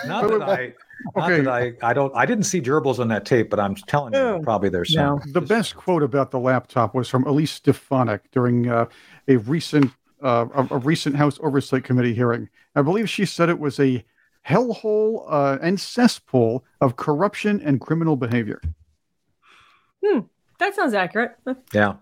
not 0.07 0.27
that 0.27 0.41
I, 0.43 0.73
not 1.15 1.31
Okay. 1.31 1.41
that 1.41 1.47
I, 1.49 1.73
I 1.81 1.93
don't, 1.93 2.15
I 2.15 2.25
didn't 2.25 2.45
see 2.45 2.61
gerbils 2.61 2.99
on 2.99 3.07
that 3.09 3.25
tape, 3.25 3.49
but 3.49 3.59
I'm 3.59 3.75
telling 3.75 4.13
you, 4.13 4.19
Oh, 4.19 4.39
probably 4.41 4.69
there's 4.69 4.93
some. 4.93 5.21
no. 5.25 5.31
The 5.33 5.41
best 5.41 5.75
quote 5.75 6.03
about 6.03 6.31
the 6.31 6.39
laptop 6.39 6.95
was 6.95 7.09
from 7.09 7.25
Elise 7.25 7.51
Stefanik 7.51 8.21
during 8.31 8.69
uh, 8.69 8.85
a 9.27 9.37
recent 9.37 9.91
uh, 10.25 10.47
a, 10.53 10.75
a 10.75 10.77
recent 10.79 11.15
House 11.15 11.39
Oversight 11.41 11.83
Committee 11.83 12.13
hearing. 12.13 12.49
I 12.75 12.81
believe 12.81 13.09
she 13.09 13.25
said 13.25 13.47
it 13.49 13.59
was 13.59 13.79
a 13.79 14.03
hellhole 14.47 15.25
uh, 15.29 15.57
and 15.61 15.79
cesspool 15.79 16.65
of 16.81 16.95
corruption 16.95 17.61
and 17.61 17.79
criminal 17.79 18.15
behavior. 18.15 18.61
Hmm, 20.03 20.19
That 20.59 20.75
sounds 20.75 20.93
accurate. 20.93 21.35
Yeah. 21.73 21.95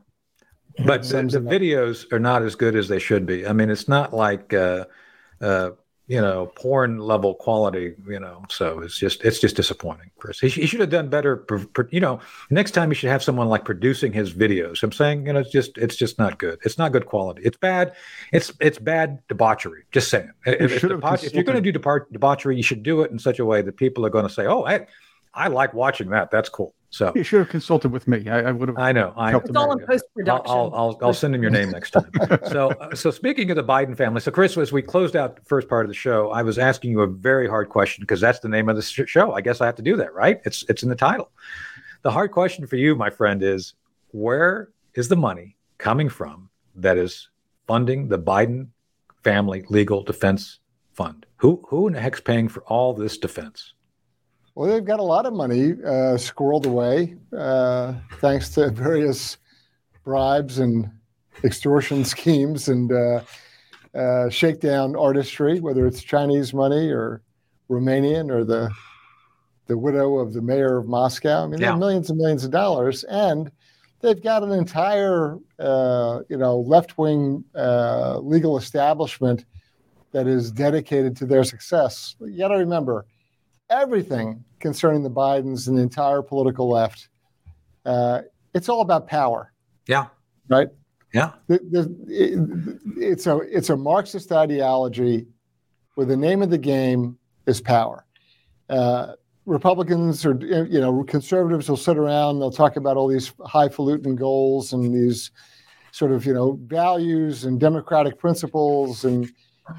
But 0.86 1.04
the, 1.04 1.22
the 1.24 1.40
videos 1.40 2.12
are 2.12 2.20
not 2.20 2.42
as 2.42 2.56
good 2.56 2.76
as 2.76 2.88
they 2.88 3.00
should 3.00 3.26
be. 3.26 3.46
I 3.46 3.54
mean, 3.54 3.70
it's 3.70 3.88
not 3.88 4.14
like, 4.14 4.54
uh, 4.54 4.86
uh, 5.40 5.72
you 6.14 6.22
know, 6.22 6.46
porn 6.56 7.00
level 7.00 7.34
quality, 7.34 7.96
you 8.08 8.20
know, 8.20 8.44
so 8.48 8.82
it's 8.82 9.00
just, 9.00 9.24
it's 9.24 9.40
just 9.40 9.56
disappointing, 9.56 10.12
Chris. 10.20 10.40
He, 10.40 10.48
he 10.48 10.68
should 10.68 10.80
have 10.80 10.92
done 10.92 11.10
better. 11.10 11.38
pr- 11.38 11.66
pr- 11.76 11.90
you 11.90 12.00
know, 12.00 12.20
next 12.52 12.72
time 12.72 12.92
he 12.92 12.96
should 12.96 13.10
have 13.10 13.24
someone 13.24 13.48
like 13.50 13.66
producing 13.66 14.14
his 14.14 14.32
videos. 14.32 14.84
I'm 14.84 14.92
saying, 14.92 15.26
you 15.26 15.34
know, 15.34 15.40
it's 15.40 15.50
just, 15.50 15.76
it's 15.76 15.96
just 15.96 16.20
not 16.20 16.38
good. 16.38 16.60
It's 16.66 16.78
not 16.78 16.92
good 16.92 17.08
quality. 17.08 17.42
It's 17.44 17.58
bad. 17.58 17.96
It's, 18.32 18.54
it's 18.60 18.78
bad 18.78 19.08
debauchery. 19.28 19.86
Just 19.92 20.12
saying. 20.12 20.32
If, 20.46 20.74
if, 20.74 20.82
debauch- 20.84 21.24
if 21.24 21.34
you're 21.34 21.44
going 21.44 21.64
to 21.64 21.72
do 21.72 21.80
debauch- 21.80 22.12
debauchery, 22.12 22.58
you 22.58 22.64
should 22.64 22.84
do 22.84 23.02
it 23.02 23.10
in 23.10 23.18
such 23.18 23.40
a 23.40 23.46
way 23.46 23.64
that 23.64 23.76
people 23.76 24.06
are 24.06 24.12
going 24.12 24.28
to 24.28 24.34
say, 24.34 24.46
oh, 24.46 24.66
I, 24.66 24.86
I 25.34 25.48
like 25.48 25.74
watching 25.74 26.10
that. 26.12 26.30
That's 26.30 26.50
cool. 26.50 26.76
So 26.94 27.12
You 27.16 27.24
should 27.24 27.40
have 27.40 27.50
consulted 27.50 27.92
with 27.92 28.08
me. 28.08 28.30
I, 28.30 28.50
I 28.50 28.52
would 28.52 28.70
have. 28.70 28.78
I 28.78 28.92
know. 28.92 29.16
I, 29.18 29.32
Helped 29.32 29.50
It's 29.50 29.58
all 29.58 29.72
in 29.72 29.84
post 29.84 30.06
production. 30.14 30.46
I'll, 30.48 30.72
I'll, 30.76 30.76
I'll, 30.76 31.00
I'll 31.02 31.14
send 31.16 31.34
him 31.34 31.42
your 31.42 31.50
name 31.50 31.72
next 31.72 31.90
time. 31.90 32.12
so, 32.52 32.70
uh, 32.70 32.94
so 32.94 33.10
speaking 33.10 33.50
of 33.50 33.56
the 33.56 33.64
Biden 33.64 33.98
family, 33.98 34.22
so 34.22 34.30
Chris, 34.30 34.56
as 34.58 34.72
we 34.72 34.84
closed 34.84 35.16
out 35.16 35.36
the 35.36 35.42
first 35.42 35.68
part 35.68 35.86
of 35.86 35.90
the 35.90 35.96
show, 35.96 36.30
I 36.30 36.44
was 36.44 36.60
asking 36.60 36.92
you 36.92 37.02
a 37.02 37.08
very 37.08 37.50
hard 37.50 37.70
question 37.70 38.04
because 38.04 38.22
that's 38.22 38.42
the 38.42 38.48
name 38.48 38.70
of 38.70 38.76
the 38.76 38.84
sh- 38.84 39.08
show. 39.08 39.34
I 39.34 39.42
guess 39.42 39.60
I 39.60 39.66
have 39.66 39.76
to 39.78 39.82
do 39.82 39.96
that, 39.96 40.14
right? 40.14 40.40
It's 40.46 40.66
it's 40.70 40.84
in 40.84 40.90
the 40.90 40.96
title. 40.96 41.32
The 42.04 42.12
hard 42.12 42.32
question 42.32 42.68
for 42.68 42.76
you, 42.76 42.96
my 42.96 43.10
friend, 43.10 43.42
is 43.42 43.74
where 44.12 44.70
is 44.94 45.08
the 45.08 45.16
money 45.16 45.58
coming 45.80 46.10
from 46.10 46.48
that 46.76 47.00
is 47.00 47.28
funding 47.66 48.08
the 48.08 48.20
Biden 48.20 48.68
family 49.24 49.64
legal 49.68 50.04
defense 50.04 50.60
fund? 50.92 51.26
Who 51.38 51.66
who 51.68 51.88
in 51.88 51.94
the 51.94 52.00
heck's 52.00 52.22
paying 52.22 52.50
for 52.50 52.62
all 52.66 52.94
this 52.94 53.18
defense? 53.18 53.74
Well, 54.56 54.70
they've 54.70 54.86
got 54.86 55.00
a 55.00 55.04
lot 55.04 55.26
of 55.26 55.34
money 55.34 55.72
uh, 55.72 56.16
squirreled 56.18 56.66
away 56.68 57.16
uh, 57.36 57.94
thanks 58.20 58.50
to 58.50 58.70
various 58.70 59.38
bribes 60.04 60.60
and 60.60 60.90
extortion 61.44 62.06
schemes 62.14 62.68
and 62.70 62.92
uh, 62.92 63.22
uh, 63.96 64.30
shakedown 64.30 64.96
artistry, 64.96 65.60
whether 65.60 65.88
it's 65.88 66.04
Chinese 66.04 66.54
money 66.54 66.90
or 66.92 67.22
Romanian 67.70 68.30
or 68.32 68.44
the 68.44 68.70
the 69.68 69.78
widow 69.78 70.18
of 70.18 70.34
the 70.34 70.42
mayor 70.42 70.78
of 70.78 70.88
Moscow. 70.88 71.46
I 71.46 71.48
mean, 71.48 71.62
Yeah. 71.62 71.74
millions 71.76 72.10
and 72.10 72.20
millions 72.20 72.44
of 72.44 72.52
dollars, 72.52 73.06
and 73.06 73.50
they've 74.02 74.22
got 74.22 74.44
an 74.44 74.52
entire, 74.52 75.38
uh, 75.58 76.20
you 76.28 76.36
know, 76.36 76.60
left-wing 76.60 77.46
uh, 77.56 78.20
legal 78.20 78.58
establishment 78.58 79.46
that 80.12 80.28
is 80.28 80.52
dedicated 80.52 81.16
to 81.16 81.26
their 81.26 81.46
success. 81.46 82.18
You 82.20 82.38
got 82.38 82.50
to 82.50 82.58
remember, 82.58 83.06
everything 83.74 84.44
concerning 84.60 85.04
the 85.04 85.10
Bidens 85.10 85.68
and 85.68 85.78
the 85.78 85.82
entire 85.82 86.22
political 86.22 86.70
left, 86.70 87.10
uh, 87.86 88.22
it's 88.54 88.70
all 88.70 88.82
about 88.82 89.08
power, 89.08 89.52
Yeah, 89.88 90.08
right? 90.48 90.68
yeah, 91.14 91.32
The, 91.48 91.60
the, 91.72 91.82
it, 92.08 92.40
it's 92.98 93.28
a 93.28 93.38
it's 93.40 93.70
a 93.70 93.78
Marxist 93.78 94.32
ideology, 94.32 95.28
where 95.96 96.06
the 96.08 96.18
name 96.18 96.42
of 96.42 96.50
the 96.50 96.58
game 96.58 97.18
is 97.46 97.60
power. 97.62 98.06
Uh, 98.70 99.14
Republicans 99.46 100.26
or 100.26 100.34
you 100.42 100.80
know 100.80 101.04
conservatives 101.04 101.68
will 101.70 101.78
sit 101.78 101.98
around. 101.98 102.40
They'll 102.40 102.52
talk 102.52 102.78
about 102.78 102.96
all 102.96 103.08
these 103.08 103.34
highfalutin 103.46 104.16
goals 104.16 104.72
and 104.72 104.94
these 104.94 105.32
sort 105.92 106.12
of 106.12 106.26
you 106.26 106.34
know 106.34 106.58
values 106.68 107.44
and 107.44 107.60
democratic 107.60 108.18
principles 108.18 109.04
and 109.04 109.30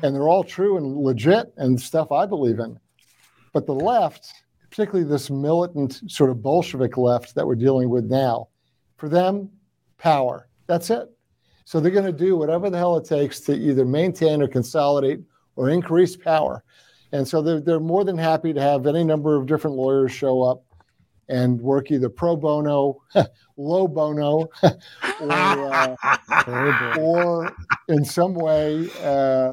and 0.02 0.14
they're 0.14 0.28
all 0.28 0.44
true 0.44 0.76
and 0.76 0.96
legit 0.98 1.52
and 1.56 1.80
stuff 1.80 2.12
I 2.12 2.26
believe 2.26 2.58
in. 2.58 2.78
But 3.54 3.66
the 3.66 3.74
left, 3.74 4.34
particularly 4.68 5.08
this 5.08 5.30
militant 5.30 6.02
sort 6.08 6.28
of 6.28 6.42
Bolshevik 6.42 6.98
left 6.98 7.34
that 7.36 7.46
we're 7.46 7.54
dealing 7.54 7.88
with 7.88 8.04
now, 8.04 8.48
for 8.96 9.08
them, 9.08 9.48
power. 9.96 10.48
That's 10.66 10.90
it. 10.90 11.08
So 11.64 11.80
they're 11.80 11.92
going 11.92 12.04
to 12.04 12.12
do 12.12 12.36
whatever 12.36 12.68
the 12.68 12.76
hell 12.76 12.96
it 12.98 13.06
takes 13.06 13.40
to 13.42 13.54
either 13.54 13.86
maintain 13.86 14.42
or 14.42 14.48
consolidate 14.48 15.20
or 15.56 15.70
increase 15.70 16.16
power. 16.16 16.62
And 17.12 17.26
so 17.26 17.40
they're, 17.40 17.60
they're 17.60 17.80
more 17.80 18.04
than 18.04 18.18
happy 18.18 18.52
to 18.52 18.60
have 18.60 18.86
any 18.86 19.04
number 19.04 19.36
of 19.36 19.46
different 19.46 19.76
lawyers 19.76 20.10
show 20.10 20.42
up 20.42 20.64
and 21.28 21.60
work 21.60 21.92
either 21.92 22.08
pro 22.08 22.36
bono, 22.36 23.00
low 23.56 23.86
bono, 23.86 24.48
or, 25.20 25.32
uh, 25.32 26.96
or 26.98 27.54
in 27.88 28.04
some 28.04 28.34
way, 28.34 28.90
uh, 29.02 29.52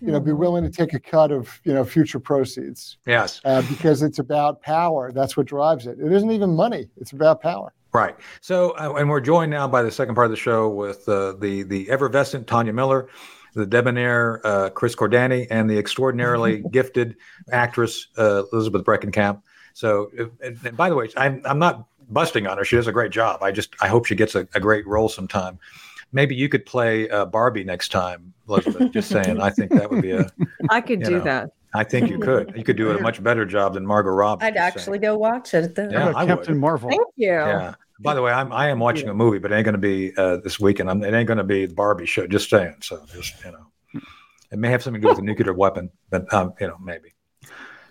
you 0.00 0.12
know, 0.12 0.20
be 0.20 0.32
willing 0.32 0.64
to 0.64 0.70
take 0.70 0.94
a 0.94 1.00
cut 1.00 1.30
of 1.30 1.60
you 1.64 1.72
know 1.72 1.84
future 1.84 2.20
proceeds 2.20 2.98
yes. 3.06 3.40
uh, 3.44 3.62
because 3.62 4.02
it's 4.02 4.18
about 4.18 4.62
power. 4.62 5.12
That's 5.12 5.36
what 5.36 5.46
drives 5.46 5.86
it. 5.86 5.98
It 5.98 6.12
isn't 6.12 6.30
even 6.30 6.54
money. 6.54 6.88
It's 6.96 7.12
about 7.12 7.40
power. 7.40 7.72
Right. 7.92 8.16
So, 8.40 8.70
uh, 8.78 8.94
and 8.98 9.08
we're 9.08 9.20
joined 9.20 9.50
now 9.50 9.66
by 9.66 9.82
the 9.82 9.90
second 9.90 10.14
part 10.14 10.26
of 10.26 10.30
the 10.30 10.36
show 10.36 10.68
with 10.68 11.08
uh, 11.08 11.32
the 11.32 11.64
the 11.64 11.90
effervescent 11.90 12.46
Tanya 12.46 12.72
Miller, 12.72 13.08
the 13.54 13.66
debonair 13.66 14.40
uh, 14.46 14.70
Chris 14.70 14.94
Cordani, 14.94 15.46
and 15.50 15.68
the 15.68 15.78
extraordinarily 15.78 16.62
gifted 16.70 17.16
actress 17.50 18.08
uh, 18.16 18.44
Elizabeth 18.52 18.84
Breckenkamp. 18.84 19.42
So, 19.72 20.10
and, 20.42 20.58
and 20.64 20.76
by 20.76 20.88
the 20.88 20.94
way, 20.94 21.08
I'm 21.16 21.42
I'm 21.44 21.58
not 21.58 21.86
busting 22.08 22.46
on 22.46 22.58
her. 22.58 22.64
She 22.64 22.76
does 22.76 22.86
a 22.86 22.92
great 22.92 23.12
job. 23.12 23.42
I 23.42 23.50
just 23.50 23.74
I 23.80 23.88
hope 23.88 24.06
she 24.06 24.14
gets 24.14 24.34
a, 24.34 24.46
a 24.54 24.60
great 24.60 24.86
role 24.86 25.08
sometime. 25.08 25.58
Maybe 26.12 26.34
you 26.34 26.48
could 26.48 26.66
play 26.66 27.08
uh, 27.08 27.24
Barbie 27.24 27.64
next 27.64 27.92
time, 27.92 28.34
Elizabeth. 28.48 28.90
Just 28.92 29.08
saying. 29.10 29.40
I 29.40 29.50
think 29.50 29.70
that 29.72 29.90
would 29.90 30.02
be 30.02 30.12
a. 30.12 30.30
I 30.70 30.80
could 30.80 31.02
do 31.02 31.12
know, 31.12 31.20
that. 31.20 31.52
I 31.72 31.84
think 31.84 32.10
you 32.10 32.18
could. 32.18 32.52
You 32.56 32.64
could 32.64 32.76
do 32.76 32.90
a 32.90 33.00
much 33.00 33.22
better 33.22 33.44
job 33.44 33.74
than 33.74 33.86
Margot 33.86 34.10
Robbie. 34.10 34.44
I'd 34.44 34.54
just 34.54 34.62
saying. 34.62 34.72
actually 34.76 34.98
go 34.98 35.16
watch 35.16 35.54
it. 35.54 35.74
Then. 35.74 35.90
Yeah, 35.90 36.00
How 36.00 36.10
about 36.10 36.20
I 36.20 36.24
would. 36.24 36.36
Captain 36.36 36.58
Marvel. 36.58 36.88
Thank 36.88 37.06
you. 37.16 37.28
Yeah. 37.28 37.74
By 38.00 38.14
the 38.14 38.22
way, 38.22 38.32
I'm 38.32 38.52
I 38.52 38.68
am 38.68 38.78
watching 38.78 39.08
a 39.08 39.14
movie, 39.14 39.38
but 39.38 39.52
it 39.52 39.56
ain't 39.56 39.64
going 39.64 39.74
to 39.74 39.78
be 39.78 40.16
uh, 40.16 40.38
this 40.38 40.58
weekend. 40.58 40.90
I'm, 40.90 41.04
it 41.04 41.14
ain't 41.14 41.26
going 41.26 41.38
to 41.38 41.44
be 41.44 41.66
the 41.66 41.74
Barbie 41.74 42.06
show. 42.06 42.26
Just 42.26 42.48
saying. 42.48 42.76
So 42.80 43.04
just 43.12 43.44
you 43.44 43.52
know, 43.52 44.00
it 44.50 44.58
may 44.58 44.70
have 44.70 44.82
something 44.82 45.00
to 45.02 45.06
do 45.06 45.10
with 45.10 45.18
a 45.18 45.22
nuclear 45.22 45.52
weapon, 45.52 45.90
but 46.08 46.32
um, 46.32 46.54
you 46.60 46.66
know 46.66 46.78
maybe. 46.82 47.12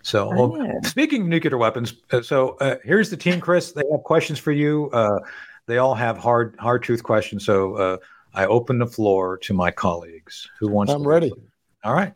So 0.02 0.30
well, 0.30 0.80
speaking 0.84 1.24
of 1.24 1.28
nuclear 1.28 1.58
weapons, 1.58 1.94
uh, 2.12 2.22
so 2.22 2.58
uh, 2.60 2.78
here's 2.84 3.10
the 3.10 3.18
team, 3.18 3.40
Chris. 3.40 3.74
They 3.74 3.84
have 3.92 4.04
questions 4.04 4.40
for 4.40 4.52
you. 4.52 4.90
Uh, 4.92 5.20
they 5.70 5.78
all 5.78 5.94
have 5.96 6.18
hard 6.18 6.56
hard 6.60 6.82
truth 6.84 7.04
questions. 7.04 7.46
So 7.46 7.76
uh, 7.76 7.98
I 8.34 8.48
open 8.48 8.80
the 8.80 8.88
floor 8.88 9.38
to 9.40 9.54
my 9.54 9.70
colleagues. 9.72 10.50
Who 10.60 10.68
wants? 10.68 10.92
To? 10.92 10.98
I'm 10.98 11.04
to 11.04 11.10
ready. 11.10 11.32
All 11.84 11.94
right. 11.94 12.14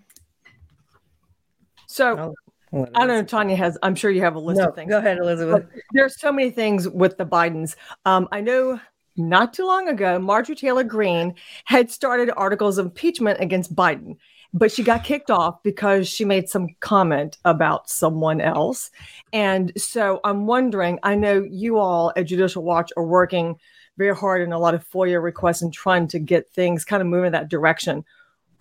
So 1.88 2.34
What 2.72 2.89
I 2.95 3.06
don't 3.06 3.16
know. 3.20 3.24
Tanya 3.24 3.56
has. 3.56 3.78
I'm 3.84 3.93
sure 3.93 4.10
you 4.10 4.22
have 4.22 4.36
a 4.36 4.39
list 4.39 4.60
No, 4.60 4.70
of 4.70 4.76
things. 4.76 4.89
go 4.89 4.97
ahead, 4.97 5.20
Elizabeth. 5.20 5.68
But 5.72 5.82
there's 5.93 6.20
so 6.20 6.32
many 6.32 6.49
things 6.49 6.89
with 6.89 7.18
the 7.18 7.26
Bidens. 7.26 7.76
Um, 8.06 8.28
I 8.32 8.41
know 8.41 8.80
not 9.16 9.54
too 9.54 9.68
long 9.68 9.88
ago, 9.88 10.18
Marjorie 10.18 10.56
Taylor 10.56 10.84
Greene 10.84 11.36
had 11.66 11.91
started 11.91 12.32
articles 12.36 12.80
of 12.80 12.88
impeachment 12.88 13.39
against 13.39 13.76
Biden, 13.76 14.18
but 14.54 14.72
she 14.72 14.84
got 14.84 15.04
kicked 15.04 15.32
off 15.32 15.62
because 15.64 16.08
she 16.08 16.26
made 16.26 16.47
some 16.47 16.68
comment 16.80 17.38
about 17.43 17.89
someone 17.89 18.39
else. 18.39 18.91
And 19.32 19.72
so 19.76 20.20
I'm 20.24 20.45
wondering, 20.45 20.99
I 21.01 21.16
know 21.16 21.43
you 21.49 21.78
all 21.80 22.14
at 22.16 22.28
Judicial 22.28 22.64
Watch 22.64 22.91
are 22.95 23.06
working 23.06 23.58
very 23.97 24.16
hard 24.16 24.41
in 24.41 24.54
a 24.54 24.60
lot 24.60 24.76
of 24.76 24.88
FOIA 24.88 25.22
requests 25.22 25.62
and 25.62 25.74
trying 25.74 26.08
to 26.10 26.20
get 26.20 26.49
things 26.49 26.86
kind 26.86 27.01
of 27.01 27.08
moving 27.08 27.28
in 27.28 27.32
that 27.34 27.49
direction. 27.49 28.06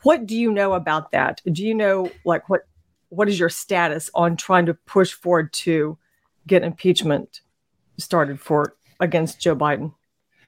What 0.02 0.26
do 0.26 0.36
you 0.36 0.50
know 0.50 0.72
about 0.72 1.10
that? 1.12 1.40
Do 1.50 1.64
you 1.64 1.74
know 1.74 2.10
like 2.24 2.48
what 2.48 2.62
what 3.10 3.28
is 3.28 3.38
your 3.38 3.50
status 3.50 4.10
on 4.14 4.36
trying 4.36 4.64
to 4.66 4.74
push 4.74 5.12
forward 5.12 5.52
to 5.52 5.98
get 6.46 6.62
impeachment 6.62 7.42
started 7.98 8.40
for 8.40 8.74
against 9.00 9.40
Joe 9.40 9.54
Biden? 9.54 9.92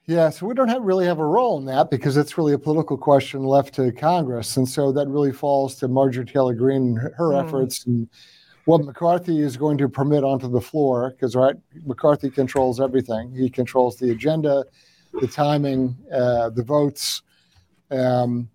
Yeah, 0.07 0.29
so 0.29 0.47
we 0.47 0.55
don't 0.55 0.69
have, 0.69 0.83
really 0.83 1.07
have 1.07 1.19
a 1.19 1.25
role 1.27 1.57
in 1.59 1.65
that 1.65 1.91
because 1.91 2.19
it's 2.19 2.37
really 2.37 2.53
a 2.53 2.59
political 2.59 2.99
question 2.99 3.43
left 3.45 3.75
to 3.77 3.91
Congress, 3.91 4.57
and 4.59 4.69
so 4.69 4.93
that 4.93 5.09
really 5.09 5.33
falls 5.33 5.77
to 5.77 5.89
Marjorie 5.89 6.27
Taylor 6.27 6.53
Greene 6.55 6.99
and 6.99 6.99
her, 6.99 7.31
Mm. 7.31 7.43
efforts 7.43 7.87
and 7.87 8.09
what 8.67 8.85
McCarthy 8.85 9.41
is 9.41 9.57
going 9.57 9.79
to 9.79 9.89
permit 9.89 10.23
onto 10.23 10.49
the 10.51 10.61
floor. 10.61 11.11
Because 11.11 11.35
right, 11.35 11.57
McCarthy 11.87 12.29
controls 12.29 12.81
everything. 12.83 13.35
He 13.35 13.49
controls 13.49 13.97
the 13.97 14.11
agenda, 14.11 14.65
the 15.21 15.27
timing, 15.27 15.97
uh, 16.13 16.51
the 16.51 16.63
votes, 16.63 17.23
um, 17.91 18.51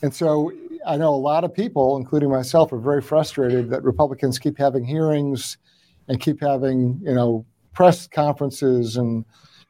and 0.00 0.14
so 0.14 0.50
I 0.86 0.96
know 0.96 1.14
a 1.14 1.16
lot 1.16 1.44
of 1.44 1.52
people, 1.52 1.98
including 1.98 2.30
myself, 2.30 2.72
are 2.72 2.78
very 2.78 3.02
frustrated 3.02 3.68
that 3.70 3.82
Republicans 3.82 4.38
keep 4.38 4.56
having 4.56 4.84
hearings 4.84 5.58
and 6.08 6.20
keep 6.20 6.40
having 6.40 7.00
you 7.02 7.12
know 7.14 7.44
press 7.74 8.06
conferences 8.06 8.96
and 8.96 9.26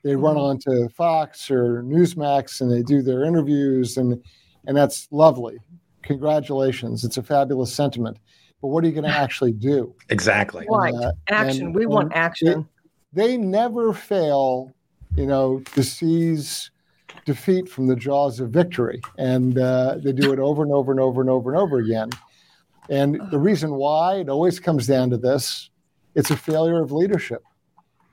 they 0.07 0.15
run 0.15 0.37
on 0.37 0.57
to 0.61 0.89
Fox 0.91 1.51
or 1.51 1.83
Newsmax 1.83 2.61
and 2.61 2.71
they 2.71 2.83
do 2.83 3.03
their 3.03 3.25
interviews 3.25 3.97
and 3.97 4.23
and 4.69 4.77
that's 4.77 5.09
lovely. 5.11 5.59
Congratulations. 6.03 7.05
It's 7.05 7.17
a 7.17 7.23
fabulous 7.23 7.73
sentiment. 7.73 8.19
But 8.63 8.69
what 8.69 8.85
are 8.85 8.87
you 8.87 8.93
going 8.93 9.05
to 9.11 9.11
actually 9.11 9.53
do? 9.53 9.95
Exactly. 10.09 10.65
Right. 10.71 10.95
Uh, 10.95 11.13
Action. 11.29 11.67
and- 11.67 11.75
we 11.75 11.87
want 11.87 12.07
and 12.07 12.15
action. 12.15 12.69
They 13.13 13.37
never 13.37 13.93
fail, 13.93 14.73
you 15.17 15.27
know, 15.27 15.61
to 15.75 15.83
seize 15.83 16.71
defeat 17.25 17.69
from 17.69 17.89
the 17.89 17.97
jaws 17.97 18.39
of 18.39 18.51
victory. 18.51 19.01
And 19.19 19.59
uh, 19.59 19.99
they 20.05 20.13
do 20.13 20.33
it 20.33 20.39
over 20.39 20.63
and 20.63 20.71
over 20.73 20.93
and 20.93 21.01
over 21.01 21.21
and 21.21 21.31
over 21.31 21.53
and 21.53 21.61
over 21.61 21.79
again. 21.79 22.11
And 22.91 23.21
the 23.33 23.39
reason 23.39 23.75
why 23.75 24.17
it 24.17 24.29
always 24.29 24.61
comes 24.61 24.87
down 24.87 25.11
to 25.11 25.17
this 25.17 25.71
it's 26.15 26.31
a 26.31 26.37
failure 26.37 26.81
of 26.81 26.93
leadership. 26.93 27.43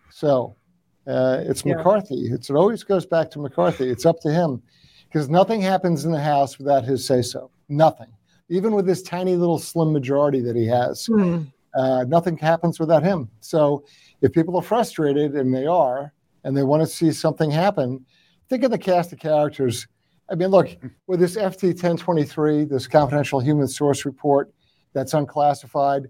So 0.10 0.56
uh, 1.08 1.40
it's 1.42 1.66
Yeah. 1.66 1.76
McCarthy. 1.76 2.28
It's, 2.32 2.50
it 2.50 2.56
always 2.56 2.84
goes 2.84 3.06
back 3.06 3.30
to 3.32 3.40
McCarthy. 3.40 3.90
It's 3.90 4.06
up 4.06 4.20
to 4.22 4.32
him 4.32 4.62
because 5.06 5.30
nothing 5.30 5.62
happens 5.62 6.06
in 6.06 6.12
the 6.12 6.20
House 6.22 6.58
without 6.58 6.84
his 6.84 7.06
say 7.06 7.22
so. 7.22 7.50
Nothing. 7.70 8.08
Even 8.50 8.74
with 8.74 8.86
this 8.86 9.02
tiny 9.04 9.36
little 9.36 9.60
slim 9.60 9.92
majority 9.94 10.42
that 10.42 10.56
he 10.56 10.66
has, 10.68 11.06
Hmm. 11.08 11.44
uh, 11.76 12.04
nothing 12.08 12.38
happens 12.38 12.80
without 12.80 13.04
him. 13.04 13.30
So 13.40 13.84
if 14.22 14.32
people 14.32 14.56
are 14.58 14.62
frustrated, 14.62 15.36
and 15.36 15.54
they 15.54 15.66
are, 15.66 16.14
and 16.44 16.56
they 16.56 16.64
want 16.64 16.82
to 16.84 16.88
see 16.88 17.12
something 17.12 17.50
happen, 17.52 18.06
think 18.50 18.64
of 18.64 18.72
the 18.72 18.78
cast 18.78 19.14
of 19.14 19.20
characters. 19.20 19.88
I 20.30 20.36
mean, 20.36 20.50
look, 20.50 20.70
with 21.08 21.20
this 21.20 21.36
FT 21.36 21.70
1023, 21.74 22.66
this 22.66 22.88
confidential 22.88 23.40
human 23.40 23.68
source 23.68 24.06
report 24.06 24.54
that's 24.94 25.14
unclassified, 25.14 26.10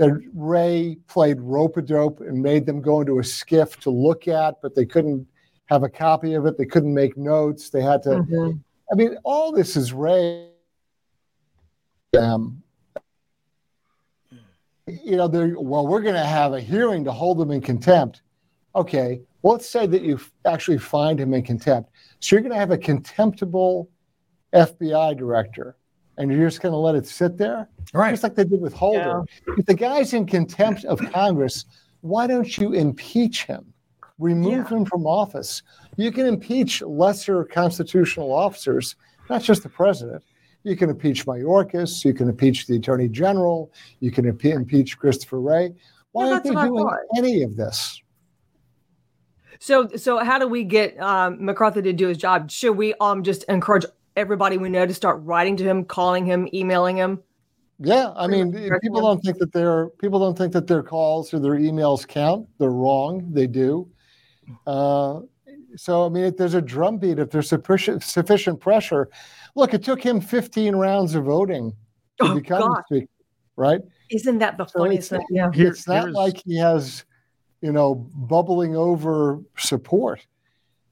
that 0.00 0.18
Wray 0.32 0.96
played 1.08 1.38
rope 1.42 1.76
a 1.76 1.82
dope 1.82 2.20
and 2.22 2.42
made 2.42 2.64
them 2.64 2.80
go 2.80 3.00
into 3.02 3.18
a 3.18 3.22
SCIF 3.22 3.76
to 3.80 3.90
look 3.90 4.28
at, 4.28 4.54
but 4.62 4.74
they 4.74 4.86
couldn't 4.86 5.26
have 5.66 5.82
a 5.82 5.90
copy 5.90 6.32
of 6.32 6.46
it. 6.46 6.56
They 6.56 6.64
couldn't 6.64 6.94
make 6.94 7.18
notes. 7.18 7.68
They 7.68 7.82
had 7.82 8.02
to. 8.04 8.08
Mhm. 8.22 8.58
I 8.90 8.94
mean, 8.94 9.18
all 9.24 9.52
this 9.52 9.76
is 9.76 9.92
Wray. 9.92 10.48
Um, 12.18 12.62
you 14.86 15.16
know, 15.16 15.28
they're 15.28 15.60
well, 15.60 15.86
we're 15.86 16.00
going 16.00 16.14
to 16.14 16.24
have 16.24 16.54
a 16.54 16.60
hearing 16.60 17.04
to 17.04 17.12
hold 17.12 17.36
them 17.38 17.50
in 17.50 17.60
contempt. 17.60 18.22
Okay, 18.74 19.20
well, 19.42 19.52
let's 19.52 19.68
say 19.68 19.86
that 19.86 20.00
you 20.02 20.14
f- 20.14 20.32
actually 20.46 20.78
find 20.78 21.20
him 21.20 21.34
in 21.34 21.42
contempt. 21.42 21.90
So 22.20 22.34
you're 22.34 22.40
going 22.40 22.52
to 22.52 22.58
have 22.58 22.70
a 22.70 22.78
contemptible 22.78 23.88
FBI 24.54 25.16
director, 25.16 25.76
and 26.18 26.30
you're 26.30 26.46
just 26.48 26.60
going 26.60 26.72
to 26.72 26.78
let 26.78 26.94
it 26.94 27.06
sit 27.06 27.36
there, 27.38 27.68
Right. 27.92 28.10
just 28.10 28.22
like 28.22 28.34
they 28.34 28.44
did 28.44 28.60
with 28.60 28.74
Holder. 28.74 29.22
If 29.58 29.66
the 29.66 29.74
guy's 29.74 30.12
in 30.12 30.26
contempt 30.26 30.84
of 30.84 31.00
Congress, 31.12 31.64
why 32.02 32.26
don't 32.26 32.56
you 32.58 32.72
impeach 32.72 33.44
him? 33.44 33.72
Remove 34.18 34.68
him 34.68 34.84
from 34.84 35.06
office. 35.06 35.62
You 35.96 36.12
can 36.12 36.26
impeach 36.26 36.82
lesser 36.82 37.44
constitutional 37.44 38.32
officers, 38.32 38.96
not 39.30 39.42
just 39.42 39.62
the 39.62 39.68
president. 39.70 40.22
You 40.62 40.76
can 40.76 40.90
impeach 40.90 41.24
Mayorkas. 41.24 42.04
You 42.04 42.12
can 42.12 42.28
impeach 42.28 42.66
the 42.66 42.76
attorney 42.76 43.08
general. 43.08 43.72
You 44.00 44.10
can 44.10 44.30
impe- 44.30 44.52
impeach 44.54 44.98
Christopher 44.98 45.40
Wray. 45.40 45.74
Why 46.12 46.26
Yeah, 46.26 46.32
aren't 46.32 46.44
they 46.44 46.50
that's 46.50 46.66
doing 46.66 46.82
thought. 46.82 46.98
any 47.16 47.42
of 47.42 47.56
this? 47.56 48.02
So, 49.58 49.88
so 49.96 50.18
how 50.18 50.38
do 50.38 50.46
we 50.48 50.64
get 50.64 50.98
um, 51.00 51.42
McCarthy 51.44 51.80
to 51.82 51.92
do 51.92 52.08
his 52.08 52.18
job? 52.18 52.50
Should 52.50 52.72
we 52.72 52.94
um 53.00 53.22
just 53.22 53.44
encourage 53.44 53.84
everybody 54.16 54.58
we 54.58 54.68
know 54.68 54.86
to 54.86 54.94
start 54.94 55.20
writing 55.22 55.56
to 55.56 55.64
him, 55.64 55.84
calling 55.84 56.24
him, 56.24 56.48
emailing 56.52 56.96
him? 56.96 57.22
Yeah, 57.78 58.12
I 58.14 58.26
mean, 58.26 58.52
people 58.82 59.00
don't 59.00 59.20
think 59.20 59.38
that 59.38 59.52
their 59.52 59.88
people 60.00 60.18
don't 60.18 60.36
think 60.36 60.52
that 60.52 60.66
their 60.66 60.82
calls 60.82 61.32
or 61.32 61.38
their 61.38 61.54
emails 61.54 62.06
count. 62.06 62.46
They're 62.58 62.70
wrong. 62.70 63.26
They 63.32 63.46
do. 63.46 63.88
Uh, 64.66 65.20
so 65.76 66.04
I 66.04 66.08
mean, 66.10 66.24
if 66.24 66.36
there's 66.36 66.52
a 66.54 66.60
drumbeat, 66.60 67.18
if 67.18 67.30
there's 67.30 67.48
sufficient 67.48 68.02
sufficient 68.02 68.60
pressure, 68.60 69.08
look, 69.56 69.72
it 69.72 69.82
took 69.82 70.02
him 70.02 70.20
15 70.20 70.76
rounds 70.76 71.14
of 71.14 71.24
voting 71.24 71.72
to 72.20 72.24
Oh, 72.26 72.34
become 72.34 72.60
God. 72.74 72.82
speaker, 72.86 73.06
right? 73.56 73.80
Isn't 74.10 74.38
that 74.40 74.58
the 74.58 74.66
So 74.66 74.80
funniest 74.80 75.12
it's- 75.12 75.26
thing? 75.26 75.36
Yeah. 75.36 75.50
Here- 75.54 75.68
it's 75.70 75.88
not 75.88 76.00
here's- 76.02 76.14
like 76.14 76.42
he 76.44 76.58
has, 76.58 77.04
you 77.62 77.72
know, 77.72 77.94
bubbling 77.94 78.76
over 78.76 79.40
support. 79.56 80.20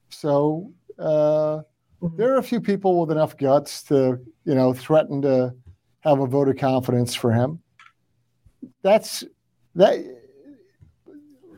So 0.09 0.71
uh, 0.97 1.61
Mhm. 2.01 2.17
there 2.17 2.33
are 2.33 2.37
a 2.37 2.43
few 2.43 2.61
people 2.61 2.99
with 2.99 3.11
enough 3.11 3.35
guts 3.37 3.83
to, 3.83 4.19
you 4.45 4.55
know, 4.55 4.73
threaten 4.73 5.21
to 5.23 5.53
have 6.01 6.19
a 6.19 6.25
vote 6.25 6.47
of 6.47 6.57
confidence 6.57 7.13
for 7.13 7.31
him. 7.31 7.61
That's 8.81 9.23
that. 9.75 9.97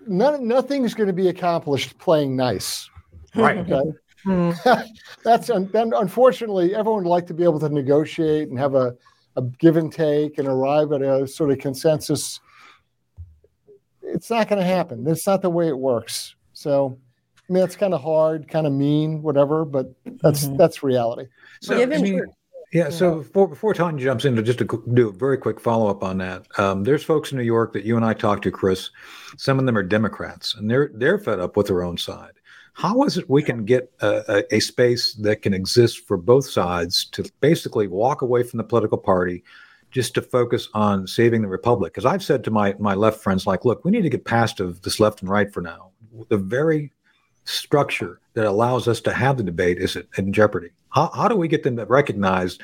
None, 0.08 0.48
nothing's 0.48 0.96
going 0.96 1.08
to 1.08 1.14
be 1.14 1.28
accomplished 1.30 1.98
playing 2.00 2.36
nice. 2.36 2.90
Right. 3.36 3.60
Okay. 3.60 3.92
Hmm. 4.24 4.52
That's 5.24 5.50
un, 5.50 5.70
then 5.72 5.94
unfortunately 5.96 6.76
everyone 6.76 7.04
would 7.04 7.10
like 7.10 7.28
to 7.28 7.34
be 7.34 7.44
able 7.44 7.60
to 7.60 7.70
negotiate 7.70 8.50
and 8.50 8.58
have 8.58 8.74
a, 8.76 8.96
a 9.36 9.44
give 9.44 9.78
and 9.78 9.92
take 9.92 10.38
and 10.40 10.48
arrive 10.48 10.92
at 10.92 11.02
a 11.04 11.28
sort 11.28 11.52
of 11.52 11.60
consensus. 11.60 12.40
It's 14.02 14.30
not 14.30 14.50
going 14.50 14.60
to 14.60 14.68
happen. 14.68 15.04
That's 15.04 15.26
not 15.26 15.42
the 15.42 15.50
way 15.50 15.68
it 15.68 15.78
works. 15.78 16.36
So, 16.54 16.98
I 17.52 17.54
mean, 17.54 17.64
it's 17.66 17.76
kind 17.76 17.94
of 17.94 18.02
hard, 18.02 18.48
kind 18.48 18.66
of 18.66 18.72
mean, 18.72 19.22
whatever, 19.22 19.66
but 19.66 19.94
that's 20.22 20.46
Mm-hmm. 20.46 20.56
that's 20.56 20.84
reality. 20.84 21.28
So, 21.62 21.82
I 21.82 21.86
mean, 21.86 22.24
yeah. 22.72 22.90
So 22.90 23.18
before, 23.18 23.50
before 23.50 23.74
Tanya 23.74 24.02
jumps 24.02 24.24
in, 24.24 24.42
just 24.46 24.60
to 24.60 24.84
do 24.94 25.10
a 25.10 25.12
very 25.12 25.38
quick 25.38 25.60
follow 25.60 25.90
up 25.90 26.02
on 26.02 26.18
that, 26.20 26.48
um, 26.58 26.86
there's 26.86 27.04
folks 27.04 27.34
in 27.34 27.38
New 27.38 27.44
York 27.44 27.74
that 27.74 27.84
you 27.84 27.98
and 27.98 28.06
I 28.06 28.14
talked 28.14 28.44
to, 28.44 28.52
Chris. 28.52 28.90
Some 29.36 29.60
of 29.60 29.66
them 29.66 29.78
are 29.78 29.84
Democrats, 29.84 30.56
and 30.56 30.72
they're 30.72 30.92
they're 30.94 31.20
fed 31.20 31.42
up 31.42 31.58
with 31.58 31.68
their 31.68 31.84
own 31.84 31.98
side. 31.98 32.32
How 32.72 33.04
is 33.04 33.18
it 33.18 33.30
we 33.30 33.44
can 33.44 33.66
get 33.66 33.92
a, 34.00 34.38
a, 34.50 34.56
a 34.56 34.60
space 34.62 35.14
that 35.16 35.42
can 35.42 35.54
exist 35.54 36.08
for 36.08 36.16
both 36.16 36.50
sides 36.50 37.04
to 37.12 37.30
basically 37.42 37.90
walk 37.90 38.22
away 38.22 38.44
from 38.44 38.60
the 38.60 38.64
political 38.64 38.98
party, 38.98 39.44
just 39.92 40.14
to 40.14 40.22
focus 40.22 40.70
on 40.74 41.06
saving 41.06 41.42
the 41.42 41.50
republic? 41.50 41.92
Because 41.92 42.06
I've 42.06 42.24
said 42.24 42.46
to 42.46 42.52
my 42.52 42.76
my 42.80 42.94
left 42.94 43.22
friends, 43.22 43.46
like, 43.46 43.66
look, 43.66 43.84
we 43.84 43.92
need 43.92 44.04
to 44.04 44.10
get 44.10 44.24
past 44.24 44.62
of 44.62 44.82
this 44.84 45.02
left 45.02 45.20
and 45.22 45.30
right 45.30 45.52
for 45.54 45.60
now. 45.60 45.92
The 46.30 46.38
very 46.38 46.94
structure 47.46 48.20
that 48.34 48.46
allows 48.46 48.88
us 48.88 49.02
to 49.02 49.14
have 49.14 49.38
the 49.38 49.44
debate 49.44 49.78
is 49.78 49.98
in 50.18 50.34
jeopardy. 50.34 50.70
How, 50.90 51.10
how 51.14 51.28
do 51.28 51.36
we 51.36 51.48
get 51.48 51.64
them 51.64 51.78
to 51.78 51.86
recognize, 51.86 52.58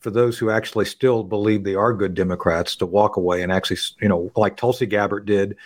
for 0.00 0.10
those 0.10 0.38
who 0.38 0.50
actually 0.50 0.84
still 0.84 1.22
believe 1.22 1.64
they 1.64 1.74
are 1.74 1.92
good 1.92 2.14
Democrats, 2.14 2.76
to 2.76 2.86
walk 2.86 3.16
away 3.16 3.42
and 3.42 3.52
actually, 3.52 3.78
you 4.00 4.08
know, 4.08 4.30
like 4.36 4.56
Tulsi 4.56 4.86
Gabbard 4.86 5.26
did, 5.26 5.56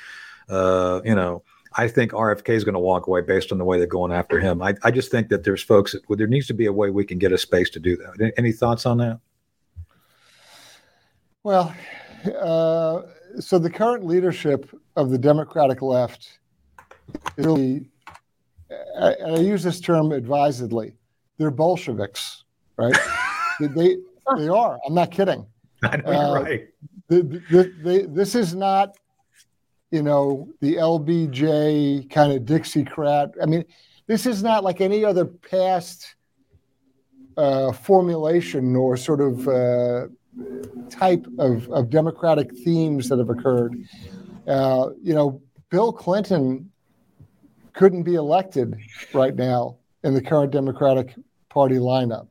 uh, 0.49 1.01
you 1.05 1.15
know, 1.15 1.43
I 1.75 1.87
think 1.87 2.13
RFK 2.13 2.49
is 2.51 2.65
going 2.65 2.75
to 2.75 2.81
walk 2.81 3.07
away 3.07 3.21
based 3.21 3.53
on 3.53 3.59
the 3.59 3.65
way 3.65 3.79
they're 3.79 3.87
going 3.87 4.13
after 4.13 4.41
him. 4.41 4.61
I, 4.61 4.75
I 4.83 4.91
just 4.91 5.11
think 5.11 5.29
that 5.29 5.45
there's 5.45 5.63
folks 5.63 5.93
that 5.93 6.09
well, 6.09 6.17
there 6.17 6.27
needs 6.27 6.49
to 6.49 6.55
be 6.55 6.67
a 6.67 6.73
way 6.73 6.91
we 6.91 7.05
can 7.05 7.19
get 7.19 7.33
a 7.33 7.39
space 7.39 7.71
to 7.71 7.81
do 7.81 7.97
that. 7.97 8.21
Any, 8.21 8.33
any 8.37 8.53
thoughts 8.53 8.87
on 8.87 8.99
that? 8.99 9.21
Well, 11.43 11.75
uh, 12.41 13.03
so 13.39 13.59
the 13.59 13.71
current 13.71 14.05
leadership 14.05 14.69
of 14.97 15.11
the 15.11 15.19
Democratic 15.19 15.81
left 15.81 16.41
is 17.37 17.47
really, 17.47 17.87
I- 18.99 19.14
and 19.21 19.37
I 19.37 19.41
use 19.41 19.62
this 19.62 19.81
term 19.81 20.12
advisedly, 20.12 20.95
they're 21.39 21.51
Bolsheviks, 21.51 22.45
right? 22.77 22.97
they, 23.61 23.66
they 23.68 23.97
they 24.39 24.49
are. 24.49 24.79
I'm 24.87 24.95
not 24.95 25.11
kidding. 25.11 25.45
I 25.83 25.97
know 25.97 26.11
Uh, 26.12 26.43
right. 26.43 26.68
the, 27.09 27.23
the, 27.51 27.73
the, 27.83 28.07
this 28.12 28.35
is 28.35 28.55
not, 28.55 28.97
you 29.91 30.03
know, 30.03 30.49
the 30.61 30.75
LBJ 30.77 32.09
kind 32.11 32.33
of 32.33 32.43
Dixiecrat. 32.43 33.33
I 33.43 33.47
mean, 33.47 33.64
this 34.07 34.25
is 34.27 34.43
not 34.43 34.62
like 34.62 34.81
any 34.81 35.05
other 35.05 35.25
past 35.25 36.14
uh, 37.37 37.73
formulation 37.73 38.77
or 38.77 38.97
sort 38.97 39.21
of 39.21 39.49
uh, 39.49 40.07
type 40.91 41.27
of, 41.39 41.68
of 41.71 41.91
democratic 41.91 42.55
themes 42.59 43.09
that 43.09 43.18
have 43.18 43.31
occurred. 43.31 43.83
Uh, 44.47 44.91
you 45.03 45.14
know, 45.14 45.41
Bill 45.71 45.93
Clinton 45.93 46.70
couldn't 47.75 48.03
be 48.03 48.14
elected 48.14 48.77
right 49.12 49.35
now 49.35 49.77
in 50.05 50.14
the 50.14 50.23
current 50.23 50.53
Democratic 50.53 51.14
Party 51.49 51.77
lineup. 51.77 52.29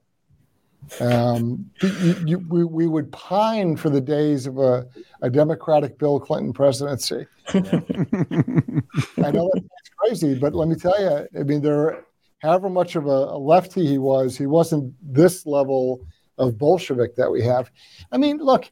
Um, 0.99 1.69
you, 1.81 2.15
you, 2.25 2.39
we, 2.49 2.63
we 2.63 2.87
would 2.87 3.11
pine 3.11 3.75
for 3.75 3.89
the 3.89 4.01
days 4.01 4.47
of 4.47 4.57
a, 4.57 4.87
a 5.21 5.29
Democratic 5.29 5.99
Bill 5.99 6.19
Clinton 6.19 6.53
presidency. 6.53 7.27
I 7.53 9.31
know 9.31 9.51
that's 9.53 9.89
crazy, 9.97 10.39
but 10.39 10.55
let 10.55 10.67
me 10.67 10.75
tell 10.75 10.99
you, 10.99 11.27
I 11.39 11.43
mean, 11.43 11.61
there, 11.61 12.05
however 12.39 12.69
much 12.69 12.95
of 12.95 13.05
a, 13.05 13.09
a 13.09 13.37
lefty 13.37 13.85
he 13.85 13.97
was, 13.97 14.37
he 14.37 14.45
wasn't 14.45 14.93
this 15.01 15.45
level 15.45 16.05
of 16.37 16.57
Bolshevik 16.57 17.15
that 17.15 17.29
we 17.29 17.43
have. 17.43 17.69
I 18.11 18.17
mean, 18.17 18.37
look, 18.37 18.71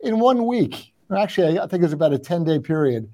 in 0.00 0.20
one 0.20 0.46
week, 0.46 0.92
actually, 1.14 1.58
I 1.58 1.66
think 1.66 1.82
it 1.82 1.86
was 1.86 1.92
about 1.92 2.12
a 2.12 2.18
10 2.18 2.44
day 2.44 2.58
period, 2.58 3.10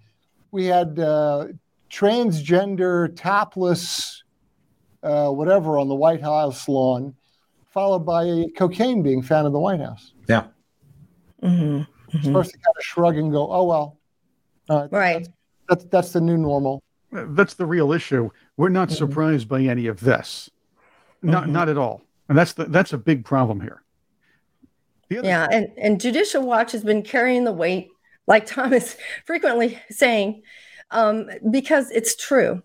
we 0.50 0.66
had 0.66 0.98
uh, 0.98 1.46
transgender, 1.94 3.14
topless, 3.16 4.24
uh, 5.02 5.28
whatever 5.30 5.78
on 5.78 5.88
the 5.88 5.94
White 5.94 6.22
House 6.22 6.68
lawn 6.68 7.14
followed 7.74 8.06
by 8.06 8.44
cocaine 8.56 9.02
being 9.02 9.20
found 9.20 9.46
in 9.46 9.52
the 9.52 9.58
White 9.58 9.80
House. 9.80 10.12
Yeah. 10.28 10.46
Mm-hmm. 11.42 11.64
Mm-hmm. 11.64 12.22
Supposed 12.22 12.52
to 12.52 12.58
kind 12.58 12.74
of 12.76 12.82
shrug 12.82 13.16
and 13.16 13.32
go, 13.32 13.52
"Oh 13.52 13.64
well." 13.64 13.98
right. 14.90 15.18
That's, 15.18 15.28
that's, 15.68 15.84
that's 15.86 16.12
the 16.12 16.20
new 16.20 16.38
normal. 16.38 16.82
That's 17.10 17.54
the 17.54 17.66
real 17.66 17.92
issue. 17.92 18.30
We're 18.56 18.68
not 18.68 18.88
mm-hmm. 18.88 18.96
surprised 18.96 19.48
by 19.48 19.62
any 19.62 19.88
of 19.88 20.00
this. 20.00 20.50
Not 21.22 21.48
not 21.48 21.68
at 21.68 21.78
all. 21.78 22.02
And 22.28 22.38
that's 22.38 22.52
the 22.52 22.64
that's 22.66 22.92
a 22.92 22.98
big 22.98 23.24
problem 23.24 23.60
here. 23.60 23.82
Yeah, 25.10 25.46
and, 25.50 25.68
and 25.76 26.00
Judicial 26.00 26.42
Watch 26.42 26.72
has 26.72 26.82
been 26.82 27.02
carrying 27.02 27.44
the 27.44 27.52
weight, 27.52 27.88
like 28.26 28.46
Thomas 28.46 28.96
frequently 29.26 29.80
saying, 29.90 30.42
um, 30.94 31.28
because 31.50 31.90
it's 31.90 32.16
true. 32.16 32.62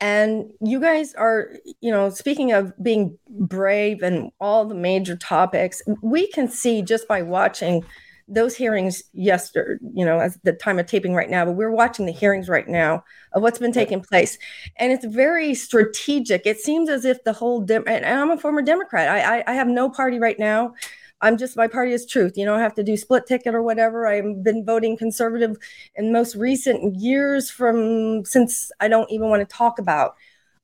And 0.00 0.50
you 0.60 0.80
guys 0.80 1.14
are, 1.14 1.52
you 1.80 1.90
know, 1.90 2.10
speaking 2.10 2.52
of 2.52 2.74
being 2.82 3.16
brave 3.28 4.02
and 4.02 4.30
all 4.40 4.66
the 4.66 4.74
major 4.74 5.16
topics, 5.16 5.80
we 6.02 6.26
can 6.26 6.48
see 6.48 6.82
just 6.82 7.08
by 7.08 7.22
watching 7.22 7.84
those 8.26 8.56
hearings 8.56 9.02
yesterday, 9.12 9.78
you 9.94 10.04
know, 10.04 10.18
as 10.18 10.38
the 10.42 10.52
time 10.52 10.78
of 10.78 10.86
taping 10.86 11.14
right 11.14 11.30
now, 11.30 11.44
but 11.44 11.52
we're 11.52 11.70
watching 11.70 12.06
the 12.06 12.12
hearings 12.12 12.48
right 12.48 12.68
now 12.68 13.04
of 13.32 13.42
what's 13.42 13.58
been 13.58 13.72
taking 13.72 14.00
place. 14.00 14.36
And 14.78 14.92
it's 14.92 15.04
very 15.04 15.54
strategic. 15.54 16.46
It 16.46 16.58
seems 16.58 16.88
as 16.88 17.04
if 17.04 17.22
the 17.24 17.32
whole, 17.32 17.64
and 17.70 18.04
I'm 18.04 18.30
a 18.30 18.38
former 18.38 18.62
Democrat. 18.62 19.08
I, 19.08 19.38
I, 19.38 19.44
I 19.46 19.54
have 19.54 19.68
no 19.68 19.88
party 19.90 20.18
right 20.18 20.38
now. 20.38 20.74
I'm 21.20 21.38
just 21.38 21.56
my 21.56 21.68
party 21.68 21.92
is 21.92 22.06
truth. 22.06 22.36
You 22.36 22.44
know, 22.44 22.54
I 22.54 22.60
have 22.60 22.74
to 22.74 22.82
do 22.82 22.96
split 22.96 23.26
ticket 23.26 23.54
or 23.54 23.62
whatever. 23.62 24.06
I've 24.06 24.42
been 24.42 24.64
voting 24.64 24.96
conservative 24.96 25.56
in 25.94 26.12
most 26.12 26.34
recent 26.34 26.96
years 26.96 27.50
from 27.50 28.24
since 28.24 28.70
I 28.80 28.88
don't 28.88 29.10
even 29.10 29.28
want 29.28 29.40
to 29.40 29.56
talk 29.56 29.78
about. 29.78 30.16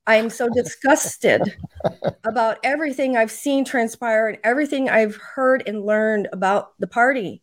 I 0.05 0.15
am 0.15 0.29
so 0.29 0.49
disgusted 0.53 1.57
about 2.23 2.59
everything 2.63 3.17
I've 3.17 3.31
seen 3.31 3.65
transpire 3.65 4.27
and 4.27 4.37
everything 4.43 4.89
I've 4.89 5.15
heard 5.15 5.63
and 5.65 5.85
learned 5.85 6.27
about 6.33 6.73
the 6.79 6.87
party. 6.87 7.41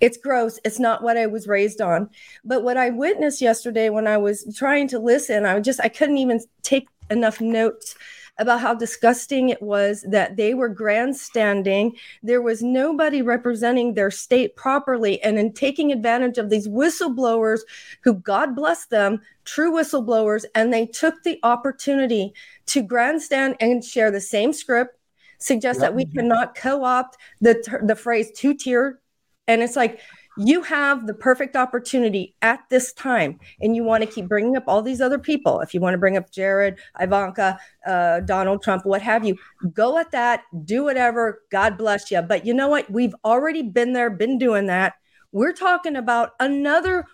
It's 0.00 0.18
gross. 0.18 0.58
It's 0.64 0.78
not 0.78 1.02
what 1.02 1.16
I 1.16 1.26
was 1.26 1.46
raised 1.46 1.80
on. 1.80 2.10
But 2.44 2.62
what 2.62 2.76
I 2.76 2.90
witnessed 2.90 3.40
yesterday 3.40 3.88
when 3.88 4.06
I 4.06 4.18
was 4.18 4.54
trying 4.56 4.88
to 4.88 4.98
listen, 4.98 5.46
I 5.46 5.58
just 5.60 5.80
I 5.80 5.88
couldn't 5.88 6.18
even 6.18 6.40
take 6.62 6.88
enough 7.10 7.40
notes 7.40 7.94
about 8.38 8.60
how 8.60 8.74
disgusting 8.74 9.48
it 9.48 9.62
was 9.62 10.04
that 10.08 10.36
they 10.36 10.54
were 10.54 10.68
grandstanding. 10.68 11.96
There 12.22 12.42
was 12.42 12.62
nobody 12.62 13.22
representing 13.22 13.94
their 13.94 14.10
state 14.10 14.56
properly. 14.56 15.22
And 15.22 15.38
in 15.38 15.52
taking 15.52 15.90
advantage 15.90 16.38
of 16.38 16.50
these 16.50 16.68
whistleblowers, 16.68 17.60
who 18.02 18.14
God 18.14 18.54
bless 18.54 18.86
them, 18.86 19.22
true 19.44 19.72
whistleblowers, 19.72 20.44
and 20.54 20.72
they 20.72 20.86
took 20.86 21.22
the 21.22 21.38
opportunity 21.42 22.34
to 22.66 22.82
grandstand 22.82 23.56
and 23.60 23.84
share 23.84 24.10
the 24.10 24.20
same 24.20 24.52
script, 24.52 24.98
suggest 25.38 25.80
yep. 25.80 25.90
that 25.90 25.94
we 25.94 26.04
cannot 26.04 26.54
co 26.54 26.84
opt 26.84 27.16
the, 27.40 27.80
the 27.82 27.96
phrase 27.96 28.30
two 28.32 28.54
tier. 28.54 29.00
And 29.48 29.62
it's 29.62 29.76
like, 29.76 30.00
you 30.38 30.62
have 30.62 31.06
the 31.06 31.14
perfect 31.14 31.56
opportunity 31.56 32.34
at 32.42 32.60
this 32.68 32.92
time 32.92 33.38
and 33.60 33.74
you 33.74 33.84
want 33.84 34.02
to 34.02 34.10
keep 34.10 34.28
bringing 34.28 34.56
up 34.56 34.64
all 34.66 34.82
these 34.82 35.00
other 35.00 35.18
people. 35.18 35.60
If 35.60 35.72
you 35.72 35.80
want 35.80 35.94
to 35.94 35.98
bring 35.98 36.16
up 36.16 36.30
jared 36.30 36.78
ivanka 37.00 37.58
uh, 37.86 38.20
donald 38.20 38.62
trump 38.62 38.84
what 38.84 39.00
have 39.00 39.24
you 39.24 39.36
go 39.72 39.98
at 39.98 40.10
that 40.10 40.42
do 40.64 40.84
whatever 40.84 41.42
god 41.50 41.78
bless 41.78 42.10
you 42.10 42.20
but 42.20 42.46
you 42.46 42.54
know 42.54 42.68
what? 42.68 42.90
We've 42.90 43.14
already 43.24 43.62
been 43.62 43.92
there 43.92 44.10
been 44.10 44.38
doing 44.38 44.66
that. 44.66 44.94
We're 45.32 45.52
talking 45.52 45.96
about 45.96 46.32
another 46.40 47.04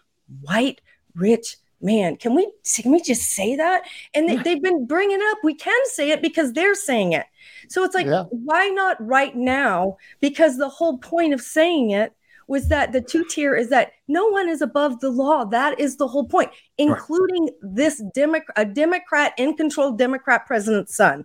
white 0.41 0.81
rich 1.15 1.57
man. 1.81 2.17
Can 2.17 2.35
we 2.35 2.51
can 2.77 2.93
we 2.93 3.01
just 3.01 3.23
say 3.23 3.57
that? 3.57 3.85
And 4.15 4.29
they, 4.29 4.37
have 4.37 4.63
been 4.63 4.87
bringing 4.87 5.21
up 5.31 5.39
we 5.43 5.55
can 5.55 5.81
say 5.87 6.11
it 6.11 6.23
because 6.23 6.53
they're 6.53 6.75
saying 6.75 7.13
it. 7.13 7.27
So 7.69 7.85
it's 7.85 7.95
like 7.95 8.07
yeah. 8.07 8.25
why 8.31 8.69
not 8.69 8.97
right 9.05 9.35
now? 9.35 9.97
Because 10.21 10.59
the 10.59 10.69
whole 10.69 10.99
point 10.99 11.35
of 11.35 11.41
saying 11.41 11.91
it 11.91 12.13
was 12.49 12.69
that 12.69 12.93
the 12.93 13.01
two 13.01 13.25
tier 13.25 13.55
is 13.55 13.69
that 13.71 13.93
no 14.09 14.27
one 14.29 14.49
is 14.49 14.63
above 14.63 15.01
the 15.01 15.11
law. 15.11 15.45
That 15.45 15.79
is 15.81 15.97
the 15.97 16.09
whole 16.09 16.27
point, 16.27 16.51
including 16.79 17.45
right. 17.45 17.75
this 17.75 18.03
Democrat, 18.15 18.55
a 18.57 18.65
Democrat 18.65 19.33
in 19.39 19.57
control 19.57 19.93
Democrat 19.93 20.47
president's 20.47 20.97
son. 20.97 21.25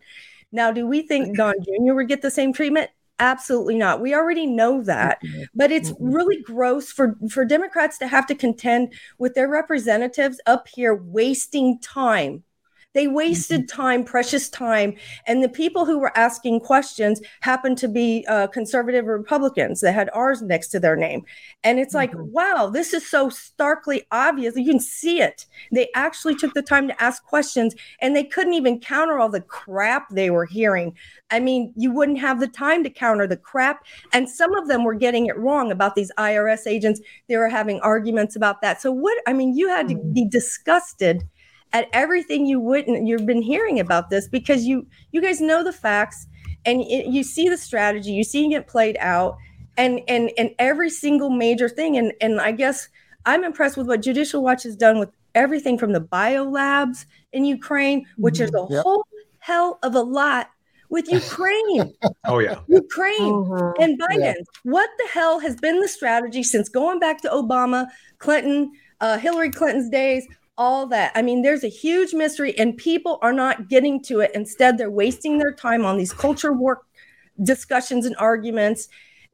Now, 0.51 0.71
do 0.71 0.87
we 0.87 1.01
think 1.01 1.27
mm-hmm. 1.27 1.35
Don 1.35 1.55
Jr. 1.63 1.93
would 1.93 2.07
get 2.07 2.21
the 2.21 2.31
same 2.31 2.53
treatment? 2.53 2.89
Absolutely 3.19 3.77
not. 3.77 3.99
We 3.99 4.13
already 4.13 4.45
know 4.45 4.83
that. 4.83 5.21
Mm-hmm. 5.23 5.43
But 5.55 5.71
it's 5.71 5.91
mm-hmm. 5.91 6.11
really 6.11 6.41
gross 6.41 6.91
for, 6.91 7.15
for 7.29 7.45
Democrats 7.45 7.97
to 7.99 8.07
have 8.07 8.27
to 8.27 8.35
contend 8.35 8.93
with 9.17 9.33
their 9.33 9.49
representatives 9.49 10.39
up 10.45 10.67
here 10.67 10.95
wasting 10.95 11.79
time 11.79 12.43
they 12.97 13.07
wasted 13.07 13.61
mm-hmm. 13.61 13.81
time, 13.81 14.03
precious 14.03 14.49
time. 14.49 14.95
And 15.27 15.43
the 15.43 15.49
people 15.49 15.85
who 15.85 15.99
were 15.99 16.17
asking 16.17 16.61
questions 16.61 17.21
happened 17.41 17.77
to 17.77 17.87
be 17.87 18.25
uh, 18.27 18.47
conservative 18.47 19.05
Republicans 19.05 19.81
that 19.81 19.93
had 19.93 20.09
ours 20.15 20.41
next 20.41 20.69
to 20.69 20.79
their 20.79 20.95
name. 20.95 21.23
And 21.63 21.77
it's 21.77 21.93
like, 21.93 22.11
mm-hmm. 22.11 22.31
wow, 22.31 22.71
this 22.73 22.95
is 22.95 23.07
so 23.07 23.29
starkly 23.29 24.07
obvious. 24.11 24.55
You 24.55 24.65
can 24.65 24.79
see 24.79 25.21
it. 25.21 25.45
They 25.71 25.89
actually 25.93 26.33
took 26.33 26.55
the 26.55 26.63
time 26.63 26.87
to 26.87 27.03
ask 27.03 27.23
questions 27.23 27.75
and 28.01 28.15
they 28.15 28.23
couldn't 28.23 28.55
even 28.55 28.79
counter 28.79 29.19
all 29.19 29.29
the 29.29 29.41
crap 29.41 30.09
they 30.09 30.31
were 30.31 30.45
hearing. 30.45 30.95
I 31.29 31.39
mean, 31.39 31.73
you 31.75 31.91
wouldn't 31.91 32.17
have 32.17 32.39
the 32.39 32.47
time 32.47 32.83
to 32.83 32.89
counter 32.89 33.27
the 33.27 33.37
crap. 33.37 33.85
And 34.11 34.27
some 34.27 34.55
of 34.55 34.67
them 34.67 34.83
were 34.83 34.95
getting 34.95 35.27
it 35.27 35.37
wrong 35.37 35.71
about 35.71 35.93
these 35.93 36.11
IRS 36.17 36.65
agents. 36.65 36.99
They 37.27 37.37
were 37.37 37.49
having 37.49 37.79
arguments 37.81 38.35
about 38.35 38.61
that. 38.61 38.81
So, 38.81 38.91
what 38.91 39.15
I 39.27 39.33
mean, 39.33 39.55
you 39.55 39.67
had 39.67 39.87
to 39.89 39.93
mm-hmm. 39.93 40.13
be 40.13 40.27
disgusted 40.27 41.23
at 41.73 41.87
everything 41.93 42.45
you 42.45 42.59
wouldn't 42.59 43.07
you've 43.07 43.25
been 43.25 43.41
hearing 43.41 43.79
about 43.79 44.09
this 44.09 44.27
because 44.27 44.65
you 44.65 44.85
you 45.11 45.21
guys 45.21 45.41
know 45.41 45.63
the 45.63 45.73
facts 45.73 46.27
and 46.65 46.81
it, 46.81 47.07
you 47.07 47.23
see 47.23 47.49
the 47.49 47.57
strategy 47.57 48.11
you 48.11 48.23
see 48.23 48.53
it 48.53 48.67
played 48.67 48.97
out 48.99 49.37
and 49.77 50.01
and 50.07 50.31
and 50.37 50.51
every 50.59 50.89
single 50.89 51.29
major 51.29 51.67
thing 51.69 51.97
and 51.97 52.13
and 52.21 52.39
i 52.39 52.51
guess 52.51 52.89
i'm 53.25 53.43
impressed 53.43 53.77
with 53.77 53.87
what 53.87 54.01
judicial 54.01 54.43
watch 54.43 54.63
has 54.63 54.75
done 54.75 54.99
with 54.99 55.09
everything 55.35 55.77
from 55.77 55.91
the 55.91 55.99
bio 55.99 56.43
labs 56.43 57.05
in 57.33 57.45
ukraine 57.45 58.05
which 58.17 58.39
is 58.39 58.49
mm-hmm. 58.51 58.71
a 58.71 58.75
yep. 58.75 58.83
whole 58.83 59.05
hell 59.39 59.79
of 59.83 59.95
a 59.95 60.01
lot 60.01 60.49
with 60.89 61.11
Ukraine. 61.11 61.93
oh 62.25 62.39
yeah. 62.39 62.59
Ukraine 62.67 63.19
mm-hmm. 63.19 63.81
and 63.81 63.99
Biden. 63.99 64.19
Yeah. 64.19 64.33
What 64.63 64.89
the 64.97 65.07
hell 65.11 65.39
has 65.39 65.55
been 65.55 65.79
the 65.81 65.87
strategy 65.87 66.43
since 66.43 66.69
going 66.69 66.99
back 66.99 67.21
to 67.21 67.29
Obama, 67.29 67.87
Clinton, 68.19 68.71
uh, 69.01 69.17
Hillary 69.17 69.51
Clinton's 69.51 69.89
days? 69.89 70.27
All 70.57 70.87
that. 70.87 71.11
I 71.15 71.21
mean, 71.21 71.41
there's 71.41 71.63
a 71.63 71.69
huge 71.69 72.13
mystery, 72.13 72.57
and 72.57 72.75
people 72.75 73.19
are 73.21 73.33
not 73.33 73.69
getting 73.69 74.01
to 74.03 74.21
it. 74.21 74.31
Instead, 74.33 74.77
they're 74.77 74.89
wasting 74.89 75.37
their 75.37 75.53
time 75.53 75.85
on 75.85 75.97
these 75.97 76.13
culture 76.13 76.53
war 76.53 76.81
discussions 77.43 78.05
and 78.05 78.15
arguments. 78.17 78.89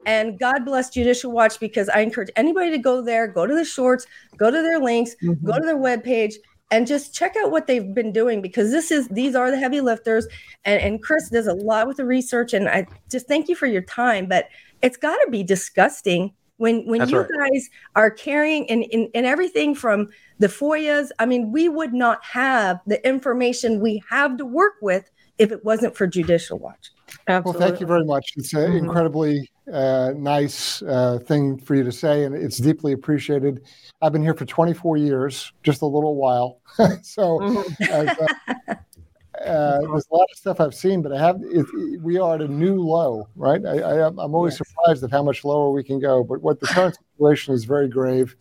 And 0.06 0.38
God 0.38 0.64
bless 0.64 0.90
Judicial 0.90 1.32
Watch 1.32 1.58
because 1.58 1.88
I 1.88 2.00
encourage 2.00 2.30
anybody 2.36 2.70
to 2.70 2.78
go 2.78 3.00
there, 3.00 3.26
go 3.26 3.46
to 3.46 3.54
the 3.54 3.64
shorts, 3.64 4.06
go 4.36 4.50
to 4.50 4.62
their 4.62 4.78
links, 4.78 5.16
mm-hmm. 5.22 5.46
go 5.46 5.54
to 5.54 5.64
their 5.64 5.78
webpage, 5.78 6.34
and 6.70 6.86
just 6.86 7.14
check 7.14 7.34
out 7.42 7.50
what 7.50 7.66
they've 7.66 7.94
been 7.94 8.12
doing 8.12 8.42
because 8.42 8.70
this 8.70 8.90
is 8.90 9.08
these 9.08 9.34
are 9.34 9.50
the 9.50 9.58
heavy 9.58 9.80
lifters. 9.80 10.26
And, 10.64 10.82
and 10.82 11.02
Chris 11.02 11.30
does 11.30 11.46
a 11.46 11.54
lot 11.54 11.86
with 11.86 11.96
the 11.96 12.04
research, 12.04 12.52
and 12.52 12.68
I 12.68 12.86
just 13.10 13.26
thank 13.26 13.48
you 13.48 13.56
for 13.56 13.66
your 13.66 13.82
time. 13.82 14.26
But 14.26 14.48
it's 14.82 14.96
got 14.98 15.16
to 15.24 15.30
be 15.30 15.42
disgusting 15.42 16.34
when 16.56 16.86
when 16.86 17.00
That's 17.00 17.10
you 17.10 17.20
right. 17.20 17.50
guys 17.52 17.68
are 17.96 18.10
carrying 18.10 18.70
and 18.70 18.84
in, 18.84 19.08
in 19.14 19.24
everything 19.24 19.74
from 19.74 20.08
the 20.38 20.46
FOIAs, 20.48 21.10
I 21.18 21.26
mean, 21.26 21.52
we 21.52 21.68
would 21.68 21.92
not 21.92 22.24
have 22.24 22.80
the 22.86 23.06
information 23.06 23.80
we 23.80 24.02
have 24.10 24.36
to 24.38 24.44
work 24.44 24.74
with 24.80 25.10
if 25.38 25.52
it 25.52 25.64
wasn't 25.64 25.96
for 25.96 26.06
Judicial 26.06 26.58
Watch. 26.58 26.90
Absolutely. 27.26 27.58
Well, 27.60 27.68
thank 27.68 27.80
you 27.80 27.86
very 27.86 28.04
much. 28.04 28.32
It's 28.36 28.52
an 28.52 28.60
mm-hmm. 28.60 28.76
incredibly 28.76 29.50
uh, 29.72 30.12
nice 30.16 30.82
uh, 30.82 31.18
thing 31.18 31.58
for 31.58 31.74
you 31.74 31.82
to 31.82 31.92
say, 31.92 32.24
and 32.24 32.34
it's 32.34 32.58
deeply 32.58 32.92
appreciated. 32.92 33.64
I've 34.02 34.12
been 34.12 34.22
here 34.22 34.34
for 34.34 34.44
24 34.44 34.96
years, 34.96 35.52
just 35.62 35.82
a 35.82 35.86
little 35.86 36.16
while. 36.16 36.60
so 37.02 37.64
as, 37.88 38.08
uh, 38.08 38.74
uh, 39.44 39.80
there's 39.80 40.06
a 40.10 40.14
lot 40.14 40.26
of 40.30 40.36
stuff 40.36 40.60
I've 40.60 40.74
seen, 40.74 41.02
but 41.02 41.12
I 41.12 41.18
have. 41.18 41.40
It, 41.42 41.66
we 42.02 42.18
are 42.18 42.34
at 42.34 42.40
a 42.40 42.48
new 42.48 42.80
low, 42.80 43.28
right? 43.36 43.64
I, 43.64 43.78
I, 43.78 44.06
am 44.06 44.18
always 44.18 44.54
yes. 44.54 44.68
surprised 44.68 45.04
at 45.04 45.10
how 45.10 45.22
much 45.22 45.44
lower 45.44 45.70
we 45.70 45.84
can 45.84 46.00
go. 46.00 46.24
But 46.24 46.42
what 46.42 46.60
the 46.60 46.66
current 46.66 46.96
situation 47.16 47.54
is 47.54 47.64
very 47.64 47.88
grave. 47.88 48.36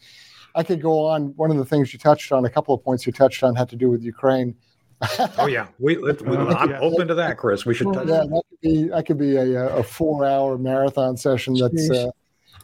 I 0.56 0.64
could 0.64 0.82
go 0.82 1.06
on. 1.06 1.34
One 1.36 1.52
of 1.52 1.58
the 1.58 1.66
things 1.66 1.94
you 1.94 2.00
touched 2.00 2.32
on, 2.32 2.46
a 2.46 2.50
couple 2.50 2.74
of 2.76 2.84
points 2.84 3.06
you 3.06 3.12
touched 3.12 3.44
on, 3.44 3.56
had 3.56 3.70
to 3.70 3.76
do 3.76 3.90
with 3.90 4.04
Ukraine. 4.04 4.56
oh 5.38 5.48
yeah, 5.48 5.68
we, 5.80 5.98
we 5.98 6.12
I'm 6.12 6.70
yeah. 6.70 6.80
open 6.80 7.08
to 7.08 7.16
that, 7.16 7.38
Chris. 7.38 7.66
We 7.66 7.74
should. 7.74 7.92
Touch 7.94 8.08
yeah, 8.08 8.22
that 8.22 8.44
could 8.50 8.62
be 8.62 8.88
that 8.90 9.06
could 9.06 9.18
be 9.18 9.36
a, 9.36 9.78
a 9.78 9.84
four 9.84 10.26
hour 10.26 10.58
marathon 10.58 11.18
session. 11.18 11.56
That's 11.56 11.90
uh, 11.90 12.10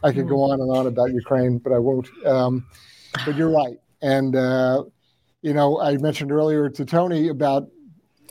I 0.02 0.12
could 0.12 0.28
go 0.28 0.42
on 0.42 0.60
and 0.60 0.70
on 0.70 0.86
about 0.86 1.12
Ukraine, 1.12 1.58
but 1.58 1.72
I 1.72 1.78
won't. 1.78 2.08
Um, 2.24 2.66
but 3.26 3.36
you're 3.36 3.50
right, 3.50 3.76
and 4.00 4.34
uh, 4.34 4.84
you 5.42 5.52
know 5.52 5.80
I 5.80 5.98
mentioned 5.98 6.32
earlier 6.32 6.70
to 6.70 6.84
Tony 6.84 7.28
about 7.28 7.68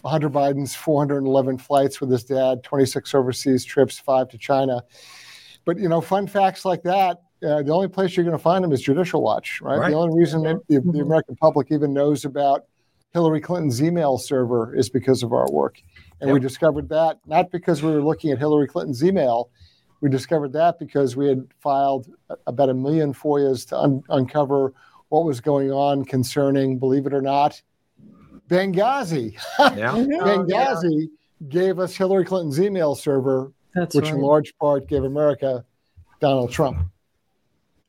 Hunter 0.06 0.30
Biden's 0.30 0.76
411 0.76 1.58
flights 1.58 2.00
with 2.00 2.10
his 2.10 2.24
dad, 2.24 2.64
26 2.64 3.14
overseas 3.14 3.66
trips, 3.66 4.00
five 4.00 4.30
to 4.30 4.38
China. 4.38 4.82
But 5.66 5.78
you 5.78 5.90
know, 5.90 6.02
fun 6.02 6.28
facts 6.28 6.66
like 6.66 6.84
that. 6.84 7.22
Uh, 7.44 7.64
the 7.64 7.72
only 7.72 7.88
place 7.88 8.18
you're 8.18 8.26
going 8.26 8.38
to 8.38 8.42
find 8.42 8.64
them 8.64 8.72
is 8.72 8.82
Judicial 8.82 9.22
Watch, 9.22 9.62
right? 9.62 9.80
right. 9.80 9.92
The 9.92 9.98
only 9.98 10.18
reason 10.18 10.44
that 10.44 10.58
the, 10.68 10.82
the. 10.82 11.00
American 11.00 11.36
public 11.38 11.72
even 11.72 11.94
knows 11.94 12.26
about 12.26 12.66
Hillary 13.14 13.40
Clinton's 13.40 13.82
email 13.82 14.18
server 14.18 14.76
is 14.76 14.90
because 14.90 15.24
of 15.24 15.32
our 15.32 15.50
work. 15.52 15.82
And 16.20 16.30
yep. 16.30 16.34
we 16.34 16.40
discovered 16.40 16.90
that 16.90 17.20
not 17.26 17.50
because 17.52 17.82
we 17.82 17.92
were 17.92 18.04
looking 18.04 18.32
at 18.32 18.40
Hillary 18.40 18.68
Clinton's 18.68 19.04
email. 19.04 19.50
We 20.02 20.10
discovered 20.10 20.54
that 20.54 20.80
because 20.80 21.16
we 21.16 21.28
had 21.28 21.48
filed 21.60 22.10
about 22.48 22.70
a 22.70 22.74
million 22.74 23.14
FOIAs 23.14 23.68
to 23.70 23.78
un- 23.78 24.04
uncover 24.10 24.74
what 25.10 25.26
was 25.26 25.42
going 25.42 25.72
on 25.72 26.06
concerning, 26.06 26.78
believe 26.78 27.06
it 27.06 27.14
or 27.14 27.22
not, 27.22 27.62
Benghazi. 28.50 29.34
Yeah. 29.60 29.70
Benghazi 29.94 30.84
oh, 30.84 30.90
yeah. 30.90 31.06
gave 31.48 31.80
us 31.80 31.96
Hillary 31.96 32.26
Clinton's 32.26 32.60
email 32.60 32.96
server, 32.96 33.54
That's 33.76 33.96
which 33.96 34.06
right. 34.06 34.16
in 34.16 34.22
large 34.22 34.58
part 34.58 34.88
gave 34.88 35.04
America 35.04 35.64
Donald 36.20 36.52
Trump. 36.52 36.80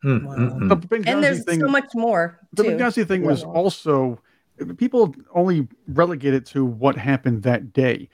Mm, 0.05 0.25
wow. 0.25 0.35
mm, 0.35 0.69
mm. 0.69 1.05
and 1.07 1.25
there's 1.25 1.45
thing, 1.45 1.61
so 1.61 1.69
much 1.69 1.91
more. 1.95 2.39
The 2.53 2.63
too. 2.63 2.71
Benghazi 2.71 3.07
thing 3.07 3.23
was 3.23 3.43
also 3.43 4.21
people 4.77 5.15
only 5.35 5.69
relegate 5.89 6.35
it 6.35 6.47
to 6.47 6.65
what 6.65 6.97
happened 6.97 7.43
that 7.43 7.73
day. 7.73 8.09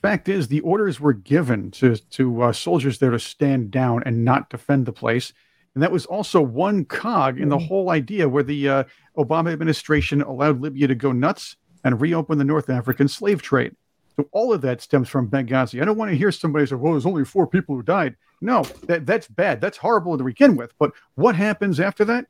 Fact 0.00 0.28
is, 0.28 0.48
the 0.48 0.60
orders 0.60 1.00
were 1.00 1.12
given 1.12 1.70
to 1.72 1.96
to 1.96 2.42
uh, 2.42 2.52
soldiers 2.52 2.98
there 2.98 3.10
to 3.10 3.18
stand 3.18 3.70
down 3.70 4.02
and 4.04 4.24
not 4.24 4.50
defend 4.50 4.86
the 4.86 4.92
place, 4.92 5.32
and 5.74 5.82
that 5.82 5.92
was 5.92 6.06
also 6.06 6.40
one 6.40 6.84
cog 6.84 7.38
in 7.40 7.48
the 7.48 7.58
mm. 7.58 7.66
whole 7.66 7.90
idea 7.90 8.28
where 8.28 8.44
the 8.44 8.68
uh, 8.68 8.84
Obama 9.16 9.52
administration 9.52 10.22
allowed 10.22 10.60
Libya 10.60 10.86
to 10.86 10.94
go 10.94 11.12
nuts 11.12 11.56
and 11.84 12.00
reopen 12.00 12.38
the 12.38 12.44
North 12.44 12.70
African 12.70 13.08
slave 13.08 13.42
trade. 13.42 13.74
So 14.16 14.28
all 14.32 14.52
of 14.52 14.62
that 14.62 14.80
stems 14.82 15.08
from 15.08 15.28
Benghazi. 15.28 15.80
I 15.80 15.84
don't 15.84 15.96
want 15.96 16.10
to 16.10 16.16
hear 16.16 16.32
somebody 16.32 16.66
say, 16.66 16.74
"Well, 16.74 16.92
there's 16.92 17.06
only 17.06 17.24
four 17.24 17.46
people 17.46 17.76
who 17.76 17.82
died." 17.82 18.16
No, 18.40 18.62
that 18.86 19.06
that's 19.06 19.28
bad. 19.28 19.60
That's 19.60 19.78
horrible 19.78 20.18
to 20.18 20.24
begin 20.24 20.56
with. 20.56 20.72
But 20.78 20.92
what 21.14 21.36
happens 21.36 21.78
after 21.80 22.04
that? 22.06 22.26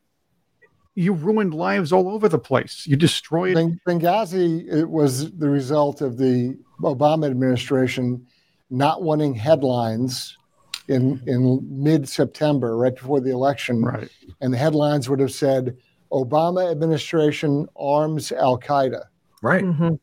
You 0.94 1.12
ruined 1.12 1.54
lives 1.54 1.92
all 1.92 2.08
over 2.08 2.28
the 2.28 2.38
place. 2.38 2.86
You 2.86 2.96
destroyed 2.96 3.56
Benghazi. 3.86 4.70
It 4.70 4.90
was 4.90 5.32
the 5.36 5.48
result 5.48 6.00
of 6.00 6.18
the 6.18 6.58
Obama 6.82 7.30
administration 7.30 8.26
not 8.70 9.02
wanting 9.02 9.34
headlines 9.34 10.36
in 10.88 11.22
in 11.26 11.60
mid 11.70 12.08
September, 12.08 12.76
right 12.76 12.94
before 12.94 13.20
the 13.20 13.30
election. 13.30 13.82
Right. 13.82 14.08
And 14.40 14.52
the 14.52 14.58
headlines 14.58 15.08
would 15.08 15.20
have 15.20 15.32
said, 15.32 15.76
"Obama 16.12 16.70
administration 16.70 17.66
arms 17.76 18.32
Al 18.32 18.58
Qaeda." 18.58 19.04
Right. 19.42 19.64
Mm-hmm. 19.64 19.94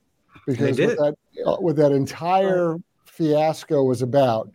Because 0.48 0.80
what 0.80 0.98
that, 0.98 1.16
what 1.62 1.76
that 1.76 1.92
entire 1.92 2.78
fiasco 3.06 3.84
was 3.84 4.02
about 4.02 4.52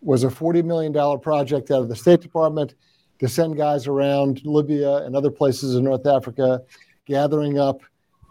was 0.00 0.24
a 0.24 0.28
$40 0.28 0.64
million 0.64 1.20
project 1.20 1.70
out 1.70 1.82
of 1.82 1.88
the 1.88 1.96
State 1.96 2.20
Department 2.20 2.74
to 3.20 3.28
send 3.28 3.56
guys 3.56 3.86
around 3.86 4.42
Libya 4.44 4.96
and 4.96 5.14
other 5.14 5.30
places 5.30 5.76
in 5.76 5.84
North 5.84 6.06
Africa, 6.06 6.60
gathering 7.06 7.58
up 7.58 7.82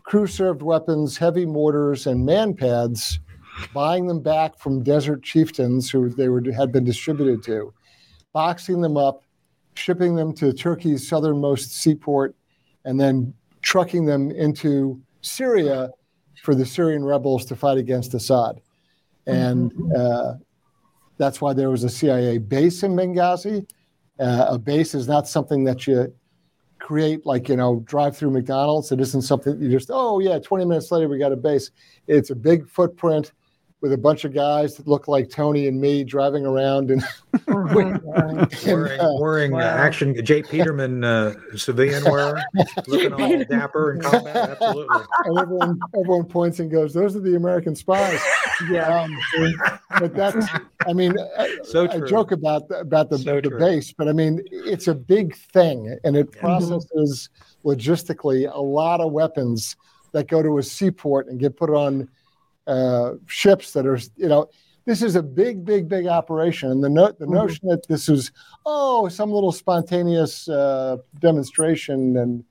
crew 0.03 0.27
served 0.27 0.61
weapons, 0.61 1.17
heavy 1.17 1.45
mortars, 1.45 2.07
and 2.07 2.27
MANPADS, 2.27 3.19
buying 3.73 4.07
them 4.07 4.19
back 4.19 4.59
from 4.59 4.83
desert 4.83 5.23
chieftains 5.23 5.89
who 5.89 6.09
they 6.09 6.27
were, 6.27 6.43
had 6.51 6.71
been 6.71 6.83
distributed 6.83 7.43
to, 7.43 7.73
boxing 8.33 8.81
them 8.81 8.97
up, 8.97 9.23
shipping 9.75 10.15
them 10.15 10.33
to 10.33 10.51
Turkey's 10.51 11.07
southernmost 11.07 11.71
seaport, 11.71 12.35
and 12.83 12.99
then 12.99 13.33
trucking 13.61 14.05
them 14.05 14.31
into 14.31 14.99
Syria 15.21 15.89
for 16.41 16.55
the 16.55 16.65
Syrian 16.65 17.03
rebels 17.03 17.45
to 17.45 17.55
fight 17.55 17.77
against 17.77 18.13
Assad. 18.13 18.61
And 19.27 19.71
mm-hmm. 19.71 19.91
uh, 19.95 20.33
that's 21.17 21.39
why 21.39 21.53
there 21.53 21.69
was 21.69 21.83
a 21.83 21.89
CIA 21.89 22.39
base 22.39 22.83
in 22.83 22.95
Benghazi. 22.95 23.67
Uh, 24.19 24.45
a 24.49 24.57
base 24.57 24.93
is 24.95 25.07
not 25.07 25.27
something 25.27 25.63
that 25.63 25.87
you 25.87 26.13
create 26.79 27.25
like, 27.25 27.47
you 27.47 27.55
know, 27.55 27.81
drive 27.85 28.17
through 28.17 28.31
McDonald's. 28.31 28.91
It 28.91 28.99
isn't 28.99 29.21
something 29.21 29.61
you 29.61 29.69
just, 29.69 29.89
oh, 29.93 30.19
yeah, 30.19 30.39
20 30.39 30.65
minutes 30.65 30.91
later, 30.91 31.07
we 31.07 31.19
got 31.19 31.31
a 31.31 31.37
base. 31.37 31.71
It's 32.07 32.31
a 32.31 32.35
big 32.35 32.67
footprint 32.67 33.31
with 33.81 33.93
a 33.93 33.97
bunch 33.97 34.25
of 34.25 34.33
guys 34.33 34.75
that 34.75 34.87
look 34.87 35.07
like 35.07 35.29
Tony 35.29 35.67
and 35.67 35.81
me 35.81 36.03
driving 36.03 36.45
around 36.45 36.91
and, 36.91 37.03
wearing, 37.47 37.99
uh, 38.99 39.13
wearing 39.19 39.53
uh, 39.53 39.57
wow. 39.57 39.63
action 39.63 40.23
J. 40.23 40.43
Peterman 40.43 41.03
uh, 41.03 41.33
civilian 41.55 42.03
wear, 42.03 42.41
looking 42.87 43.13
all 43.13 43.43
dapper 43.45 43.93
in 43.93 44.01
combat. 44.01 44.51
Absolutely. 44.51 44.97
And 45.25 45.39
everyone, 45.39 45.79
everyone 45.99 46.25
points 46.25 46.59
and 46.59 46.69
goes, 46.69 46.93
"Those 46.93 47.15
are 47.15 47.19
the 47.19 47.35
American 47.35 47.75
spies." 47.75 48.19
Yeah, 48.69 49.01
um, 49.01 49.17
but 49.99 50.13
that's. 50.13 50.45
I 50.85 50.93
mean, 50.93 51.15
so 51.63 51.87
I, 51.87 51.95
I, 51.95 51.99
joke 52.01 52.31
about 52.31 52.67
the, 52.67 52.79
about 52.79 53.09
the, 53.09 53.17
so 53.17 53.41
the 53.41 53.51
base, 53.51 53.93
but 53.93 54.07
I 54.07 54.13
mean, 54.13 54.41
it's 54.51 54.87
a 54.87 54.95
big 54.95 55.35
thing, 55.35 55.97
and 56.03 56.15
it 56.15 56.31
processes 56.31 57.29
mm-hmm. 57.33 57.69
logistically 57.69 58.51
a 58.53 58.61
lot 58.61 58.99
of 59.01 59.11
weapons 59.11 59.75
that 60.11 60.27
go 60.27 60.43
to 60.43 60.57
a 60.57 60.63
seaport 60.63 61.27
and 61.27 61.39
get 61.39 61.55
put 61.55 61.69
on 61.69 62.09
uh, 62.67 63.13
ships 63.27 63.73
that 63.73 63.85
are, 63.85 63.99
you 64.15 64.27
know, 64.27 64.49
this 64.85 65.01
is 65.01 65.15
a 65.15 65.23
big, 65.23 65.63
big, 65.63 65.87
big 65.87 66.07
operation. 66.07 66.71
And 66.71 66.83
the, 66.83 66.89
no- 66.89 67.07
the 67.07 67.25
mm-hmm. 67.25 67.33
notion 67.33 67.67
that 67.69 67.87
this 67.87 68.09
is, 68.09 68.31
oh, 68.65 69.07
some 69.09 69.31
little 69.31 69.51
spontaneous 69.51 70.49
uh, 70.49 70.97
demonstration 71.19 72.17
and, 72.17 72.43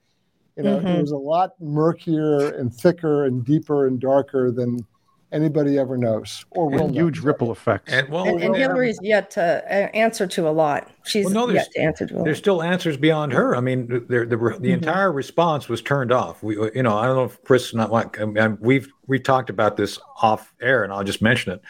you 0.57 0.63
know, 0.63 0.77
mm-hmm. 0.79 0.87
it 0.87 1.01
was 1.01 1.11
a 1.11 1.17
lot 1.17 1.51
murkier 1.59 2.55
and 2.55 2.73
thicker 2.73 3.25
and 3.25 3.43
deeper 3.45 3.87
and 3.87 3.99
darker 3.99 4.51
than 4.51 4.85
anybody 5.31 5.77
ever 5.77 5.97
knows 5.97 6.45
or 6.51 6.69
will 6.69 6.85
and 6.85 6.95
huge 6.95 7.19
ripple 7.19 7.51
effects. 7.51 7.91
And, 7.91 8.09
well, 8.09 8.25
and, 8.25 8.41
and 8.41 8.55
Hillary's 8.55 8.99
yet 9.01 9.31
to 9.31 9.41
uh, 9.41 9.89
answer 9.95 10.27
to 10.27 10.47
a 10.47 10.51
lot. 10.51 10.91
She's 11.05 11.25
well, 11.25 11.47
no, 11.47 11.53
yet 11.53 11.71
to 11.71 11.81
answer 11.81 12.05
to 12.05 12.13
a 12.13 12.17
lot. 12.17 12.25
There's 12.25 12.37
still 12.37 12.61
answers 12.61 12.97
beyond 12.97 13.31
her. 13.33 13.55
I 13.55 13.61
mean, 13.61 13.87
the, 13.87 13.99
the, 13.99 14.25
the 14.25 14.35
mm-hmm. 14.35 14.65
entire 14.65 15.11
response 15.11 15.69
was 15.69 15.81
turned 15.81 16.11
off. 16.11 16.43
We, 16.43 16.55
you 16.75 16.83
know, 16.83 16.97
I 16.97 17.05
don't 17.05 17.15
know 17.15 17.23
if 17.23 17.41
Chris 17.43 17.73
not 17.73 17.91
like, 17.91 18.19
I 18.19 18.25
mean, 18.25 18.57
we've, 18.59 18.91
we 19.07 19.19
talked 19.19 19.49
about 19.49 19.77
this 19.77 19.99
off 20.21 20.53
air 20.61 20.83
and 20.83 20.91
I'll 20.91 21.03
just 21.03 21.21
mention 21.21 21.53
it. 21.53 21.61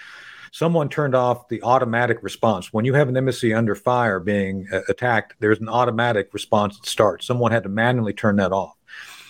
Someone 0.53 0.89
turned 0.89 1.15
off 1.15 1.47
the 1.47 1.63
automatic 1.63 2.21
response. 2.21 2.73
When 2.73 2.83
you 2.83 2.93
have 2.93 3.07
an 3.07 3.15
embassy 3.15 3.53
under 3.53 3.73
fire 3.73 4.19
being 4.19 4.67
uh, 4.73 4.81
attacked, 4.89 5.35
there's 5.39 5.61
an 5.61 5.69
automatic 5.69 6.33
response 6.33 6.77
that 6.77 6.87
starts. 6.87 7.25
Someone 7.25 7.53
had 7.53 7.63
to 7.63 7.69
manually 7.69 8.11
turn 8.11 8.35
that 8.35 8.51
off. 8.51 8.75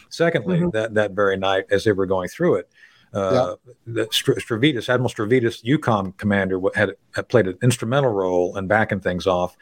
Secondly, 0.09 0.61
mm-hmm. 0.61 0.71
that, 0.71 0.95
that 0.95 1.11
very 1.11 1.37
night, 1.37 1.65
as 1.69 1.83
they 1.83 1.91
were 1.91 2.07
going 2.07 2.27
through 2.27 2.55
it, 2.55 2.70
uh, 3.13 3.55
yeah. 3.65 3.73
the 3.85 4.05
Stavridis, 4.07 4.89
Admiral 4.89 5.09
Stavridis, 5.09 5.63
EUCOM 5.63 6.17
commander, 6.17 6.59
had, 6.75 6.91
had 7.13 7.27
played 7.29 7.47
an 7.47 7.57
instrumental 7.61 8.11
role 8.11 8.57
in 8.57 8.67
backing 8.67 8.99
things 8.99 9.27
off. 9.27 9.57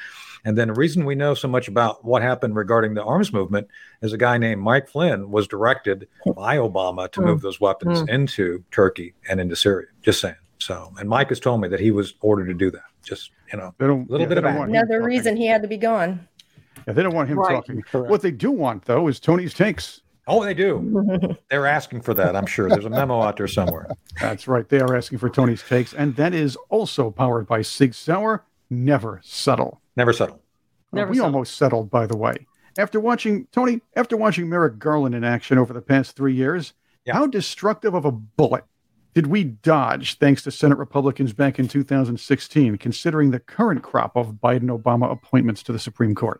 And 0.45 0.57
then 0.57 0.69
the 0.69 0.73
reason 0.73 1.05
we 1.05 1.15
know 1.15 1.33
so 1.33 1.47
much 1.47 1.67
about 1.67 2.05
what 2.05 2.21
happened 2.21 2.55
regarding 2.55 2.93
the 2.93 3.03
arms 3.03 3.33
movement 3.33 3.67
is 4.01 4.13
a 4.13 4.17
guy 4.17 4.37
named 4.37 4.61
Mike 4.61 4.87
Flynn 4.87 5.31
was 5.31 5.47
directed 5.47 6.07
by 6.35 6.57
Obama 6.57 7.11
to 7.11 7.21
move 7.21 7.41
those 7.41 7.59
weapons 7.59 8.03
mm. 8.03 8.09
into 8.09 8.63
Turkey 8.71 9.13
and 9.27 9.41
into 9.41 9.55
Syria. 9.55 9.87
Just 10.01 10.21
saying. 10.21 10.35
So, 10.59 10.93
and 10.97 11.09
Mike 11.09 11.29
has 11.29 11.39
told 11.39 11.61
me 11.61 11.67
that 11.69 11.79
he 11.79 11.91
was 11.91 12.13
ordered 12.21 12.47
to 12.47 12.53
do 12.53 12.71
that. 12.71 12.83
Just 13.03 13.31
you 13.51 13.57
know, 13.57 13.73
a 13.79 13.83
little 13.83 14.05
yeah, 14.19 14.25
bit 14.25 14.37
of 14.37 14.45
another 14.45 15.01
reason 15.01 15.35
he 15.35 15.47
had 15.47 15.61
to 15.61 15.67
be 15.67 15.77
gone. 15.77 16.27
Yeah, 16.85 16.93
they 16.93 17.03
don't 17.03 17.15
want 17.15 17.29
him 17.29 17.39
right. 17.39 17.55
talking. 17.55 17.81
Correct. 17.81 18.09
What 18.09 18.21
they 18.21 18.31
do 18.31 18.51
want, 18.51 18.85
though, 18.85 19.07
is 19.07 19.19
Tony's 19.19 19.53
takes. 19.53 20.01
Oh, 20.29 20.43
they 20.43 20.53
do. 20.53 21.35
They're 21.49 21.65
asking 21.65 22.01
for 22.01 22.13
that. 22.13 22.35
I'm 22.35 22.45
sure 22.45 22.69
there's 22.69 22.85
a 22.85 22.89
memo 22.89 23.21
out 23.21 23.37
there 23.37 23.47
somewhere. 23.47 23.89
That's 24.21 24.47
right. 24.47 24.69
They 24.69 24.79
are 24.79 24.95
asking 24.95 25.17
for 25.17 25.27
Tony's 25.27 25.63
takes, 25.63 25.91
and 25.91 26.15
that 26.17 26.35
is 26.35 26.55
also 26.69 27.09
powered 27.09 27.47
by 27.47 27.63
Sig 27.63 27.95
Sauer. 27.95 28.45
Never 28.69 29.19
settle. 29.23 29.81
Never 29.95 30.13
settle. 30.13 30.39
Never 30.93 31.09
we 31.09 31.17
settle. 31.17 31.33
almost 31.33 31.57
settled, 31.57 31.89
by 31.89 32.05
the 32.05 32.15
way. 32.15 32.45
After 32.77 32.99
watching 32.99 33.47
Tony, 33.51 33.81
after 33.95 34.15
watching 34.15 34.47
Merrick 34.47 34.77
Garland 34.77 35.15
in 35.15 35.23
action 35.23 35.57
over 35.57 35.73
the 35.73 35.81
past 35.81 36.15
three 36.15 36.35
years, 36.35 36.73
yeah. 37.05 37.13
how 37.13 37.25
destructive 37.25 37.95
of 37.95 38.05
a 38.05 38.11
bullet 38.11 38.65
did 39.15 39.27
we 39.27 39.43
dodge 39.43 40.19
thanks 40.19 40.43
to 40.43 40.51
Senate 40.51 40.77
Republicans 40.77 41.33
back 41.33 41.57
in 41.57 41.67
2016, 41.67 42.77
considering 42.77 43.31
the 43.31 43.39
current 43.39 43.81
crop 43.81 44.15
of 44.15 44.33
Biden 44.33 44.69
Obama 44.69 45.11
appointments 45.11 45.63
to 45.63 45.73
the 45.73 45.79
Supreme 45.79 46.13
Court? 46.13 46.39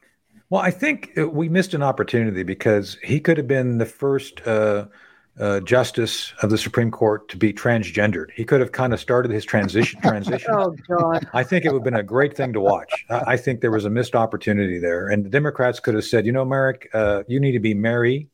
Well, 0.50 0.62
I 0.62 0.72
think 0.72 1.12
uh, 1.18 1.30
we 1.30 1.48
missed 1.48 1.74
an 1.74 1.84
opportunity 1.84 2.44
because 2.44 2.98
he 3.04 3.20
could 3.20 3.38
have 3.38 3.48
been 3.48 3.78
the 3.78 3.86
first 3.86 4.42
uh, 4.48 4.88
uh, 5.40 5.60
justice 5.60 6.34
of 6.42 6.50
the 6.50 6.58
Supreme 6.58 6.90
Court 6.90 7.30
to 7.30 7.38
be 7.38 7.54
transgendered. 7.54 8.32
He 8.32 8.44
could 8.44 8.60
have 8.60 8.72
kind 8.72 8.92
of 8.92 9.00
started 9.00 9.32
his 9.32 9.46
transition. 9.46 10.02
Transition. 10.10 10.50
oh 10.52 10.76
God! 10.88 11.28
I 11.34 11.44
think 11.44 11.66
it 11.66 11.72
would 11.72 11.80
have 11.80 11.84
been 11.84 11.94
a 11.94 12.04
great 12.04 12.36
thing 12.36 12.52
to 12.54 12.60
watch. 12.60 13.06
I, 13.10 13.34
I 13.34 13.38
think 13.38 13.62
there 13.62 13.72
was 13.72 13.86
a 13.86 13.90
missed 13.90 14.16
opportunity 14.16 14.80
there, 14.80 15.08
and 15.08 15.24
the 15.24 15.30
Democrats 15.30 15.80
could 15.80 15.94
have 15.94 16.04
said, 16.04 16.26
"You 16.26 16.32
know, 16.32 16.44
Merrick, 16.44 16.90
uh, 16.94 17.24
you 17.28 17.40
need 17.40 17.52
to 17.52 17.60
be 17.60 17.76
Mary, 17.76 18.28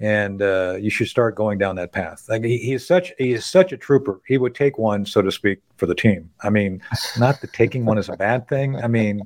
and 0.00 0.40
uh, 0.40 0.78
you 0.80 0.88
should 0.88 1.08
start 1.08 1.34
going 1.36 1.58
down 1.58 1.76
that 1.76 1.92
path." 1.92 2.24
Like 2.30 2.44
he, 2.44 2.56
he 2.56 2.72
is 2.72 2.86
such 2.86 3.12
he 3.18 3.32
is 3.32 3.44
such 3.44 3.72
a 3.72 3.76
trooper. 3.76 4.20
He 4.26 4.38
would 4.38 4.54
take 4.54 4.78
one, 4.78 5.04
so 5.04 5.20
to 5.20 5.30
speak, 5.30 5.60
for 5.76 5.84
the 5.84 5.94
team. 5.94 6.30
I 6.42 6.48
mean, 6.48 6.80
not 7.18 7.42
that 7.42 7.52
taking 7.52 7.84
one 7.84 7.98
is 7.98 8.08
a 8.08 8.16
bad 8.16 8.48
thing. 8.48 8.74
I 8.76 8.88
mean, 8.88 9.20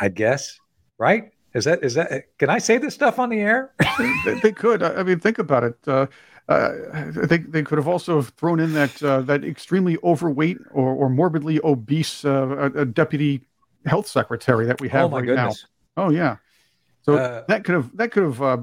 I 0.00 0.08
guess, 0.08 0.58
right? 0.98 1.30
Is 1.56 1.64
that 1.64 1.82
is 1.82 1.94
that? 1.94 2.36
Can 2.38 2.50
I 2.50 2.58
say 2.58 2.76
this 2.76 2.94
stuff 2.94 3.18
on 3.18 3.30
the 3.30 3.40
air? 3.40 3.72
they, 4.26 4.34
they, 4.40 4.52
could. 4.52 4.82
I 4.82 5.02
mean, 5.02 5.18
think 5.18 5.38
about 5.38 5.64
it. 5.64 5.78
Uh, 5.86 6.06
uh, 6.48 6.72
they 7.24 7.38
they 7.38 7.62
could 7.62 7.78
have 7.78 7.88
also 7.88 8.20
thrown 8.20 8.60
in 8.60 8.74
that 8.74 9.02
uh, 9.02 9.22
that 9.22 9.42
extremely 9.42 9.96
overweight 10.04 10.58
or, 10.70 10.92
or 10.92 11.08
morbidly 11.08 11.58
obese 11.64 12.24
uh, 12.24 12.68
deputy 12.92 13.40
health 13.86 14.06
secretary 14.06 14.66
that 14.66 14.80
we 14.80 14.88
have 14.90 15.12
oh, 15.12 15.16
right 15.16 15.24
goodness. 15.24 15.66
now. 15.96 16.04
Oh 16.04 16.10
yeah. 16.10 16.36
So 17.06 17.16
Uh, 17.16 17.44
that 17.48 17.64
could 17.64 17.74
have 17.74 17.96
that 17.96 18.10
could 18.10 18.24
have 18.24 18.42
uh, 18.42 18.58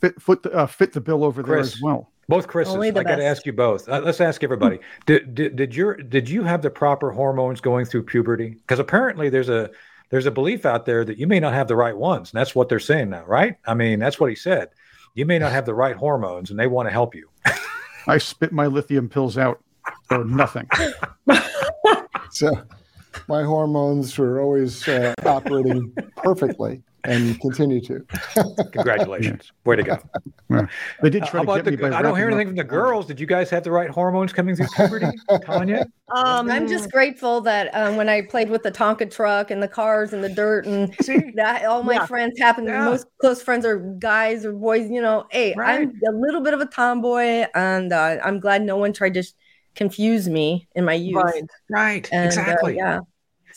fit 0.00 0.20
fit 0.22 0.42
the, 0.42 0.52
uh, 0.52 0.66
fit 0.66 0.92
the 0.92 1.00
bill 1.00 1.24
over 1.24 1.42
there 1.42 1.58
as 1.58 1.80
well. 1.82 2.10
Both 2.28 2.46
Chris's. 2.46 2.74
Only 2.74 2.88
I 2.88 3.02
got 3.02 3.16
to 3.16 3.24
ask 3.24 3.44
you 3.44 3.52
both. 3.52 3.88
Uh, 3.88 4.00
let's 4.00 4.20
ask 4.20 4.44
everybody. 4.44 4.78
Did, 5.06 5.34
did 5.34 5.56
did 5.56 5.74
your 5.74 5.96
did 5.96 6.28
you 6.28 6.44
have 6.44 6.62
the 6.62 6.70
proper 6.70 7.10
hormones 7.10 7.60
going 7.60 7.84
through 7.84 8.04
puberty? 8.04 8.50
Because 8.50 8.78
apparently 8.78 9.28
there's 9.28 9.48
a 9.48 9.70
there's 10.10 10.26
a 10.26 10.30
belief 10.30 10.66
out 10.66 10.86
there 10.86 11.04
that 11.04 11.18
you 11.18 11.26
may 11.26 11.40
not 11.40 11.54
have 11.54 11.68
the 11.68 11.76
right 11.76 11.96
ones, 11.96 12.32
and 12.32 12.38
that's 12.38 12.54
what 12.54 12.68
they're 12.68 12.78
saying 12.78 13.10
now, 13.10 13.24
right? 13.24 13.56
I 13.66 13.74
mean, 13.74 13.98
that's 13.98 14.20
what 14.20 14.30
he 14.30 14.36
said. 14.36 14.68
You 15.14 15.26
may 15.26 15.38
not 15.38 15.52
have 15.52 15.66
the 15.66 15.74
right 15.74 15.96
hormones, 15.96 16.50
and 16.50 16.58
they 16.58 16.66
want 16.66 16.88
to 16.88 16.92
help 16.92 17.14
you. 17.14 17.28
I 18.06 18.18
spit 18.18 18.52
my 18.52 18.66
lithium 18.66 19.08
pills 19.08 19.38
out 19.38 19.62
for 20.08 20.24
nothing. 20.24 20.68
So 22.32 22.52
my 23.28 23.42
hormones 23.42 24.16
were 24.16 24.40
always 24.40 24.86
uh, 24.86 25.14
operating 25.24 25.92
perfectly 26.16 26.82
and 27.04 27.40
continue 27.40 27.80
to. 27.82 28.04
Congratulations, 28.72 29.52
way 29.64 29.76
to 29.76 29.82
go! 29.82 29.98
Yeah. 30.50 30.66
They 31.00 31.10
did 31.10 31.22
try 31.22 31.26
How 31.26 31.38
to 31.38 31.42
about 31.44 31.56
get 31.58 31.64
the? 31.66 31.70
me 31.70 31.76
by 31.76 31.96
I 31.96 32.02
don't 32.02 32.16
hear 32.16 32.26
wrapping 32.26 32.34
anything 32.40 32.46
from 32.48 32.56
the 32.56 32.64
girls. 32.64 33.06
Did 33.06 33.20
you 33.20 33.26
guys 33.26 33.50
have 33.50 33.62
the 33.62 33.70
right 33.70 33.88
hormones 33.88 34.32
coming 34.32 34.56
through 34.56 34.66
puberty, 34.74 35.06
Tanya? 35.44 35.86
Um, 36.12 36.50
I'm 36.50 36.66
just 36.66 36.90
grateful 36.90 37.40
that 37.42 37.72
um, 37.72 37.94
when 37.94 38.08
I 38.08 38.22
played 38.22 38.50
with 38.50 38.64
the 38.64 38.72
Tonka 38.72 39.08
truck 39.08 39.52
and 39.52 39.62
the 39.62 39.68
cars 39.68 40.12
and 40.12 40.24
the 40.24 40.28
dirt 40.28 40.66
and 40.66 40.92
See? 41.02 41.30
that 41.36 41.64
all 41.66 41.84
my 41.84 41.94
Yeah. 41.94 42.06
friends 42.06 42.36
happen. 42.40 42.64
Yeah. 42.64 42.84
Most 42.84 43.06
close 43.20 43.40
friends 43.40 43.64
are 43.64 43.78
guys 43.78 44.44
or 44.44 44.52
boys. 44.52 44.90
You 44.90 45.00
know, 45.02 45.26
hey, 45.30 45.54
Right. 45.56 45.82
I'm 45.88 46.14
a 46.14 46.18
little 46.18 46.40
bit 46.40 46.52
of 46.52 46.60
a 46.60 46.66
tomboy, 46.66 47.46
and 47.54 47.92
uh, 47.92 48.16
I'm 48.24 48.40
glad 48.40 48.62
no 48.62 48.76
one 48.76 48.92
tried 48.92 49.14
to 49.14 49.22
sh- 49.22 49.30
confuse 49.76 50.28
me 50.28 50.66
in 50.74 50.84
my 50.84 50.94
youth. 50.94 51.14
right. 51.22 51.44
Right, 51.70 52.08
And, 52.10 52.36
uh, 52.36 52.66
yeah, 52.70 52.98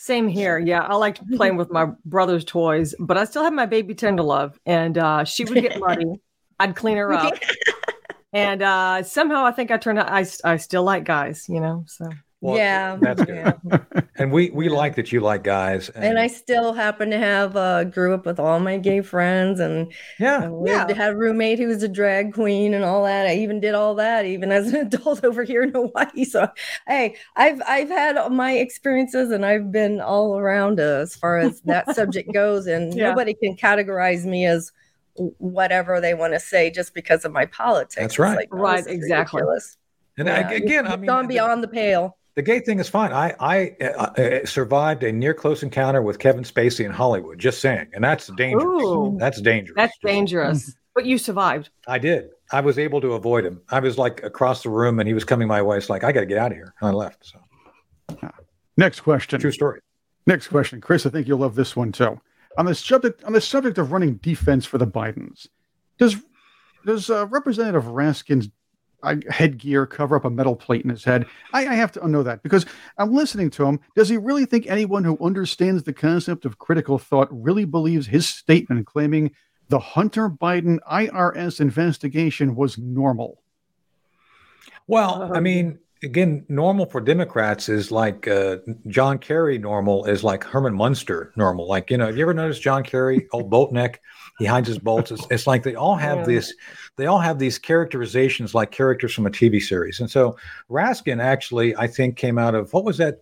Same 0.04 0.28
here. 0.28 0.58
Yeah, 0.58 0.82
I 0.82 0.96
liked 0.96 1.26
playing 1.36 1.56
with 1.56 1.70
my 1.70 1.86
brother's 2.04 2.44
toys, 2.44 2.94
but 2.98 3.16
I 3.16 3.24
still 3.24 3.42
had 3.42 3.54
my 3.54 3.64
baby 3.64 3.94
tender 3.94 4.22
love, 4.22 4.60
and 4.66 4.98
uh, 4.98 5.24
she 5.24 5.46
would 5.46 5.54
get 5.54 5.80
muddy. 5.80 6.20
I'd 6.60 6.76
clean 6.76 6.98
her 6.98 7.10
up, 7.14 7.32
and 8.34 8.60
uh, 8.60 9.02
somehow 9.02 9.46
I 9.46 9.52
think 9.52 9.70
I 9.70 9.78
turned 9.78 9.98
out. 9.98 10.10
I, 10.10 10.26
I 10.44 10.58
still 10.58 10.82
like 10.82 11.04
guys, 11.04 11.48
you 11.48 11.58
know. 11.58 11.84
So 11.88 12.10
Well, 12.44 12.56
yeah, 12.58 12.96
that's 13.00 13.24
good. 13.24 13.34
yeah. 13.34 13.78
And 14.16 14.30
we 14.30 14.50
we 14.50 14.68
like 14.68 14.96
that 14.96 15.10
you 15.12 15.20
like 15.20 15.42
guys. 15.42 15.88
And 15.88 16.18
I 16.18 16.26
still 16.26 16.74
happen 16.74 17.10
to 17.10 17.18
have 17.18 17.56
uh, 17.56 17.84
grew 17.84 18.12
up 18.14 18.26
with 18.26 18.38
all 18.38 18.60
my 18.60 18.76
gay 18.76 19.00
friends 19.00 19.60
and 19.60 19.90
yeah. 20.20 20.40
I 20.42 20.48
lived, 20.48 20.90
had 20.92 21.14
a 21.14 21.16
roommate 21.16 21.58
who 21.58 21.66
was 21.68 21.82
a 21.82 21.88
drag 21.88 22.34
queen 22.34 22.74
and 22.74 22.84
all 22.84 23.04
that. 23.04 23.26
I 23.26 23.36
even 23.36 23.60
did 23.60 23.74
all 23.74 23.94
that 23.96 24.26
even 24.26 24.52
as 24.52 24.68
an 24.72 24.76
adult 24.86 25.24
over 25.24 25.42
here 25.42 25.62
in 25.62 25.70
Hawaii. 25.72 26.24
So, 26.24 26.46
hey, 26.86 27.16
I've 27.34 27.62
I've 27.66 27.88
had 27.88 28.30
my 28.30 28.52
experiences 28.52 29.30
and 29.30 29.44
I've 29.46 29.72
been 29.72 30.00
all 30.02 30.38
around 30.38 30.80
uh, 30.80 31.00
as 31.00 31.16
far 31.16 31.38
as 31.38 31.60
that 31.62 31.94
subject 31.94 32.32
goes. 32.32 32.66
And 32.66 32.94
Yeah. 33.04 33.08
nobody 33.08 33.34
can 33.34 33.56
categorize 33.56 34.24
me 34.26 34.44
as 34.46 34.70
whatever 35.38 36.00
they 36.00 36.14
want 36.14 36.34
to 36.34 36.40
say 36.40 36.70
just 36.70 36.92
because 36.94 37.24
of 37.24 37.32
my 37.32 37.46
politics. 37.46 37.96
That's 37.96 38.18
right. 38.18 38.36
like, 38.36 38.48
Right, 38.52 38.84
exactly. 38.86 39.40
ridiculous. 39.40 39.76
And 40.18 40.28
Yeah, 40.28 40.48
I, 40.48 40.52
again, 40.52 40.86
I 40.86 40.92
you've 40.92 41.00
mean, 41.00 41.06
gone 41.06 41.26
beyond 41.26 41.62
the 41.62 41.68
pale. 41.68 42.16
The 42.36 42.42
gay 42.42 42.60
thing 42.60 42.80
is 42.80 42.88
fine. 42.88 43.12
I 43.12 43.34
I 43.38 43.76
uh, 43.80 44.10
uh, 44.18 44.46
survived 44.46 45.04
a 45.04 45.12
near 45.12 45.34
close 45.34 45.62
encounter 45.62 46.02
with 46.02 46.18
Kevin 46.18 46.42
Spacey 46.42 46.84
in 46.84 46.90
Hollywood. 46.90 47.38
Just 47.38 47.60
saying, 47.60 47.86
and 47.92 48.02
that's 48.02 48.26
dangerous. 48.36 48.82
Ooh. 48.82 49.16
That's 49.20 49.40
dangerous. 49.40 49.76
that's 49.76 49.98
dangerous. 50.02 50.74
But 50.94 51.06
you 51.06 51.18
survived. 51.18 51.70
I 51.88 51.98
did. 51.98 52.28
I 52.52 52.60
was 52.60 52.78
able 52.78 53.00
to 53.00 53.14
avoid 53.14 53.44
him. 53.44 53.60
I 53.68 53.80
was 53.80 53.98
like 53.98 54.22
across 54.22 54.62
the 54.62 54.68
room, 54.70 55.00
and 55.00 55.08
he 55.08 55.12
was 55.12 55.24
coming 55.24 55.48
my 55.48 55.60
way. 55.60 55.76
It's 55.76 55.90
like 55.90 56.04
I 56.04 56.12
got 56.12 56.20
to 56.20 56.26
get 56.26 56.38
out 56.38 56.52
of 56.52 56.56
here, 56.56 56.72
and 56.80 56.88
I 56.88 56.92
left. 56.92 57.26
So 57.26 58.20
Next 58.76 59.00
question. 59.00 59.40
true 59.40 59.50
story. 59.50 59.80
Next 60.28 60.46
question, 60.48 60.80
Chris. 60.80 61.04
I 61.04 61.10
think 61.10 61.26
you'll 61.26 61.38
love 61.40 61.56
this 61.56 61.74
one 61.74 61.90
too. 61.90 62.20
On 62.56 62.66
the 62.66 62.76
subject 62.76 63.24
on 63.24 63.32
the 63.32 63.40
subject 63.40 63.78
of 63.78 63.90
running 63.90 64.14
defense 64.18 64.64
for 64.64 64.78
the 64.78 64.86
Bidens, 64.86 65.48
does 65.98 66.16
does 66.86 67.10
uh, 67.10 67.26
Representative 67.26 67.84
Raskin's 67.84 68.48
uh, 69.04 69.16
headgear 69.30 69.86
cover 69.86 70.16
up 70.16 70.24
a 70.24 70.30
metal 70.30 70.56
plate 70.56 70.82
in 70.84 70.90
his 70.90 71.04
head? 71.04 71.26
I, 71.52 71.66
I 71.68 71.74
have 71.74 71.92
to 71.92 72.08
know 72.08 72.22
that 72.22 72.42
because 72.42 72.66
I'm 72.98 73.12
listening 73.12 73.50
to 73.50 73.64
him. 73.64 73.80
Does 73.94 74.08
he 74.08 74.16
really 74.16 74.46
think 74.46 74.66
anyone 74.66 75.04
who 75.04 75.18
understands 75.20 75.82
the 75.82 75.92
concept 75.92 76.44
of 76.44 76.58
critical 76.58 76.98
thought 76.98 77.28
really 77.30 77.64
believes 77.64 78.06
his 78.06 78.28
statement 78.28 78.86
claiming 78.86 79.30
the 79.68 79.78
Hunter 79.78 80.28
Biden 80.28 80.78
IRS 80.90 81.60
investigation 81.60 82.54
was 82.54 82.78
normal? 82.78 83.40
Well, 84.86 85.30
I 85.32 85.38
Um, 85.38 85.42
mean, 85.42 85.78
again, 86.02 86.44
normal 86.48 86.86
for 86.86 87.00
Democrats 87.00 87.68
is 87.68 87.90
like 87.90 88.28
uh, 88.28 88.58
John 88.88 89.18
Kerry. 89.18 89.58
Normal 89.58 90.04
is 90.06 90.22
like 90.22 90.44
Herman 90.44 90.74
Munster. 90.74 91.32
Normal, 91.36 91.66
like 91.68 91.90
you 91.90 91.96
know, 91.98 92.06
have 92.06 92.16
you 92.16 92.22
ever 92.22 92.34
noticed 92.34 92.62
John 92.62 92.82
Kerry, 92.82 93.26
old 93.32 93.50
bolt 93.50 93.72
neck? 93.72 94.00
He 94.38 94.44
hides 94.46 94.66
his 94.68 94.78
bolts. 94.78 95.10
It's, 95.12 95.26
it's 95.30 95.46
like 95.46 95.62
they 95.62 95.74
all 95.76 95.94
have 95.96 96.18
Yeah. 96.18 96.24
this. 96.24 96.54
They 96.96 97.06
all 97.06 97.20
have 97.20 97.38
these 97.38 97.58
characterizations 97.58 98.54
like 98.54 98.70
characters 98.70 99.12
from 99.14 99.26
a 99.26 99.30
TV 99.30 99.60
series. 99.60 100.00
And 100.00 100.10
so 100.10 100.36
Raskin 100.70 101.22
actually, 101.22 101.76
I 101.76 101.86
think, 101.86 102.16
came 102.16 102.38
out 102.38 102.54
of 102.54 102.72
what 102.72 102.84
was 102.84 102.98
that? 102.98 103.20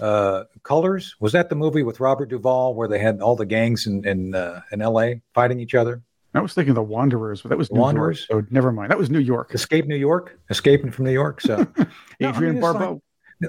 Uh, 0.00 0.44
Colors 0.62 1.14
was 1.20 1.32
that 1.32 1.48
the 1.50 1.54
movie 1.54 1.82
with 1.82 2.00
Robert 2.00 2.30
Duvall 2.30 2.74
where 2.74 2.88
they 2.88 2.98
had 2.98 3.20
all 3.20 3.36
the 3.36 3.44
gangs 3.46 3.86
in 3.86 4.06
in, 4.06 4.34
uh, 4.34 4.60
in 4.72 4.80
L.A. 4.80 5.20
fighting 5.34 5.60
each 5.60 5.74
other? 5.74 6.00
I 6.34 6.40
was 6.40 6.54
thinking 6.54 6.72
the 6.72 6.82
Wanderers, 6.82 7.42
but 7.42 7.50
that 7.50 7.58
was 7.58 7.70
New 7.70 7.78
Wanderers? 7.80 8.26
York. 8.30 8.46
So 8.46 8.54
never 8.54 8.72
mind. 8.72 8.90
That 8.90 8.96
was 8.98 9.10
New 9.10 9.18
York. 9.18 9.52
Escape 9.54 9.86
New 9.86 9.96
York, 9.96 10.38
escaping 10.48 10.90
from 10.90 11.04
New 11.04 11.12
York. 11.12 11.42
So 11.42 11.56
No, 11.76 11.84
I 12.22 12.30
Adrienne 12.30 12.54
mean, 12.54 12.56
it's 12.56 12.62
like- 12.64 12.72
Barbeau. 12.74 12.90
N- 12.92 13.02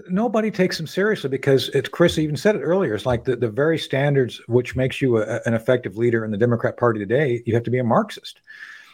nobody 0.10 0.52
takes 0.52 0.78
them 0.78 0.88
seriously 0.88 1.30
because 1.30 1.70
it's 1.70 1.90
Chris 1.90 2.18
even 2.18 2.36
said 2.36 2.56
it 2.56 2.62
earlier. 2.62 2.94
It's 2.94 3.06
like 3.06 3.26
the, 3.26 3.36
the 3.36 3.50
very 3.50 3.78
standards 3.78 4.42
which 4.48 4.76
makes 4.76 5.02
you 5.02 5.18
a, 5.18 5.40
an 5.46 5.54
effective 5.54 5.98
leader 5.98 6.26
in 6.26 6.32
the 6.32 6.38
Democrat 6.38 6.78
Party 6.78 7.00
today. 7.00 7.44
You 7.46 7.54
have 7.54 7.64
to 7.64 7.72
be 7.72 7.80
a 7.80 7.84
Marxist, 7.84 8.42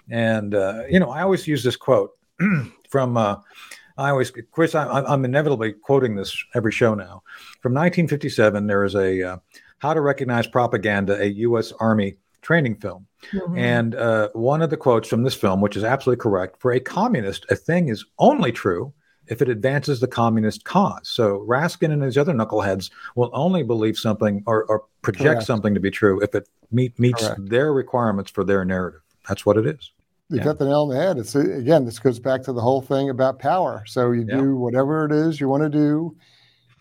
and 0.10 0.56
uh, 0.56 0.84
you 0.89 1.00
know 1.00 1.10
I 1.10 1.22
always 1.22 1.47
use 1.47 1.64
this 1.64 1.76
quote 1.76 2.12
from. 2.89 3.18
Uh, 3.18 3.38
I 3.97 4.12
always, 4.12 4.32
Chris, 4.52 4.76
I, 4.76 4.88
I'm 4.88 5.06
I'm 5.06 5.26
inevitably 5.26 5.74
quoting 5.74 6.16
this 6.16 6.36
every 6.56 6.72
show 6.72 6.95
now. 6.95 7.22
From 7.62 7.74
1957, 7.74 8.68
there 8.68 8.86
is 8.86 8.95
a 8.95 9.24
uh, 9.24 9.38
How 9.80 9.93
to 9.93 10.02
Recognize 10.02 10.47
Propaganda, 10.47 11.22
a 11.22 11.26
U.S. 11.26 11.74
Army 11.80 12.16
training 12.41 12.76
film. 12.76 13.06
And 13.58 13.95
uh, 13.95 14.30
one 14.34 14.62
of 14.62 14.70
the 14.70 14.78
quotes 14.78 15.10
from 15.10 15.24
this 15.24 15.36
film, 15.36 15.60
which 15.60 15.76
is 15.76 15.84
absolutely 15.84 16.22
correct, 16.22 16.62
for 16.62 16.72
a 16.72 16.80
communist, 16.80 17.45
a 17.50 17.56
thing 17.56 17.89
is 17.89 18.06
only 18.18 18.54
true 18.54 18.93
if 19.30 19.41
it 19.41 19.47
advances 19.49 19.99
the 19.99 20.07
communist 20.07 20.65
cause. 20.65 21.07
So 21.07 21.45
Raskin 21.47 21.91
and 21.91 22.01
his 22.01 22.17
other 22.17 22.34
knuckleheads 22.34 22.89
will 23.15 23.30
only 23.34 23.63
believe 23.63 23.97
something 23.97 24.43
or, 24.47 24.63
or 24.65 24.84
project 25.03 25.23
Correct. 25.23 25.43
something 25.43 25.73
to 25.73 25.80
be 25.80 25.91
true 25.91 26.19
if 26.21 26.34
it 26.36 26.49
meet, 26.71 26.97
meets 26.99 27.25
Correct. 27.27 27.49
their 27.49 27.71
requirements 27.71 28.32
for 28.32 28.43
their 28.43 28.65
narrative. 28.65 29.01
That's 29.27 29.45
what 29.45 29.57
it 29.57 29.67
is. 29.67 29.91
You 30.30 30.38
Yeah. 30.38 30.43
got 30.43 30.59
the 30.59 30.65
nail 30.65 30.82
on 30.82 30.89
the 30.89 30.95
head. 30.95 31.17
It's 31.17 31.36
again, 31.36 31.86
this 31.86 31.99
goes 31.99 32.19
back 32.19 32.41
to 32.43 32.53
the 32.53 32.61
whole 32.61 32.82
thing 32.82 33.09
about 33.09 33.39
power. 33.39 33.84
So 33.86 34.11
you 34.11 34.25
Yeah. 34.27 34.38
do 34.41 34.55
whatever 34.55 35.05
it 35.05 35.11
is 35.11 35.39
you 35.39 35.47
want 35.47 35.63
to 35.63 35.69
do. 35.69 36.15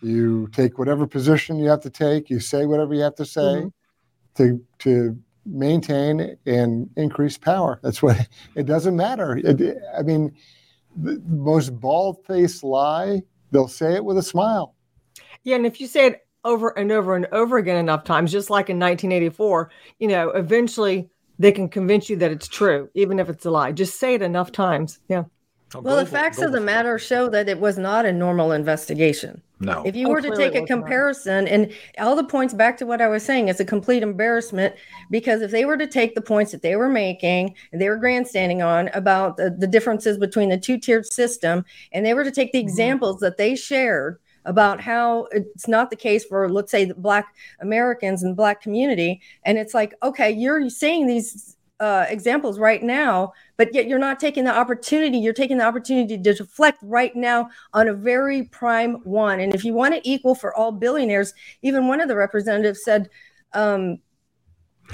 You 0.01 0.47
take 0.51 0.77
whatever 0.79 1.05
position 1.05 1.57
you 1.57 1.69
have 1.69 1.81
to 1.81 1.89
take. 1.89 2.29
You 2.29 2.39
say 2.39 2.65
whatever 2.65 2.93
you 2.93 3.01
have 3.01 3.15
to 3.15 3.25
say 3.25 3.41
Mm-hmm. 3.41 4.43
to 4.43 4.65
to 4.79 5.17
maintain 5.45 6.35
and 6.45 6.89
increase 6.95 7.37
power. 7.37 7.79
That's 7.83 8.01
what 8.03 8.17
it 8.55 8.65
doesn't 8.65 8.95
matter. 8.95 9.37
It, 9.37 9.77
I 9.97 10.03
mean, 10.03 10.33
the 11.01 11.21
most 11.27 11.79
bald-faced 11.79 12.63
lie, 12.63 13.21
they'll 13.51 13.67
say 13.67 13.95
it 13.95 14.03
with 14.03 14.17
a 14.17 14.23
smile. 14.23 14.75
Yeah, 15.43 15.55
and 15.55 15.65
if 15.65 15.79
you 15.79 15.87
say 15.87 16.07
it 16.07 16.27
over 16.43 16.77
and 16.77 16.91
over 16.91 17.15
and 17.15 17.27
over 17.31 17.57
again 17.57 17.77
enough 17.77 18.03
times, 18.03 18.31
just 18.31 18.49
like 18.49 18.69
in 18.69 18.77
1984, 18.77 19.71
you 19.99 20.07
know, 20.07 20.29
eventually 20.29 21.09
they 21.37 21.51
can 21.51 21.69
convince 21.69 22.09
you 22.09 22.15
that 22.17 22.31
it's 22.31 22.47
true, 22.47 22.89
even 22.93 23.19
if 23.19 23.29
it's 23.29 23.45
a 23.45 23.51
lie. 23.51 23.71
Just 23.71 23.99
say 23.99 24.13
it 24.13 24.21
enough 24.21 24.51
times. 24.51 24.99
Yeah. 25.07 25.23
Well, 25.75 25.97
the 25.97 26.05
facts 26.05 26.39
of 26.39 26.51
the 26.51 26.61
matter 26.61 26.97
show 26.97 27.29
that 27.29 27.47
it 27.47 27.59
was 27.59 27.77
not 27.77 28.05
a 28.05 28.11
normal 28.11 28.51
investigation. 28.51 29.41
No. 29.59 29.83
If 29.85 29.95
you 29.95 30.07
oh, 30.07 30.11
were 30.11 30.21
to 30.21 30.35
take 30.35 30.55
a 30.55 30.65
comparison, 30.65 31.45
not. 31.45 31.53
and 31.53 31.73
all 31.97 32.15
the 32.15 32.23
points 32.23 32.53
back 32.53 32.77
to 32.77 32.85
what 32.85 33.01
I 33.01 33.07
was 33.07 33.23
saying, 33.23 33.49
it's 33.49 33.59
a 33.59 33.65
complete 33.65 34.01
embarrassment 34.01 34.73
because 35.11 35.41
if 35.41 35.51
they 35.51 35.65
were 35.65 35.77
to 35.77 35.85
take 35.85 36.15
the 36.15 36.21
points 36.21 36.51
that 36.53 36.61
they 36.61 36.75
were 36.75 36.89
making 36.89 37.55
and 37.71 37.81
they 37.81 37.89
were 37.89 37.97
grandstanding 37.97 38.61
on 38.61 38.87
about 38.93 39.37
the, 39.37 39.51
the 39.51 39.67
differences 39.67 40.17
between 40.17 40.49
the 40.49 40.57
two 40.57 40.77
tiered 40.77 41.05
system, 41.05 41.65
and 41.91 42.05
they 42.05 42.13
were 42.13 42.23
to 42.23 42.31
take 42.31 42.51
the 42.51 42.59
mm-hmm. 42.59 42.67
examples 42.67 43.19
that 43.19 43.37
they 43.37 43.55
shared 43.55 44.17
about 44.45 44.79
how 44.81 45.27
it's 45.31 45.67
not 45.67 45.89
the 45.89 45.95
case 45.95 46.23
for, 46.25 46.49
let's 46.49 46.71
say, 46.71 46.91
Black 46.93 47.35
Americans 47.59 48.23
and 48.23 48.35
Black 48.35 48.61
community, 48.61 49.21
and 49.43 49.57
it's 49.57 49.73
like, 49.73 49.93
okay, 50.01 50.31
you're 50.31 50.69
saying 50.69 51.05
these 51.05 51.57
uh, 51.79 52.05
examples 52.09 52.59
right 52.59 52.83
now, 52.83 53.33
but 53.59 53.75
yet 53.75 53.89
you're 53.89 53.99
not 53.99 54.21
taking 54.21 54.45
the 54.45 54.57
opportunity. 54.57 55.17
You're 55.17 55.33
taking 55.33 55.57
the 55.57 55.65
opportunity 55.65 56.17
to 56.17 56.33
deflect 56.33 56.79
right 56.81 57.13
now 57.13 57.49
on 57.73 57.89
a 57.89 57.93
very 57.93 58.43
prime 58.43 59.01
one. 59.03 59.41
And 59.41 59.53
if 59.53 59.65
you 59.65 59.73
want 59.73 59.95
it 59.95 60.01
equal 60.05 60.33
for 60.33 60.55
all 60.55 60.71
billionaires, 60.71 61.33
even 61.61 61.89
one 61.89 61.99
of 61.99 62.07
the 62.07 62.15
representatives 62.15 62.85
said 62.85 63.09
um, 63.51 63.97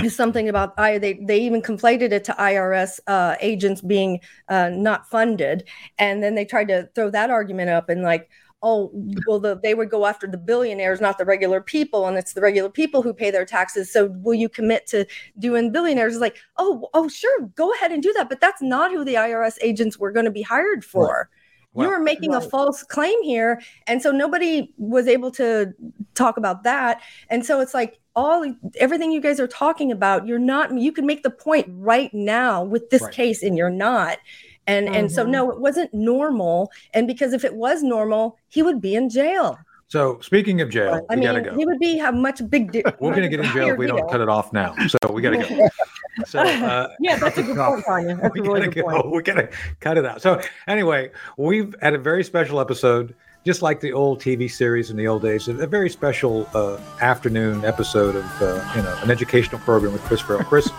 something 0.09 0.49
about 0.49 0.74
I. 0.80 0.97
They 0.97 1.13
they 1.13 1.41
even 1.41 1.61
conflated 1.61 2.11
it 2.11 2.24
to 2.24 2.34
IRS 2.34 2.99
uh, 3.05 3.36
agents 3.39 3.82
being 3.82 4.20
uh, 4.49 4.70
not 4.70 5.07
funded, 5.11 5.70
and 5.99 6.24
then 6.24 6.34
they 6.34 6.43
tried 6.43 6.70
to 6.70 6.89
throw 6.95 7.11
that 7.11 7.30
argument 7.30 7.70
up 7.70 7.89
and 7.89 8.01
like, 8.01 8.32
oh, 8.66 8.91
well, 9.28 9.39
the, 9.39 9.59
they 9.61 9.76
would 9.76 9.91
go 9.91 10.07
after 10.07 10.26
the 10.26 10.39
billionaires, 10.39 10.99
not 10.99 11.20
the 11.20 11.24
regular 11.24 11.61
people, 11.61 12.07
and 12.07 12.18
it's 12.18 12.34
the 12.34 12.41
regular 12.41 12.70
people 12.70 13.03
who 13.03 13.13
pay 13.13 13.30
their 13.30 13.45
taxes. 13.45 13.93
So 13.93 14.07
will 14.07 14.34
you 14.34 14.49
commit 14.49 14.88
to 14.88 15.05
doing 15.38 15.72
billionaires? 15.72 16.13
It's 16.13 16.22
like, 16.22 16.38
oh, 16.57 16.89
oh, 16.95 17.07
sure, 17.07 17.41
go 17.55 17.72
ahead 17.74 17.91
and 17.91 18.01
do 18.01 18.11
that, 18.13 18.28
but 18.28 18.41
that's 18.41 18.63
not 18.63 18.91
who 18.91 19.05
the 19.05 19.13
IRS 19.13 19.57
agents 19.61 19.99
were 19.99 20.11
going 20.11 20.26
to 20.26 20.32
be 20.32 20.41
hired 20.41 20.84
for. 20.84 21.30
Right. 21.76 21.84
You 21.84 21.91
were 21.91 21.99
making 21.99 22.32
right. 22.32 22.43
a 22.43 22.49
false 22.49 22.82
claim 22.82 23.22
here, 23.22 23.61
and 23.86 24.01
so 24.01 24.11
nobody 24.11 24.74
was 24.78 25.07
able 25.07 25.30
to 25.32 25.74
talk 26.16 26.38
about 26.38 26.63
that. 26.63 27.01
And 27.30 27.45
so 27.45 27.59
it's 27.59 27.74
like 27.74 27.99
all 28.16 28.51
everything 28.80 29.11
you 29.11 29.20
guys 29.22 29.41
are 29.41 29.47
talking 29.47 29.91
about, 29.91 30.26
you're 30.26 30.39
not. 30.39 30.76
You 30.76 30.93
can 30.93 31.05
make 31.05 31.22
the 31.22 31.30
point 31.30 31.68
right 31.70 32.13
now 32.13 32.63
with 32.63 32.89
this 32.91 33.01
right. 33.01 33.13
case, 33.13 33.43
and 33.43 33.57
you're 33.57 33.70
not 33.70 34.20
and 34.68 34.88
mm-hmm. 34.88 34.95
and 34.95 35.11
so 35.11 35.24
mm-hmm. 35.24 35.32
no 35.32 35.51
it 35.51 35.59
wasn't 35.59 35.93
normal 35.93 36.72
and 36.93 37.07
because 37.07 37.34
if 37.34 37.43
it 37.43 37.55
was 37.55 37.84
normal 37.84 38.38
he 38.49 38.61
would 38.61 38.82
be 38.82 38.95
in 38.95 39.09
jail 39.09 39.57
so 39.88 40.20
speaking 40.20 40.61
of 40.61 40.70
jail, 40.70 41.05
I 41.09 41.16
mean, 41.16 41.43
go. 41.43 41.55
he 41.55 41.66
would 41.66 41.78
be 41.78 41.95
have 41.97 42.16
much 42.16 42.41
big. 42.49 42.72
Di- 42.72 42.84
We're 42.99 43.11
going 43.11 43.22
to 43.22 43.30
get 43.30 43.39
in 43.39 43.51
jail 43.51 43.70
if 43.70 43.78
we 43.78 43.86
don't 43.86 44.09
cut 44.09 44.20
it 44.20 44.28
off 44.28 44.51
now. 44.51 44.76
So 44.88 44.97
we 45.11 45.22
got 45.22 45.32
to 45.32 45.38
go. 45.38 45.70
So 46.26 46.39
uh, 46.39 46.88
yeah, 47.01 47.18
that's 47.18 47.38
a 47.38 47.43
good 47.43 47.57
point, 47.57 47.84
Tanya. 47.88 48.16
That's 48.16 48.34
we 48.34 48.39
a 48.39 48.43
really 48.43 48.59
gotta 48.61 48.72
good 48.72 48.86
go. 48.86 49.01
point. 49.01 49.11
We 49.11 49.22
got 49.22 49.34
to 49.34 49.49
cut 49.82 49.97
it 49.97 50.05
out. 50.05 50.22
So 50.22 50.41
anyway, 50.66 51.11
we've 51.36 51.76
had 51.82 51.93
a 51.93 51.97
very 51.97 52.24
special 52.24 52.61
episode 52.61 53.13
just 53.45 53.61
like 53.61 53.82
the 53.82 53.91
old 53.91 54.22
TV 54.22 54.49
series 54.49 54.89
in 54.89 54.95
the 54.95 55.07
old 55.07 55.22
days, 55.22 55.49
a 55.49 55.68
very 55.68 55.89
special 55.89 56.49
uh, 56.53 56.80
afternoon 57.01 57.66
episode 57.66 58.16
of 58.16 58.41
uh, 58.41 58.74
you 58.76 58.82
know 58.82 58.97
an 59.03 59.11
educational 59.11 59.59
program 59.59 59.91
with 59.91 60.01
Chris 60.03 60.22
Farrell. 60.22 60.45
Chris, 60.45 60.70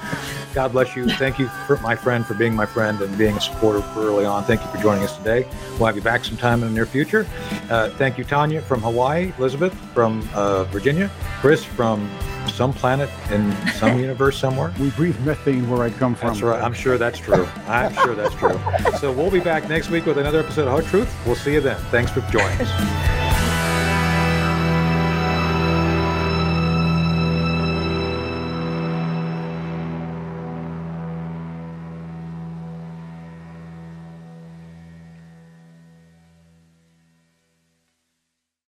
God 0.57 0.73
bless 0.73 0.97
you. 0.97 1.07
Thank 1.07 1.39
you, 1.39 1.49
for 1.67 1.77
my 1.81 1.95
friend, 1.95 2.25
for 2.25 2.33
being 2.33 2.57
my 2.57 2.65
friend 2.65 2.99
and 3.03 3.19
being 3.19 3.37
a 3.37 3.41
supporter 3.43 3.85
early 3.95 4.25
on. 4.25 4.43
Thank 4.43 4.63
you 4.63 4.69
for 4.69 4.79
joining 4.79 5.05
us 5.05 5.15
today. 5.19 5.47
We'll 5.73 5.85
have 5.85 5.97
you 5.97 6.01
back 6.01 6.25
sometime 6.25 6.63
in 6.63 6.69
the 6.69 6.75
near 6.75 6.87
future. 6.87 7.27
Uh, 7.69 7.91
thank 7.91 8.17
you, 8.17 8.25
Tanya 8.25 8.63
from 8.63 8.81
Hawaii, 8.81 9.35
Elizabeth 9.37 9.75
from 9.93 10.27
uh, 10.33 10.65
Virginia, 10.65 11.11
Chris 11.43 11.63
from 11.63 12.11
some 12.47 12.73
planet 12.73 13.11
in 13.31 13.55
some 13.73 13.99
universe 14.01 14.39
somewhere. 14.39 14.73
We 14.81 14.89
breathe 14.93 15.21
methane 15.27 15.69
where 15.69 15.83
I 15.83 15.91
come 15.91 16.15
from. 16.15 16.29
That's 16.29 16.41
right. 16.41 16.63
I'm 16.63 16.73
sure 16.73 16.97
that's 16.97 17.19
true. 17.19 17.47
I'm 17.67 17.93
sure 17.93 18.15
that's 18.15 18.35
true. 18.37 18.59
So 18.99 19.13
we'll 19.13 19.31
be 19.31 19.41
back 19.41 19.69
next 19.69 19.91
week 19.91 20.07
with 20.07 20.17
another 20.17 20.41
episode 20.41 20.63
of 20.63 20.71
Hard 20.71 20.87
Truth. 20.87 21.15
We'll 21.27 21.37
see 21.37 21.53
you 21.53 21.61
then. 21.61 21.77
Thanks 21.91 22.11
for 22.13 22.23
joining 22.33 22.59
us. 22.63 23.26